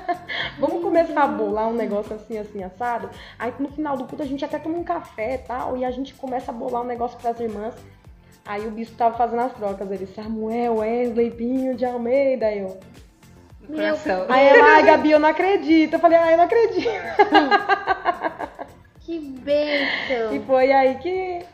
vamos 0.58 0.82
começar 0.82 1.24
a 1.24 1.28
bolar 1.28 1.68
um 1.68 1.74
negócio 1.74 2.16
assim, 2.16 2.38
assim, 2.38 2.62
assado. 2.62 3.10
Aí 3.38 3.52
no 3.58 3.68
final 3.68 3.94
do 3.94 4.06
culto 4.06 4.22
a 4.22 4.26
gente 4.26 4.42
até 4.42 4.58
toma 4.58 4.78
um 4.78 4.82
café 4.82 5.34
e 5.34 5.38
tal, 5.46 5.76
e 5.76 5.84
a 5.84 5.90
gente 5.90 6.14
começa 6.14 6.50
a 6.50 6.54
bolar 6.54 6.80
um 6.80 6.86
negócio 6.86 7.18
para 7.18 7.32
as 7.32 7.38
irmãs. 7.38 7.74
Aí 8.46 8.66
o 8.66 8.70
bispo 8.70 8.96
tava 8.96 9.14
fazendo 9.14 9.42
as 9.42 9.52
trocas, 9.52 9.90
ele, 9.90 10.06
Samuel, 10.06 10.76
Wesley, 10.76 11.30
Pinho 11.32 11.74
de 11.74 11.84
Almeida, 11.84 12.50
eu, 12.50 12.78
meu 13.68 13.94
Aí 14.30 14.46
ela, 14.46 14.76
ai, 14.76 14.84
Gabi, 14.84 15.10
eu 15.10 15.18
não 15.18 15.28
acredito. 15.28 15.92
Eu 15.92 16.00
falei, 16.00 16.16
ai, 16.16 16.32
eu 16.32 16.38
não 16.38 16.44
acredito. 16.44 16.88
que 19.00 19.18
bênção. 19.18 20.34
E 20.34 20.40
foi 20.46 20.72
aí 20.72 20.94
que. 20.94 21.44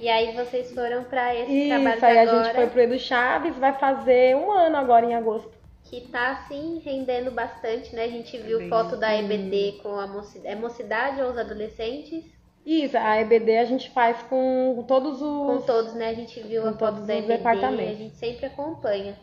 E 0.00 0.08
aí 0.08 0.34
vocês 0.34 0.72
foram 0.72 1.04
pra 1.04 1.34
esse 1.34 1.52
Isso, 1.52 1.68
trabalho 1.68 2.04
aí 2.04 2.18
agora. 2.18 2.40
a 2.40 2.44
gente 2.44 2.54
foi 2.54 2.66
pro 2.68 2.80
Edu 2.80 2.98
Chaves, 2.98 3.56
vai 3.56 3.74
fazer 3.74 4.34
um 4.34 4.50
ano 4.50 4.76
agora 4.78 5.04
em 5.04 5.14
agosto. 5.14 5.50
Que 5.84 6.00
tá 6.08 6.30
assim 6.30 6.80
rendendo 6.82 7.30
bastante, 7.30 7.94
né? 7.94 8.04
A 8.04 8.08
gente 8.08 8.38
viu 8.38 8.58
Bem, 8.60 8.68
foto 8.70 8.96
da 8.96 9.14
EBD 9.14 9.80
com 9.82 9.94
a 9.96 10.06
mocidade. 10.06 10.48
É 10.48 10.54
mocidade 10.54 11.20
ou 11.20 11.30
os 11.30 11.36
adolescentes? 11.36 12.24
Isso, 12.64 12.96
a 12.96 13.20
EBD 13.20 13.58
a 13.58 13.64
gente 13.64 13.90
faz 13.90 14.22
com 14.22 14.84
todos 14.88 15.20
os. 15.20 15.46
Com 15.46 15.66
todos, 15.66 15.94
né? 15.94 16.08
A 16.08 16.14
gente 16.14 16.40
viu 16.40 16.66
a 16.66 16.72
foto 16.72 17.00
da 17.02 17.16
EBD, 17.16 17.42
a 17.44 17.94
gente 17.94 18.16
sempre 18.16 18.46
acompanha. 18.46 19.18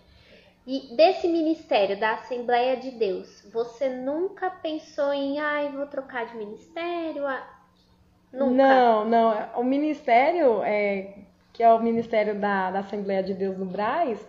E 0.65 0.95
desse 0.95 1.27
ministério, 1.27 1.97
da 1.97 2.15
Assembleia 2.15 2.75
de 2.75 2.91
Deus, 2.91 3.47
você 3.53 3.87
nunca 3.87 4.49
pensou 4.49 5.13
em, 5.13 5.39
ai, 5.39 5.69
vou 5.69 5.87
trocar 5.87 6.25
de 6.25 6.35
ministério? 6.35 7.23
Nunca? 8.31 8.53
Não, 8.53 9.05
não. 9.05 9.49
O 9.55 9.63
ministério, 9.63 10.61
é, 10.63 11.13
que 11.53 11.63
é 11.63 11.73
o 11.73 11.79
ministério 11.79 12.35
da, 12.35 12.71
da 12.71 12.79
Assembleia 12.79 13.23
de 13.23 13.33
Deus 13.33 13.57
no 13.57 13.65
Braz, 13.65 14.19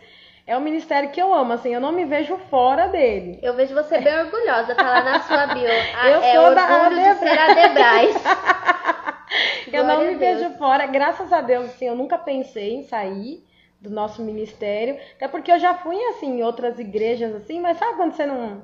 é 0.46 0.56
um 0.56 0.60
ministério 0.60 1.10
que 1.10 1.20
eu 1.20 1.34
amo, 1.34 1.52
assim, 1.52 1.74
eu 1.74 1.80
não 1.80 1.92
me 1.92 2.06
vejo 2.06 2.36
fora 2.48 2.88
dele. 2.88 3.38
Eu 3.42 3.52
vejo 3.54 3.74
você 3.74 4.00
bem 4.00 4.18
orgulhosa, 4.18 4.74
tá 4.74 4.82
lá 4.82 5.02
na 5.02 5.20
sua 5.20 5.46
bio. 5.48 5.68
Ah, 5.94 6.08
eu 6.08 6.22
é 6.22 6.32
sou 6.32 6.54
da 6.54 6.88
de 6.88 7.18
ser 7.18 7.38
Adebrais. 7.38 8.16
eu 9.70 9.84
não 9.84 10.04
me 10.04 10.14
vejo 10.14 10.48
fora, 10.54 10.86
graças 10.86 11.32
a 11.32 11.42
Deus, 11.42 11.66
assim, 11.66 11.86
eu 11.86 11.94
nunca 11.94 12.16
pensei 12.16 12.76
em 12.76 12.82
sair 12.82 13.44
do 13.78 13.90
nosso 13.90 14.22
ministério. 14.22 14.98
Até 15.16 15.28
porque 15.28 15.52
eu 15.52 15.58
já 15.58 15.74
fui 15.74 16.02
assim 16.06 16.38
em 16.38 16.42
outras 16.42 16.78
igrejas 16.78 17.34
assim, 17.34 17.60
mas 17.60 17.76
sabe 17.76 17.96
quando 17.96 18.12
você 18.12 18.24
não 18.24 18.62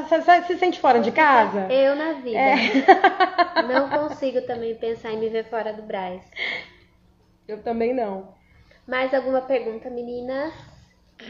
você 0.00 0.42
se 0.42 0.58
sente 0.58 0.80
fora 0.80 1.00
de 1.00 1.12
casa? 1.12 1.70
Eu 1.70 1.94
na 1.94 2.14
vida. 2.14 2.38
É. 2.38 2.56
Não 3.68 3.88
consigo 3.90 4.40
também 4.42 4.74
pensar 4.74 5.12
em 5.12 5.18
me 5.18 5.28
ver 5.28 5.44
fora 5.44 5.72
do 5.72 5.82
Braz. 5.82 6.22
Eu 7.46 7.62
também 7.62 7.92
não. 7.92 8.34
Mais 8.86 9.12
alguma 9.12 9.42
pergunta, 9.42 9.90
meninas? 9.90 10.52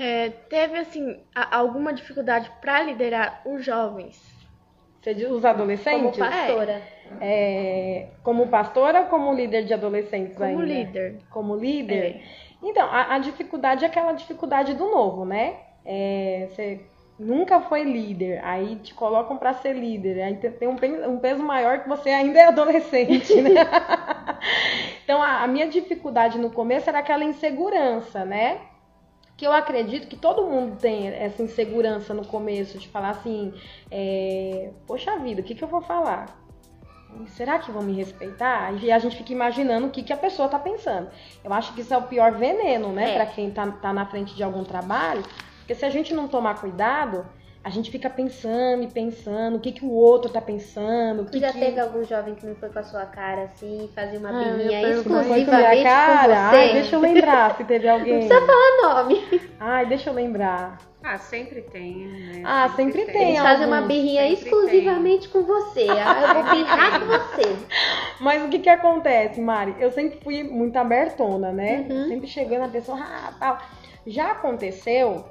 É, 0.00 0.30
teve 0.48 0.78
assim 0.78 1.20
alguma 1.34 1.92
dificuldade 1.92 2.50
para 2.60 2.82
liderar 2.82 3.42
os 3.44 3.64
jovens? 3.64 4.20
Você 5.00 5.14
diz 5.14 5.28
os 5.28 5.44
adolescentes? 5.44 6.16
Como 6.16 6.30
pastora. 6.30 6.82
É, 7.20 8.08
como 8.22 8.46
pastora 8.46 9.00
ou 9.00 9.06
como 9.06 9.34
líder 9.34 9.64
de 9.64 9.74
adolescentes 9.74 10.34
como 10.34 10.48
ainda? 10.48 10.62
líder. 10.64 11.18
Como 11.28 11.56
líder? 11.56 12.04
É. 12.04 12.22
Então, 12.62 12.88
a, 12.88 13.16
a, 13.16 13.18
dificuldade 13.18 13.84
é 13.84 13.88
aquela 13.88 14.12
dificuldade 14.12 14.74
do 14.74 14.88
novo, 14.88 15.24
né? 15.24 15.56
É, 15.84 16.46
você 16.48 16.80
nunca 17.22 17.60
foi 17.60 17.84
líder, 17.84 18.44
aí 18.44 18.76
te 18.76 18.92
colocam 18.92 19.36
para 19.36 19.54
ser 19.54 19.74
líder, 19.74 20.22
aí 20.22 20.36
tem 20.36 20.68
um, 20.68 21.18
peso 21.18 21.42
maior 21.42 21.82
que 21.82 21.88
você 21.88 22.10
ainda 22.10 22.38
é 22.38 22.44
adolescente, 22.48 23.40
né? 23.40 23.50
então, 25.04 25.22
a, 25.22 25.42
a 25.42 25.46
minha 25.46 25.68
dificuldade 25.68 26.38
no 26.38 26.50
começo 26.50 26.88
era 26.88 26.98
aquela 26.98 27.24
insegurança, 27.24 28.24
né? 28.24 28.60
que 29.34 29.46
eu 29.46 29.52
acredito 29.52 30.06
que 30.06 30.14
todo 30.14 30.46
mundo 30.46 30.76
tem 30.78 31.08
essa 31.08 31.42
insegurança 31.42 32.14
no 32.14 32.24
começo 32.24 32.78
de 32.78 32.86
falar 32.86 33.10
assim, 33.10 33.52
é, 33.90 34.70
poxa 34.86 35.18
vida, 35.18 35.40
o 35.40 35.44
que, 35.44 35.54
que 35.54 35.64
eu 35.64 35.68
vou 35.68 35.80
falar? 35.80 36.42
será 37.26 37.58
que 37.58 37.70
vão 37.70 37.82
me 37.82 37.92
respeitar? 37.92 38.72
E 38.82 38.90
a 38.90 38.98
gente 38.98 39.16
fica 39.16 39.32
imaginando 39.32 39.86
o 39.86 39.90
que, 39.90 40.02
que 40.02 40.12
a 40.12 40.16
pessoa 40.16 40.48
tá 40.48 40.58
pensando. 40.58 41.10
Eu 41.44 41.52
acho 41.52 41.74
que 41.74 41.80
isso 41.80 41.92
é 41.92 41.96
o 41.96 42.02
pior 42.02 42.32
veneno, 42.32 42.90
né, 42.90 43.10
é. 43.10 43.14
para 43.14 43.26
quem 43.26 43.50
tá, 43.50 43.70
tá 43.70 43.92
na 43.92 44.06
frente 44.06 44.34
de 44.34 44.42
algum 44.42 44.64
trabalho, 44.64 45.22
porque 45.62 45.74
se 45.74 45.84
a 45.84 45.90
gente 45.90 46.12
não 46.12 46.26
tomar 46.26 46.60
cuidado, 46.60 47.24
a 47.64 47.70
gente 47.70 47.90
fica 47.90 48.10
pensando 48.10 48.82
e 48.82 48.88
pensando 48.88 49.56
o 49.56 49.60
que, 49.60 49.70
que 49.70 49.84
o 49.84 49.90
outro 49.90 50.30
tá 50.30 50.40
pensando. 50.40 51.24
Que 51.26 51.38
já 51.38 51.52
que... 51.52 51.60
teve 51.60 51.78
algum 51.78 52.04
jovem 52.04 52.34
que 52.34 52.44
não 52.44 52.56
foi 52.56 52.68
com 52.68 52.78
a 52.80 52.82
sua 52.82 53.06
cara 53.06 53.42
assim, 53.42 53.88
fazia 53.94 54.18
uma 54.18 54.30
ah, 54.30 54.44
birrinha 54.44 54.90
exclusivamente 54.90 55.44
com, 55.44 55.52
a 55.52 55.82
cara? 55.82 56.34
com 56.34 56.50
você? 56.50 56.56
Ai, 56.56 56.72
deixa 56.72 56.96
eu 56.96 57.00
lembrar 57.00 57.56
se 57.56 57.64
teve 57.64 57.88
alguém. 57.88 58.12
Não 58.12 58.28
precisa 58.28 58.46
falar 58.46 58.94
nome. 59.04 59.40
Ai, 59.60 59.86
deixa 59.86 60.10
eu 60.10 60.14
lembrar. 60.14 60.78
Ah, 61.04 61.18
sempre 61.18 61.62
tem, 61.62 62.06
né? 62.06 62.42
Ah, 62.44 62.68
sempre, 62.76 63.00
sempre 63.00 63.12
tem. 63.12 63.30
Eles 63.30 63.40
fazem 63.40 63.66
uma 63.66 63.82
birrinha 63.82 64.22
sempre 64.22 64.44
exclusivamente 64.44 65.28
tem. 65.28 65.30
com 65.30 65.46
você. 65.46 65.86
Ah, 65.88 66.34
eu 66.34 66.42
vou 66.42 66.54
birrar 66.54 67.00
com 67.00 67.06
você. 67.06 67.56
Mas 68.20 68.42
o 68.44 68.48
que 68.48 68.58
que 68.58 68.68
acontece, 68.68 69.40
Mari? 69.40 69.74
Eu 69.78 69.90
sempre 69.92 70.18
fui 70.20 70.42
muito 70.42 70.76
abertona, 70.76 71.52
né? 71.52 71.86
Uhum. 71.88 72.08
Sempre 72.08 72.26
chegando 72.28 72.64
a 72.64 72.68
pessoa, 72.68 72.98
ah, 73.00 73.32
tal. 73.38 73.58
Já 74.06 74.32
aconteceu 74.32 75.24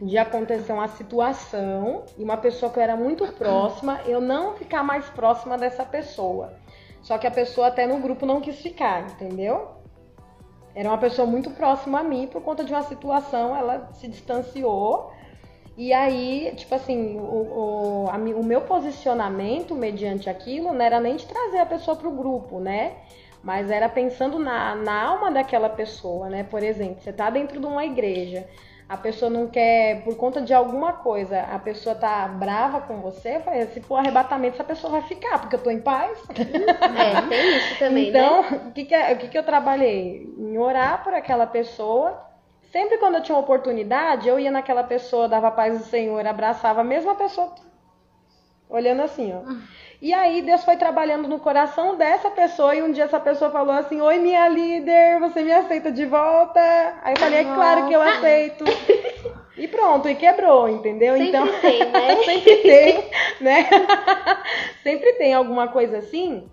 de 0.00 0.16
acontecer 0.16 0.72
uma 0.72 0.88
situação 0.88 2.04
e 2.16 2.24
uma 2.24 2.36
pessoa 2.36 2.72
que 2.72 2.78
eu 2.78 2.82
era 2.82 2.96
muito 2.96 3.26
próxima, 3.34 4.00
eu 4.06 4.20
não 4.20 4.54
ficar 4.54 4.82
mais 4.82 5.04
próxima 5.10 5.58
dessa 5.58 5.84
pessoa. 5.84 6.54
Só 7.02 7.18
que 7.18 7.26
a 7.26 7.30
pessoa 7.30 7.68
até 7.68 7.86
no 7.86 7.98
grupo 7.98 8.24
não 8.24 8.40
quis 8.40 8.60
ficar, 8.60 9.02
entendeu? 9.10 9.68
Era 10.74 10.88
uma 10.88 10.98
pessoa 10.98 11.26
muito 11.26 11.50
próxima 11.50 12.00
a 12.00 12.02
mim, 12.02 12.28
por 12.30 12.42
conta 12.42 12.64
de 12.64 12.72
uma 12.72 12.82
situação, 12.82 13.54
ela 13.56 13.90
se 13.92 14.08
distanciou. 14.08 15.12
E 15.76 15.92
aí, 15.92 16.52
tipo 16.56 16.74
assim, 16.74 17.16
o, 17.18 18.04
o, 18.04 18.10
a, 18.10 18.16
o 18.16 18.44
meu 18.44 18.62
posicionamento 18.62 19.74
mediante 19.74 20.30
aquilo 20.30 20.72
não 20.72 20.84
era 20.84 21.00
nem 21.00 21.16
de 21.16 21.26
trazer 21.26 21.58
a 21.58 21.66
pessoa 21.66 21.96
para 21.96 22.08
o 22.08 22.12
grupo, 22.12 22.58
né? 22.60 22.96
Mas 23.42 23.70
era 23.70 23.88
pensando 23.88 24.38
na, 24.38 24.74
na 24.74 25.02
alma 25.02 25.30
daquela 25.30 25.68
pessoa, 25.68 26.28
né? 26.28 26.44
Por 26.44 26.62
exemplo, 26.62 27.00
você 27.00 27.12
tá 27.12 27.30
dentro 27.30 27.58
de 27.58 27.66
uma 27.66 27.84
igreja, 27.84 28.46
a 28.90 28.96
pessoa 28.96 29.30
não 29.30 29.46
quer, 29.46 30.02
por 30.02 30.16
conta 30.16 30.42
de 30.42 30.52
alguma 30.52 30.94
coisa, 30.94 31.42
a 31.42 31.60
pessoa 31.60 31.94
tá 31.94 32.26
brava 32.26 32.80
com 32.80 33.00
você, 33.00 33.40
se 33.72 33.80
for 33.80 33.94
arrebatamento, 33.94 34.56
essa 34.56 34.64
pessoa 34.64 34.94
vai 34.94 35.02
ficar, 35.02 35.38
porque 35.38 35.54
eu 35.54 35.62
tô 35.62 35.70
em 35.70 35.80
paz. 35.80 36.18
É, 36.30 37.28
tem 37.28 37.56
isso 37.56 37.78
também, 37.78 38.08
então, 38.08 38.42
né? 38.42 38.48
Então, 38.48 38.68
o 38.68 38.72
que 38.72 38.84
que, 38.84 38.96
o 38.96 39.16
que 39.18 39.28
que 39.28 39.38
eu 39.38 39.44
trabalhei? 39.44 40.28
Em 40.36 40.58
orar 40.58 41.04
por 41.04 41.14
aquela 41.14 41.46
pessoa. 41.46 42.20
Sempre 42.72 42.98
quando 42.98 43.14
eu 43.14 43.22
tinha 43.22 43.38
oportunidade, 43.38 44.28
eu 44.28 44.40
ia 44.40 44.50
naquela 44.50 44.82
pessoa, 44.82 45.28
dava 45.28 45.52
paz 45.52 45.78
do 45.78 45.84
Senhor, 45.84 46.26
abraçava 46.26 46.80
a 46.80 46.84
mesma 46.84 47.14
pessoa 47.14 47.54
olhando 48.68 49.02
assim, 49.02 49.32
ó. 49.32 49.42
E 50.00 50.14
aí 50.14 50.40
Deus 50.40 50.64
foi 50.64 50.76
trabalhando 50.76 51.28
no 51.28 51.38
coração 51.38 51.94
dessa 51.94 52.30
pessoa 52.30 52.74
e 52.74 52.82
um 52.82 52.90
dia 52.90 53.04
essa 53.04 53.20
pessoa 53.20 53.50
falou 53.50 53.74
assim: 53.74 54.00
"Oi, 54.00 54.18
minha 54.18 54.48
líder, 54.48 55.20
você 55.20 55.42
me 55.42 55.52
aceita 55.52 55.92
de 55.92 56.06
volta?" 56.06 56.60
Aí 57.02 57.12
eu 57.12 57.18
falei: 57.18 57.40
"É 57.40 57.44
claro 57.44 57.86
que 57.86 57.92
eu 57.92 58.00
aceito." 58.00 58.64
E 59.58 59.68
pronto, 59.68 60.08
e 60.08 60.14
quebrou, 60.14 60.70
entendeu? 60.70 61.18
Sempre 61.18 61.28
então, 61.28 61.46
tem, 61.60 61.84
né? 61.84 62.16
sempre 62.24 62.56
tem, 62.56 63.10
né? 63.42 63.68
sempre 64.82 65.12
tem 65.14 65.34
alguma 65.34 65.68
coisa 65.68 65.98
assim. 65.98 66.48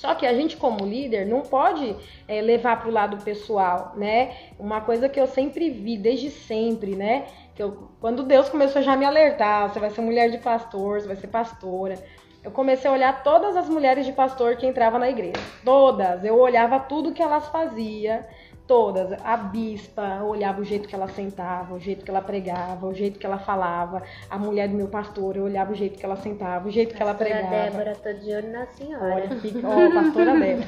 Só 0.00 0.14
que 0.14 0.24
a 0.24 0.32
gente, 0.32 0.56
como 0.56 0.86
líder, 0.86 1.26
não 1.26 1.42
pode 1.42 1.94
é, 2.26 2.40
levar 2.40 2.80
para 2.80 2.88
o 2.88 2.92
lado 2.92 3.22
pessoal, 3.22 3.92
né? 3.94 4.34
Uma 4.58 4.80
coisa 4.80 5.10
que 5.10 5.20
eu 5.20 5.26
sempre 5.26 5.68
vi, 5.68 5.98
desde 5.98 6.30
sempre, 6.30 6.96
né? 6.96 7.26
Que 7.54 7.62
eu, 7.62 7.90
quando 8.00 8.22
Deus 8.22 8.48
começou 8.48 8.80
já 8.80 8.94
a 8.94 8.96
me 8.96 9.04
alertar, 9.04 9.68
você 9.68 9.78
vai 9.78 9.90
ser 9.90 10.00
mulher 10.00 10.30
de 10.30 10.38
pastor, 10.38 11.02
você 11.02 11.06
vai 11.06 11.16
ser 11.16 11.26
pastora. 11.26 12.02
Eu 12.42 12.50
comecei 12.50 12.90
a 12.90 12.94
olhar 12.94 13.22
todas 13.22 13.54
as 13.56 13.68
mulheres 13.68 14.06
de 14.06 14.12
pastor 14.12 14.56
que 14.56 14.66
entravam 14.66 14.98
na 14.98 15.10
igreja. 15.10 15.34
Todas. 15.64 16.24
Eu 16.24 16.38
olhava 16.38 16.80
tudo 16.80 17.12
que 17.12 17.22
elas 17.22 17.46
faziam 17.48 18.24
todas. 18.70 19.12
A 19.24 19.36
bispa, 19.36 20.18
eu 20.20 20.26
olhava 20.26 20.60
o 20.60 20.64
jeito 20.64 20.88
que 20.88 20.94
ela 20.94 21.08
sentava, 21.08 21.74
o 21.74 21.80
jeito 21.80 22.04
que 22.04 22.10
ela 22.10 22.22
pregava, 22.22 22.86
o 22.86 22.94
jeito 22.94 23.18
que 23.18 23.26
ela 23.26 23.38
falava. 23.38 24.00
A 24.30 24.38
mulher 24.38 24.68
do 24.68 24.76
meu 24.76 24.86
pastor, 24.86 25.36
eu 25.36 25.42
olhava 25.42 25.72
o 25.72 25.74
jeito 25.74 25.98
que 25.98 26.06
ela 26.06 26.14
sentava, 26.14 26.68
o 26.68 26.70
jeito 26.70 26.94
pastora 26.94 26.96
que 26.96 27.02
ela 27.02 27.12
pregava. 27.12 27.48
Débora, 27.48 27.96
tô 27.96 28.12
de 28.12 28.32
olho 28.32 28.52
na 28.52 28.66
senhora. 28.66 29.14
Olha, 29.16 29.28
fica, 29.40 29.68
ó, 29.68 29.92
pastora 29.92 30.34
Débora. 30.34 30.64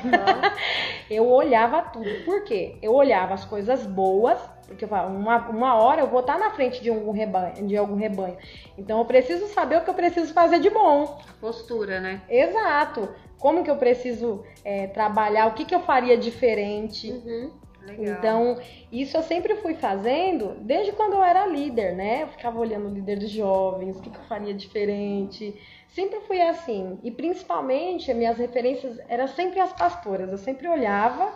eu 1.09 1.29
olhava 1.29 1.81
tudo. 1.83 2.25
Por 2.25 2.43
quê? 2.43 2.77
Eu 2.83 2.93
olhava 2.93 3.35
as 3.35 3.45
coisas 3.45 3.87
boas, 3.87 4.37
porque 4.67 4.85
uma, 4.85 5.49
uma 5.49 5.75
hora 5.75 6.01
eu 6.01 6.07
vou 6.07 6.21
estar 6.21 6.39
na 6.39 6.51
frente 6.51 6.83
de 6.83 6.91
algum 6.91 7.13
rebanho, 7.13 7.67
de 7.67 7.77
algum 7.77 7.97
rebanho. 7.97 8.37
Então 8.77 8.99
eu 8.99 9.05
preciso 9.05 9.47
saber 9.49 9.77
o 9.77 9.85
que 9.85 9.91
eu 9.91 9.95
preciso 9.95 10.33
fazer 10.33 10.61
de 10.61 10.71
bom. 10.71 11.21
Postura, 11.41 12.01
né? 12.01 12.23
Exato. 12.29 13.09
Como 13.39 13.65
que 13.65 13.71
eu 13.71 13.77
preciso 13.77 14.45
é, 14.65 14.87
trabalhar, 14.87 15.47
o 15.47 15.55
que, 15.55 15.65
que 15.65 15.75
eu 15.75 15.81
faria 15.81 16.17
diferente. 16.17 17.11
Uhum. 17.11 17.51
Legal. 17.87 18.17
Então, 18.17 18.61
isso 18.93 19.17
eu 19.17 19.23
sempre 19.23 19.57
fui 19.57 19.75
fazendo 19.75 20.55
desde 20.61 20.93
quando 20.93 21.15
eu 21.15 21.23
era 21.23 21.47
líder, 21.47 21.95
né? 21.97 22.23
Eu 22.23 22.29
ficava 22.29 22.59
olhando 22.59 22.89
o 22.89 22.95
líder 22.95 23.19
dos 23.19 23.31
jovens, 23.31 23.97
o 23.97 24.01
que, 24.01 24.11
que 24.11 24.19
eu 24.19 24.25
faria 24.25 24.55
diferente. 24.55 25.61
Sempre 25.89 26.21
fui 26.21 26.41
assim. 26.41 26.99
E 27.03 27.11
principalmente, 27.11 28.11
as 28.11 28.17
minhas 28.17 28.39
referências 28.39 28.99
eram 29.09 29.27
sempre 29.27 29.59
as 29.59 29.73
pastoras. 29.73 30.31
Eu 30.31 30.39
sempre 30.39 30.69
olhava 30.69 31.33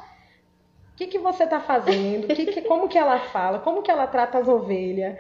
o 0.97 0.99
que, 0.99 1.09
que 1.09 1.19
você 1.19 1.45
está 1.45 1.61
fazendo, 1.61 2.27
que 2.27 2.47
que, 2.47 2.63
como 2.63 2.89
que 2.89 2.97
ela 2.97 3.19
fala, 3.19 3.59
como 3.59 3.83
que 3.83 3.91
ela 3.91 4.07
trata 4.07 4.39
as 4.39 4.49
ovelhas. 4.49 5.19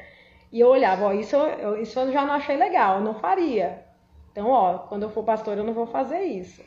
E 0.50 0.58
eu 0.58 0.68
olhava, 0.68 1.04
ó, 1.04 1.12
isso, 1.12 1.36
eu, 1.36 1.78
isso 1.82 2.00
eu 2.00 2.10
já 2.10 2.24
não 2.24 2.32
achei 2.32 2.56
legal, 2.56 2.96
eu 2.96 3.04
não 3.04 3.12
faria. 3.16 3.84
Então, 4.32 4.48
ó, 4.48 4.78
quando 4.78 5.02
eu 5.02 5.10
for 5.10 5.22
pastor, 5.22 5.58
eu 5.58 5.64
não 5.64 5.74
vou 5.74 5.86
fazer 5.86 6.22
isso. 6.22 6.64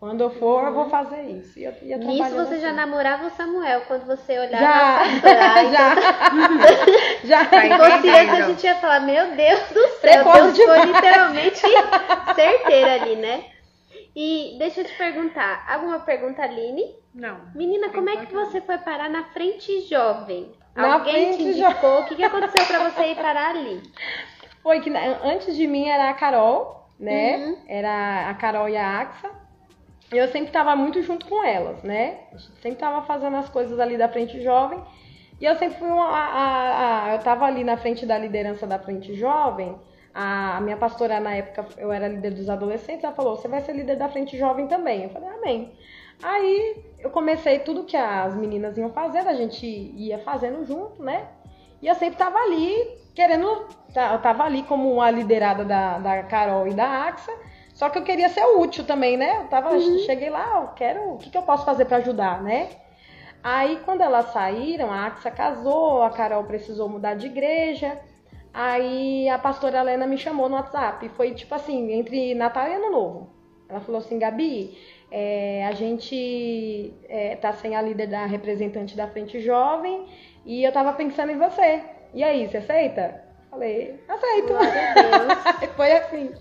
Quando 0.00 0.22
eu 0.22 0.30
for, 0.30 0.64
eu 0.64 0.72
vou 0.74 0.90
fazer 0.90 1.22
isso. 1.22 1.56
E 1.56 1.62
eu 1.62 1.72
ia 1.82 1.98
Nisso 1.98 2.30
você 2.30 2.54
assim. 2.54 2.60
já 2.60 2.72
namorava 2.72 3.28
o 3.28 3.30
Samuel, 3.30 3.82
quando 3.86 4.06
você 4.06 4.36
olhava 4.36 4.58
Já, 4.60 5.20
pra 5.20 5.64
já, 5.70 5.94
já. 7.22 7.44
Tá 7.44 7.60
Se 7.62 7.68
fosse 7.68 8.08
a 8.08 8.46
gente 8.48 8.64
ia 8.64 8.74
falar, 8.74 8.98
meu 8.98 9.36
Deus 9.36 9.60
do 9.68 9.86
céu, 10.00 10.24
Precoce 10.24 10.52
Deus 10.54 10.68
foi 10.68 10.86
literalmente 10.86 11.60
certeira 12.34 12.94
ali, 12.94 13.14
né? 13.14 13.44
E 14.14 14.56
deixa 14.58 14.80
eu 14.80 14.84
te 14.84 14.94
perguntar, 14.96 15.64
alguma 15.68 16.00
pergunta, 16.00 16.42
Aline? 16.42 16.84
Não. 17.14 17.40
Menina, 17.54 17.88
como 17.90 18.08
é 18.10 18.26
que 18.26 18.32
você 18.32 18.60
foi 18.60 18.78
parar 18.78 19.08
na 19.08 19.24
frente 19.24 19.80
jovem? 19.88 20.52
Na 20.74 20.94
Alguém 20.94 21.30
te 21.32 21.36
frente 21.36 21.58
indicou? 21.58 22.00
O 22.00 22.04
que, 22.06 22.16
que 22.16 22.24
aconteceu 22.24 22.64
pra 22.66 22.90
você 22.90 23.12
ir 23.12 23.16
parar 23.16 23.50
ali? 23.50 23.82
Foi 24.62 24.80
que 24.80 24.90
antes 25.24 25.56
de 25.56 25.66
mim 25.66 25.88
era 25.88 26.08
a 26.08 26.14
Carol, 26.14 26.88
né? 26.98 27.36
Uhum. 27.36 27.58
Era 27.66 28.30
a 28.30 28.34
Carol 28.34 28.68
e 28.68 28.76
a 28.76 29.00
Axa. 29.00 29.28
E 30.12 30.16
eu 30.16 30.28
sempre 30.28 30.52
tava 30.52 30.76
muito 30.76 31.02
junto 31.02 31.26
com 31.26 31.42
elas, 31.42 31.82
né? 31.82 32.20
A 32.32 32.36
gente 32.36 32.60
sempre 32.60 32.78
tava 32.78 33.02
fazendo 33.02 33.36
as 33.38 33.48
coisas 33.48 33.80
ali 33.80 33.98
da 33.98 34.08
frente 34.08 34.40
jovem. 34.40 34.80
E 35.40 35.44
eu 35.44 35.56
sempre 35.56 35.78
fui 35.78 35.88
uma. 35.88 36.06
a- 36.06 36.28
a- 36.28 37.04
a- 37.06 37.14
eu 37.14 37.18
tava 37.18 37.44
ali 37.44 37.64
na 37.64 37.76
frente 37.76 38.06
da 38.06 38.16
liderança 38.16 38.64
da 38.66 38.78
frente 38.78 39.14
jovem. 39.14 39.76
A, 40.14 40.58
a 40.58 40.60
minha 40.60 40.76
pastora, 40.76 41.20
na 41.20 41.34
época, 41.34 41.66
eu 41.78 41.90
era 41.90 42.08
líder 42.08 42.32
dos 42.32 42.48
adolescentes, 42.48 43.04
ela 43.04 43.14
falou: 43.14 43.36
você 43.36 43.48
vai 43.48 43.60
ser 43.60 43.72
líder 43.72 43.96
da 43.96 44.08
frente 44.08 44.38
jovem 44.38 44.66
também. 44.66 45.04
Eu 45.04 45.10
falei, 45.10 45.28
amém. 45.28 45.72
Aí 46.22 46.84
eu 47.00 47.10
comecei 47.10 47.60
tudo 47.60 47.84
que 47.84 47.96
as 47.96 48.34
meninas 48.36 48.76
iam 48.76 48.90
fazendo, 48.90 49.28
a 49.28 49.34
gente 49.34 49.66
ia 49.66 50.18
fazendo 50.18 50.64
junto, 50.64 51.02
né? 51.02 51.26
E 51.80 51.88
eu 51.88 51.94
sempre 51.94 52.16
tava 52.16 52.38
ali 52.38 52.76
querendo. 53.14 53.46
Eu 53.46 54.18
tava 54.20 54.44
ali 54.44 54.62
como 54.62 54.92
uma 54.92 55.10
liderada 55.10 55.64
da, 55.64 55.98
da 55.98 56.22
Carol 56.24 56.68
e 56.68 56.74
da 56.74 57.06
Axa. 57.06 57.32
Só 57.74 57.88
que 57.88 57.98
eu 57.98 58.04
queria 58.04 58.28
ser 58.28 58.44
útil 58.44 58.84
também, 58.84 59.16
né? 59.16 59.38
Eu 59.42 59.48
tava, 59.48 59.80
cheguei 60.04 60.30
lá, 60.30 60.60
eu 60.62 60.68
quero. 60.74 61.14
O 61.14 61.18
que, 61.18 61.30
que 61.30 61.36
eu 61.38 61.42
posso 61.42 61.64
fazer 61.64 61.86
para 61.86 61.96
ajudar, 61.96 62.42
né? 62.42 62.68
Aí 63.42 63.80
quando 63.84 64.02
elas 64.02 64.26
saíram, 64.32 64.92
a 64.92 65.06
Axa 65.06 65.30
casou, 65.30 66.02
a 66.02 66.10
Carol 66.10 66.44
precisou 66.44 66.88
mudar 66.88 67.14
de 67.14 67.26
igreja. 67.26 67.98
Aí 68.52 69.28
a 69.28 69.38
pastora 69.38 69.78
Helena 69.80 70.06
me 70.06 70.18
chamou 70.18 70.48
no 70.48 70.56
WhatsApp. 70.56 71.08
Foi 71.10 71.32
tipo 71.32 71.54
assim, 71.54 71.92
entre 71.92 72.34
Natal 72.34 72.68
e 72.68 72.74
Ano 72.74 72.90
Novo. 72.90 73.30
Ela 73.68 73.80
falou 73.80 74.00
assim, 74.00 74.18
Gabi, 74.18 74.76
é, 75.10 75.66
a 75.66 75.72
gente 75.72 76.92
é, 77.08 77.36
tá 77.36 77.52
sem 77.52 77.74
a 77.74 77.80
líder 77.80 78.08
da 78.08 78.26
representante 78.26 78.96
da 78.96 79.08
Frente 79.08 79.40
Jovem 79.40 80.06
e 80.44 80.62
eu 80.62 80.72
tava 80.72 80.92
pensando 80.92 81.32
em 81.32 81.38
você. 81.38 81.82
E 82.12 82.22
aí, 82.22 82.46
você 82.46 82.58
aceita? 82.58 83.24
Falei, 83.50 83.98
aceito. 84.08 84.52
Foi 85.76 85.92
assim. 85.92 86.32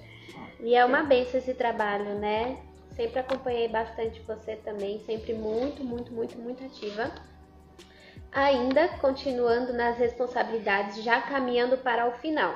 E 0.59 0.76
é 0.76 0.84
uma 0.84 1.03
benção 1.03 1.39
esse 1.39 1.53
trabalho, 1.53 2.16
né? 2.16 2.57
Sempre 2.95 3.20
acompanhei 3.20 3.68
bastante 3.68 4.22
você 4.22 4.57
também, 4.57 4.99
sempre 4.99 5.34
muito, 5.34 5.84
muito, 5.84 6.12
muito, 6.14 6.38
muito 6.38 6.64
ativa. 6.64 7.09
Ainda 8.32 8.88
continuando 8.99 9.73
nas 9.73 9.97
responsabilidades, 9.97 11.03
já 11.03 11.21
caminhando 11.21 11.77
para 11.77 12.07
o 12.07 12.13
final. 12.13 12.53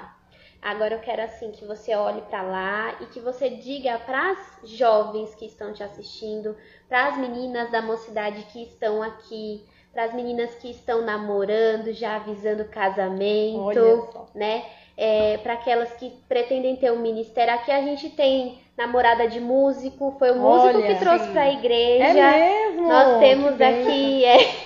Agora 0.62 0.96
eu 0.96 1.00
quero 1.00 1.22
assim 1.22 1.52
que 1.52 1.64
você 1.64 1.94
olhe 1.96 2.22
para 2.22 2.42
lá 2.42 2.96
e 3.00 3.06
que 3.06 3.20
você 3.20 3.50
diga 3.52 4.00
para 4.00 4.32
as 4.32 4.70
jovens 4.70 5.36
que 5.36 5.46
estão 5.46 5.72
te 5.72 5.84
assistindo, 5.84 6.56
para 6.90 7.10
as 7.10 7.18
meninas 7.18 7.70
da 7.72 7.84
mocidade 7.84 8.42
que 8.52 8.64
estão 8.64 9.04
aqui, 9.04 9.64
para 9.94 10.06
as 10.06 10.14
meninas 10.14 10.56
que 10.56 10.72
estão 10.72 11.04
namorando, 11.04 11.94
já 11.94 12.16
avisando 12.16 12.66
casamento, 12.66 14.28
né? 14.34 14.66
É, 14.98 15.38
para 15.38 15.54
aquelas 15.54 15.94
que 15.94 16.10
pretendem 16.28 16.76
ter 16.78 16.92
um 16.92 17.00
ministério. 17.00 17.54
Aqui 17.54 17.70
a 17.72 17.82
gente 17.82 18.10
tem 18.10 18.60
namorada 18.76 19.28
de 19.28 19.40
músico, 19.40 20.16
foi 20.18 20.32
o 20.32 20.36
músico 20.36 20.80
Olha, 20.80 20.88
que 20.88 21.00
trouxe 21.00 21.28
para 21.30 21.44
a 21.44 21.54
igreja. 21.54 22.06
É 22.06 22.70
mesmo? 22.70 22.88
Nós 22.88 23.20
temos 23.20 23.62
aqui 23.62 24.26
é, 24.26 24.65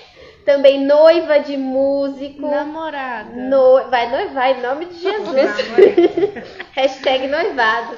também 0.50 0.84
noiva 0.84 1.40
de 1.40 1.56
músico. 1.56 2.42
Namorada. 2.50 3.30
No- 3.36 3.88
vai 3.92 4.10
noivar 4.10 4.58
em 4.58 4.62
nome 4.62 4.86
de 4.86 4.96
Jesus. 4.96 5.52
Hashtag 6.74 7.28
noivado. 7.28 7.96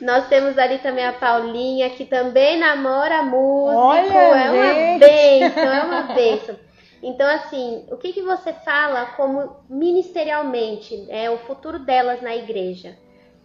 Nós 0.00 0.26
temos 0.26 0.58
ali 0.58 0.78
também 0.78 1.06
a 1.06 1.12
Paulinha, 1.12 1.88
que 1.90 2.04
também 2.04 2.58
namora 2.58 3.22
músico. 3.22 3.78
Olha, 3.80 4.12
é 4.12 4.50
uma 4.50 4.98
bênção, 4.98 5.62
é 5.72 5.82
uma 5.84 6.02
bênção. 6.14 6.56
Então, 7.00 7.28
assim, 7.28 7.86
o 7.90 7.96
que, 7.96 8.12
que 8.12 8.22
você 8.22 8.52
fala 8.52 9.06
como 9.16 9.54
ministerialmente, 9.70 11.06
é 11.08 11.30
o 11.30 11.38
futuro 11.38 11.78
delas 11.78 12.20
na 12.20 12.34
igreja? 12.34 12.96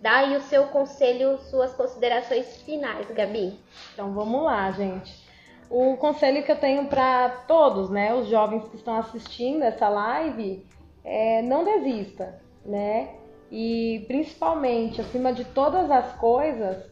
Dá 0.01 0.17
aí 0.17 0.35
o 0.35 0.41
seu 0.41 0.63
conselho, 0.67 1.37
suas 1.51 1.71
considerações 1.73 2.63
finais, 2.63 3.05
Gabi. 3.11 3.59
Então 3.93 4.11
vamos 4.13 4.43
lá, 4.43 4.71
gente. 4.71 5.28
O 5.69 5.95
conselho 5.97 6.43
que 6.43 6.51
eu 6.51 6.57
tenho 6.57 6.85
para 6.85 7.29
todos, 7.47 7.89
né, 7.89 8.13
os 8.13 8.27
jovens 8.27 8.67
que 8.69 8.75
estão 8.75 8.95
assistindo 8.95 9.63
essa 9.63 9.87
live, 9.87 10.65
é 11.03 11.41
não 11.43 11.63
desista, 11.63 12.41
né? 12.65 13.09
E 13.51 14.03
principalmente, 14.07 14.99
acima 14.99 15.31
de 15.31 15.43
todas 15.45 15.89
as 15.91 16.13
coisas, 16.13 16.83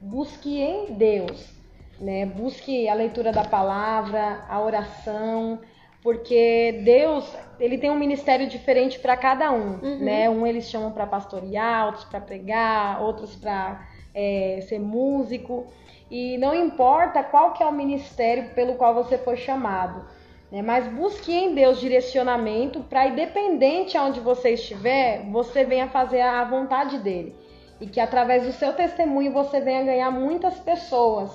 busque 0.00 0.60
em 0.60 0.94
Deus, 0.94 1.48
né? 2.00 2.26
Busque 2.26 2.88
a 2.88 2.94
leitura 2.94 3.32
da 3.32 3.44
palavra, 3.44 4.44
a 4.48 4.60
oração, 4.60 5.60
porque 6.02 6.82
Deus, 6.84 7.32
ele 7.58 7.78
tem 7.78 7.90
um 7.90 7.98
ministério 7.98 8.48
diferente 8.48 8.98
para 8.98 9.16
cada 9.16 9.50
um, 9.52 9.78
né? 9.98 10.28
Um 10.28 10.46
eles 10.46 10.68
chamam 10.68 10.92
para 10.92 11.06
pastorear, 11.06 11.86
outros 11.86 12.04
para 12.04 12.20
pregar, 12.20 13.00
outros 13.00 13.34
para 13.36 13.86
ser 14.68 14.78
músico. 14.78 15.66
E 16.10 16.36
não 16.38 16.54
importa 16.54 17.22
qual 17.22 17.52
que 17.52 17.62
é 17.62 17.66
o 17.66 17.72
ministério 17.72 18.50
pelo 18.54 18.74
qual 18.74 18.94
você 18.94 19.16
foi 19.18 19.36
chamado, 19.36 20.04
né? 20.50 20.62
Mas 20.62 20.86
busque 20.86 21.32
em 21.32 21.54
Deus 21.54 21.80
direcionamento 21.80 22.80
para, 22.80 23.08
independente 23.08 23.96
aonde 23.96 24.20
você 24.20 24.50
estiver, 24.50 25.24
você 25.30 25.64
venha 25.64 25.88
fazer 25.88 26.20
a 26.20 26.44
vontade 26.44 26.98
dele. 26.98 27.34
E 27.80 27.86
que 27.86 27.98
através 27.98 28.44
do 28.44 28.52
seu 28.52 28.72
testemunho 28.72 29.32
você 29.32 29.60
venha 29.60 29.82
ganhar 29.82 30.10
muitas 30.10 30.58
pessoas. 30.60 31.30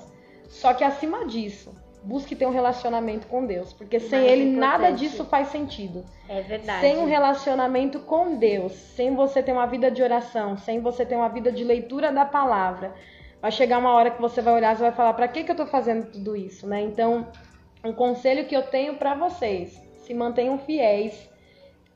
Só 0.47 0.73
que 0.73 0.83
acima 0.83 1.25
disso, 1.25 1.73
busque 2.03 2.35
ter 2.35 2.45
um 2.45 2.51
relacionamento 2.51 3.27
com 3.27 3.45
Deus, 3.45 3.73
porque 3.73 3.99
sem 3.99 4.25
Ele 4.25 4.51
importante. 4.51 4.59
nada 4.59 4.91
disso 4.91 5.25
faz 5.25 5.49
sentido. 5.49 6.05
É 6.27 6.41
verdade. 6.41 6.81
Sem 6.81 6.97
um 6.97 7.05
relacionamento 7.05 7.99
com 7.99 8.37
Deus, 8.37 8.71
sem 8.71 9.13
você 9.15 9.43
ter 9.43 9.51
uma 9.51 9.65
vida 9.65 9.91
de 9.91 10.01
oração, 10.01 10.57
sem 10.57 10.79
você 10.79 11.05
ter 11.05 11.15
uma 11.15 11.29
vida 11.29 11.51
de 11.51 11.63
leitura 11.63 12.11
da 12.11 12.25
palavra, 12.25 12.95
vai 13.41 13.51
chegar 13.51 13.77
uma 13.77 13.93
hora 13.93 14.11
que 14.11 14.21
você 14.21 14.41
vai 14.41 14.53
olhar 14.53 14.75
e 14.75 14.79
vai 14.79 14.91
falar: 14.91 15.13
para 15.13 15.27
que 15.27 15.43
que 15.43 15.51
eu 15.51 15.53
estou 15.53 15.67
fazendo 15.67 16.11
tudo 16.11 16.35
isso, 16.35 16.67
né? 16.67 16.81
Então, 16.81 17.27
um 17.83 17.93
conselho 17.93 18.45
que 18.45 18.55
eu 18.55 18.63
tenho 18.63 18.95
para 18.95 19.15
vocês: 19.15 19.81
se 20.05 20.13
mantenham 20.13 20.57
fiéis, 20.57 21.29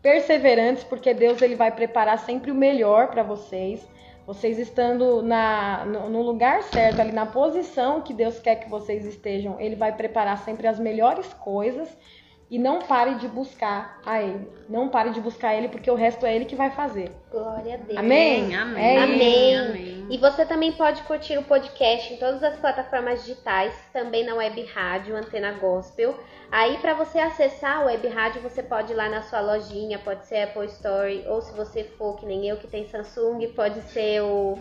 perseverantes, 0.02 0.84
porque 0.84 1.14
Deus 1.14 1.42
ele 1.42 1.56
vai 1.56 1.72
preparar 1.72 2.20
sempre 2.20 2.52
o 2.52 2.56
melhor 2.56 3.08
para 3.08 3.24
vocês. 3.24 3.88
Vocês 4.26 4.58
estando 4.58 5.22
na, 5.22 5.84
no, 5.84 6.10
no, 6.10 6.22
lugar 6.22 6.64
certo, 6.64 7.02
ali 7.02 7.12
na 7.12 7.26
posição 7.26 8.00
que 8.00 8.14
Deus 8.14 8.40
quer 8.40 8.56
que 8.56 8.70
vocês 8.70 9.06
estejam, 9.06 9.60
Ele 9.60 9.76
vai 9.76 9.92
preparar 9.92 10.38
sempre 10.38 10.66
as 10.66 10.80
melhores 10.80 11.34
coisas 11.34 11.90
e 12.50 12.60
não 12.60 12.80
pare 12.80 13.16
de 13.16 13.28
buscar 13.28 14.00
a 14.06 14.22
Ele. 14.22 14.48
Não 14.70 14.90
pare 14.90 15.10
de 15.12 15.20
buscar 15.20 15.56
Ele, 15.56 15.70
porque 15.70 15.90
o 15.90 15.96
resto 15.96 16.26
é 16.26 16.36
Ele 16.36 16.46
que 16.46 16.56
vai 16.56 16.72
fazer. 16.72 17.12
Glória 17.32 17.76
a 17.76 17.78
Deus. 17.78 17.98
Amém? 17.98 18.56
Amém. 18.56 18.84
É 18.84 19.04
amém. 19.04 19.58
amém. 19.58 20.08
E 20.10 20.18
você 20.18 20.46
também 20.46 20.72
pode 20.74 21.02
curtir 21.04 21.38
o 21.38 21.44
podcast 21.44 22.14
em 22.14 22.18
todas 22.18 22.44
as 22.44 22.58
plataformas 22.58 23.22
digitais, 23.22 23.74
também 23.92 24.26
na 24.26 24.36
Web 24.36 24.64
Rádio 24.66 25.16
Antena 25.16 25.54
Gospel. 25.54 26.18
Aí, 26.52 26.78
para 26.78 26.94
você 26.94 27.18
acessar 27.18 27.78
a 27.78 27.86
Web 27.86 28.08
Rádio, 28.10 28.42
você 28.42 28.62
pode 28.62 28.94
ir 28.94 28.96
lá 28.96 29.10
na 29.10 29.24
sua 29.24 29.42
lojinha, 29.42 29.98
pode 29.98 30.26
ser 30.26 30.44
Apple 30.44 30.66
Store, 30.66 31.26
ou 31.28 31.42
se 31.42 31.52
você 31.54 31.84
for 31.84 32.16
que 32.18 32.26
nem 32.26 32.48
eu 32.48 32.58
que 32.58 32.68
tem 32.68 32.86
Samsung, 32.86 33.48
pode 33.56 33.82
ser 33.82 34.22
o 34.22 34.60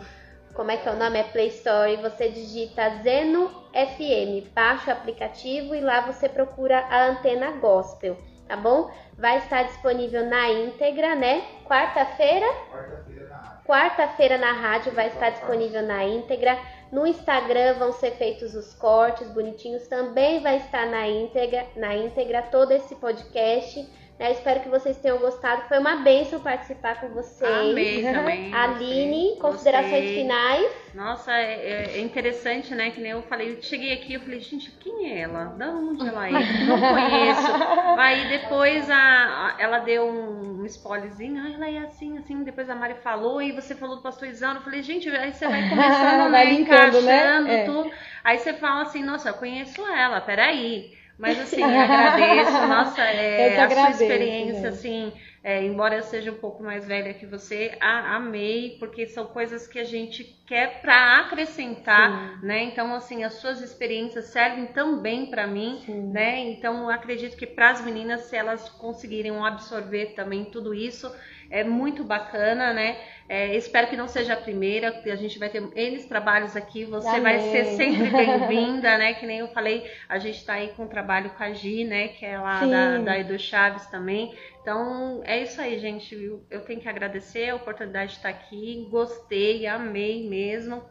como 0.54 0.70
é 0.70 0.76
que 0.76 0.88
é 0.88 0.92
o 0.92 0.96
nome? 0.96 1.18
É 1.18 1.24
Play 1.24 1.48
Store. 1.48 1.96
Você 1.96 2.28
digita 2.28 2.98
Zeno 3.02 3.48
FM, 3.72 4.52
baixa 4.54 4.90
o 4.90 4.92
aplicativo 4.92 5.74
e 5.74 5.80
lá 5.80 6.00
você 6.02 6.28
procura 6.28 6.78
a 6.78 7.06
antena 7.06 7.52
gospel, 7.52 8.16
tá 8.46 8.56
bom? 8.56 8.90
Vai 9.16 9.38
estar 9.38 9.62
disponível 9.64 10.26
na 10.26 10.50
íntegra, 10.50 11.14
né? 11.14 11.42
Quarta-feira? 11.64 12.46
Quarta-feira 12.70 13.28
na 13.28 13.36
rádio. 13.36 13.62
Quarta-feira 13.64 14.38
na 14.38 14.52
rádio 14.52 14.92
vai 14.92 15.06
estar 15.08 15.30
disponível 15.30 15.82
na 15.82 16.04
íntegra. 16.04 16.58
No 16.90 17.06
Instagram 17.06 17.74
vão 17.78 17.92
ser 17.92 18.10
feitos 18.12 18.54
os 18.54 18.74
cortes 18.74 19.30
bonitinhos. 19.30 19.88
Também 19.88 20.40
vai 20.40 20.58
estar 20.58 20.86
na 20.86 21.08
íntegra, 21.08 21.66
na 21.76 21.94
íntegra 21.96 22.42
todo 22.42 22.72
esse 22.72 22.94
podcast. 22.96 23.88
Né? 24.18 24.32
espero 24.32 24.60
que 24.60 24.68
vocês 24.68 24.96
tenham 24.98 25.18
gostado. 25.18 25.62
Foi 25.68 25.78
uma 25.78 25.96
bênção 25.96 26.40
participar 26.40 27.00
com 27.00 27.08
vocês. 27.08 27.50
Amei 27.50 28.02
também. 28.12 28.54
Aline, 28.54 29.28
gostei. 29.30 29.40
considerações 29.40 29.92
gostei. 29.92 30.22
finais. 30.22 30.72
Nossa, 30.94 31.32
é, 31.32 31.52
é, 31.52 31.96
é, 31.96 32.00
interessante, 32.00 32.74
né? 32.74 32.90
Que 32.90 33.00
nem 33.00 33.12
eu 33.12 33.22
falei, 33.22 33.52
eu 33.52 33.62
cheguei 33.62 33.92
aqui, 33.94 34.14
eu 34.14 34.20
falei, 34.20 34.40
gente, 34.40 34.70
quem 34.72 35.10
é 35.10 35.20
ela? 35.20 35.46
Da 35.46 35.70
onde 35.70 36.06
ela 36.06 36.28
é? 36.28 36.30
Não 36.30 36.78
conheço. 36.78 37.52
Aí 37.98 38.28
depois 38.28 38.90
a, 38.90 38.96
a, 38.96 39.56
ela 39.58 39.78
deu 39.78 40.06
um, 40.06 40.60
um 40.60 40.66
spoilerzinho, 40.66 41.42
ah, 41.42 41.50
ela 41.50 41.68
é 41.68 41.78
assim, 41.78 42.18
assim. 42.18 42.44
Depois 42.44 42.68
a 42.68 42.74
Mari 42.74 42.94
falou, 43.02 43.40
e 43.40 43.52
você 43.52 43.74
falou 43.74 43.96
do 43.96 44.02
pastor 44.02 44.28
Isano. 44.28 44.60
Eu 44.60 44.62
falei, 44.62 44.82
gente, 44.82 45.08
aí 45.08 45.32
você 45.32 45.48
vai 45.48 45.68
começando, 45.68 46.30
vai 46.30 46.44
né, 46.44 46.52
né? 46.52 46.60
encaixando 46.60 47.48
né? 47.48 47.64
tudo. 47.64 47.90
Aí 48.22 48.38
você 48.38 48.52
fala 48.52 48.82
assim, 48.82 49.02
nossa, 49.02 49.30
eu 49.30 49.34
conheço 49.34 49.84
ela, 49.86 50.20
peraí. 50.20 51.01
Mas 51.22 51.38
assim, 51.38 51.62
agradeço, 51.62 52.50
nossa, 52.66 53.00
é, 53.00 53.56
a 53.56 53.64
agradeço, 53.64 53.98
sua 53.98 54.06
experiência, 54.06 54.54
gente. 54.54 54.66
assim, 54.66 55.12
é, 55.44 55.62
embora 55.62 55.94
eu 55.94 56.02
seja 56.02 56.32
um 56.32 56.36
pouco 56.36 56.64
mais 56.64 56.84
velha 56.84 57.14
que 57.14 57.26
você, 57.26 57.78
a, 57.80 58.16
amei, 58.16 58.76
porque 58.80 59.06
são 59.06 59.26
coisas 59.26 59.68
que 59.68 59.78
a 59.78 59.84
gente 59.84 60.24
quer 60.44 60.80
para 60.80 61.20
acrescentar, 61.20 62.40
Sim. 62.40 62.46
né? 62.46 62.64
Então, 62.64 62.92
assim, 62.92 63.22
as 63.22 63.34
suas 63.34 63.60
experiências 63.60 64.24
servem 64.26 64.66
também 64.66 65.26
para 65.26 65.46
mim, 65.46 65.80
Sim. 65.86 66.10
né? 66.10 66.40
Então, 66.40 66.88
acredito 66.88 67.36
que 67.36 67.46
para 67.46 67.70
as 67.70 67.80
meninas, 67.84 68.22
se 68.22 68.34
elas 68.34 68.68
conseguirem 68.70 69.30
absorver 69.46 70.14
também 70.16 70.46
tudo 70.46 70.74
isso, 70.74 71.08
é 71.50 71.64
muito 71.64 72.04
bacana, 72.04 72.72
né? 72.72 72.96
É, 73.28 73.56
espero 73.56 73.86
que 73.86 73.96
não 73.96 74.08
seja 74.08 74.34
a 74.34 74.36
primeira, 74.36 74.92
porque 74.92 75.10
a 75.10 75.16
gente 75.16 75.38
vai 75.38 75.48
ter 75.48 75.62
N 75.74 76.02
trabalhos 76.04 76.54
aqui, 76.54 76.84
você 76.84 77.08
Amém. 77.08 77.22
vai 77.22 77.40
ser 77.40 77.64
sempre 77.76 78.10
bem-vinda, 78.12 78.98
né? 78.98 79.14
Que 79.14 79.26
nem 79.26 79.38
eu 79.38 79.48
falei, 79.48 79.90
a 80.08 80.18
gente 80.18 80.38
está 80.38 80.54
aí 80.54 80.68
com 80.76 80.84
o 80.84 80.88
trabalho 80.88 81.30
com 81.30 81.42
a 81.42 81.52
Gi, 81.52 81.84
né? 81.84 82.08
Que 82.08 82.26
é 82.26 82.38
lá 82.38 82.64
da, 82.64 82.98
da 82.98 83.18
Edu 83.18 83.38
Chaves 83.38 83.86
também. 83.86 84.34
Então, 84.60 85.22
é 85.24 85.42
isso 85.42 85.60
aí, 85.60 85.78
gente. 85.78 86.14
Eu, 86.14 86.44
eu 86.50 86.60
tenho 86.60 86.80
que 86.80 86.88
agradecer 86.88 87.48
a 87.48 87.56
oportunidade 87.56 88.12
de 88.12 88.16
estar 88.18 88.28
aqui. 88.28 88.86
Gostei, 88.90 89.66
amei 89.66 90.28
mesmo. 90.28 90.82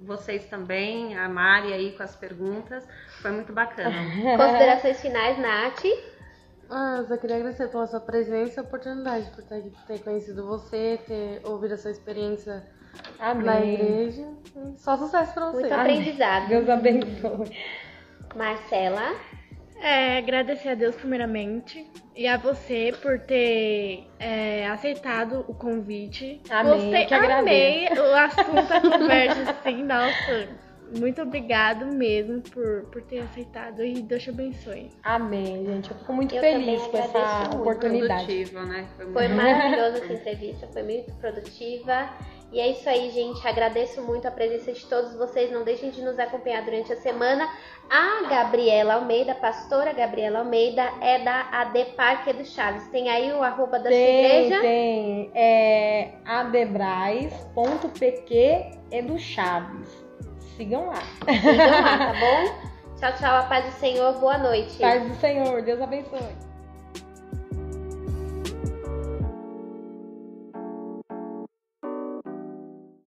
Vocês 0.00 0.46
também, 0.46 1.16
a 1.16 1.28
Mari 1.28 1.72
aí 1.72 1.92
com 1.96 2.02
as 2.02 2.16
perguntas. 2.16 2.86
Foi 3.20 3.30
muito 3.30 3.52
bacana. 3.52 3.94
Considerações 4.36 5.00
finais, 5.00 5.38
Nath? 5.38 5.84
Ah, 6.74 7.04
só 7.06 7.18
queria 7.18 7.36
agradecer 7.36 7.68
pela 7.68 7.86
sua 7.86 8.00
presença 8.00 8.60
e 8.60 8.64
oportunidade 8.64 9.30
por 9.32 9.44
ter, 9.44 9.70
ter 9.86 9.98
conhecido 10.02 10.46
você, 10.46 10.98
ter 11.06 11.42
ouvido 11.44 11.74
a 11.74 11.76
sua 11.76 11.90
experiência 11.90 12.66
Amém. 13.18 13.44
na 13.44 13.60
igreja. 13.60 14.26
Só 14.78 14.96
sucesso 14.96 15.34
pra 15.34 15.50
você. 15.50 15.60
Muito 15.60 15.74
aprendizado. 15.74 16.48
Deus 16.48 16.68
abençoe. 16.70 17.54
Marcela? 18.34 19.14
É, 19.82 20.16
agradecer 20.16 20.70
a 20.70 20.74
Deus 20.74 20.94
primeiramente 20.94 21.86
e 22.16 22.26
a 22.26 22.38
você 22.38 22.94
por 23.02 23.18
ter 23.18 24.08
é, 24.18 24.66
aceitado 24.68 25.44
o 25.48 25.54
convite. 25.54 26.40
Amém. 26.48 26.72
Gostei, 26.72 27.04
que 27.04 27.14
amei 27.14 27.88
o 27.88 28.14
assunto, 28.14 28.72
a 28.72 28.80
conversa, 28.80 29.50
assim, 29.50 29.82
nossa 29.82 30.48
muito 30.98 31.22
obrigado 31.22 31.86
mesmo 31.86 32.40
por, 32.40 32.84
por 32.90 33.02
ter 33.02 33.20
aceitado 33.20 33.84
e 33.84 34.02
Deus 34.02 34.22
te 34.22 34.30
abençoe. 34.30 34.90
Amém, 35.02 35.64
gente. 35.64 35.90
Eu 35.90 35.98
fico 35.98 36.12
muito 36.12 36.34
eu 36.34 36.40
feliz 36.40 36.82
com 36.82 36.98
essa 36.98 37.40
muito. 37.40 37.58
oportunidade. 37.58 38.24
Produtiva, 38.24 38.64
né? 38.64 38.88
Foi, 38.96 39.12
foi 39.12 39.28
maravilhosa 39.28 39.98
essa 40.04 40.12
entrevista, 40.12 40.66
foi 40.68 40.82
muito 40.82 41.12
produtiva. 41.14 42.10
E 42.52 42.60
é 42.60 42.68
isso 42.68 42.88
aí, 42.88 43.10
gente. 43.10 43.44
Agradeço 43.48 44.02
muito 44.02 44.28
a 44.28 44.30
presença 44.30 44.72
de 44.72 44.84
todos 44.84 45.14
vocês. 45.14 45.50
Não 45.50 45.64
deixem 45.64 45.90
de 45.90 46.02
nos 46.02 46.18
acompanhar 46.18 46.62
durante 46.62 46.92
a 46.92 46.96
semana. 46.96 47.48
A 47.90 48.28
Gabriela 48.28 48.92
Almeida, 48.94 49.34
pastora 49.34 49.94
Gabriela 49.94 50.40
Almeida, 50.40 50.82
é 51.00 51.20
da 51.20 51.48
AD 51.50 51.86
Parque 51.96 52.34
do 52.34 52.44
Chaves. 52.44 52.86
Tem 52.88 53.08
aí 53.08 53.32
o 53.32 53.42
arroba 53.42 53.78
da 53.78 53.88
tem, 53.88 54.06
sua 54.06 54.10
igreja? 54.10 54.60
Tem, 54.60 55.30
é 55.34 56.10
adebrais.pq 56.26 59.02
do 59.02 59.18
Chaves. 59.18 60.01
Sigam 60.56 60.86
lá. 60.86 61.02
Sigam 61.24 61.82
lá, 61.82 61.98
tá 61.98 62.14
bom? 62.20 62.72
Tchau, 62.98 63.12
tchau. 63.18 63.36
A 63.36 63.42
paz 63.44 63.64
do 63.64 63.72
Senhor. 63.72 64.12
Boa 64.14 64.38
noite. 64.38 64.78
Paz 64.78 65.02
do 65.02 65.14
Senhor. 65.16 65.62
Deus 65.62 65.80
abençoe. 65.80 66.51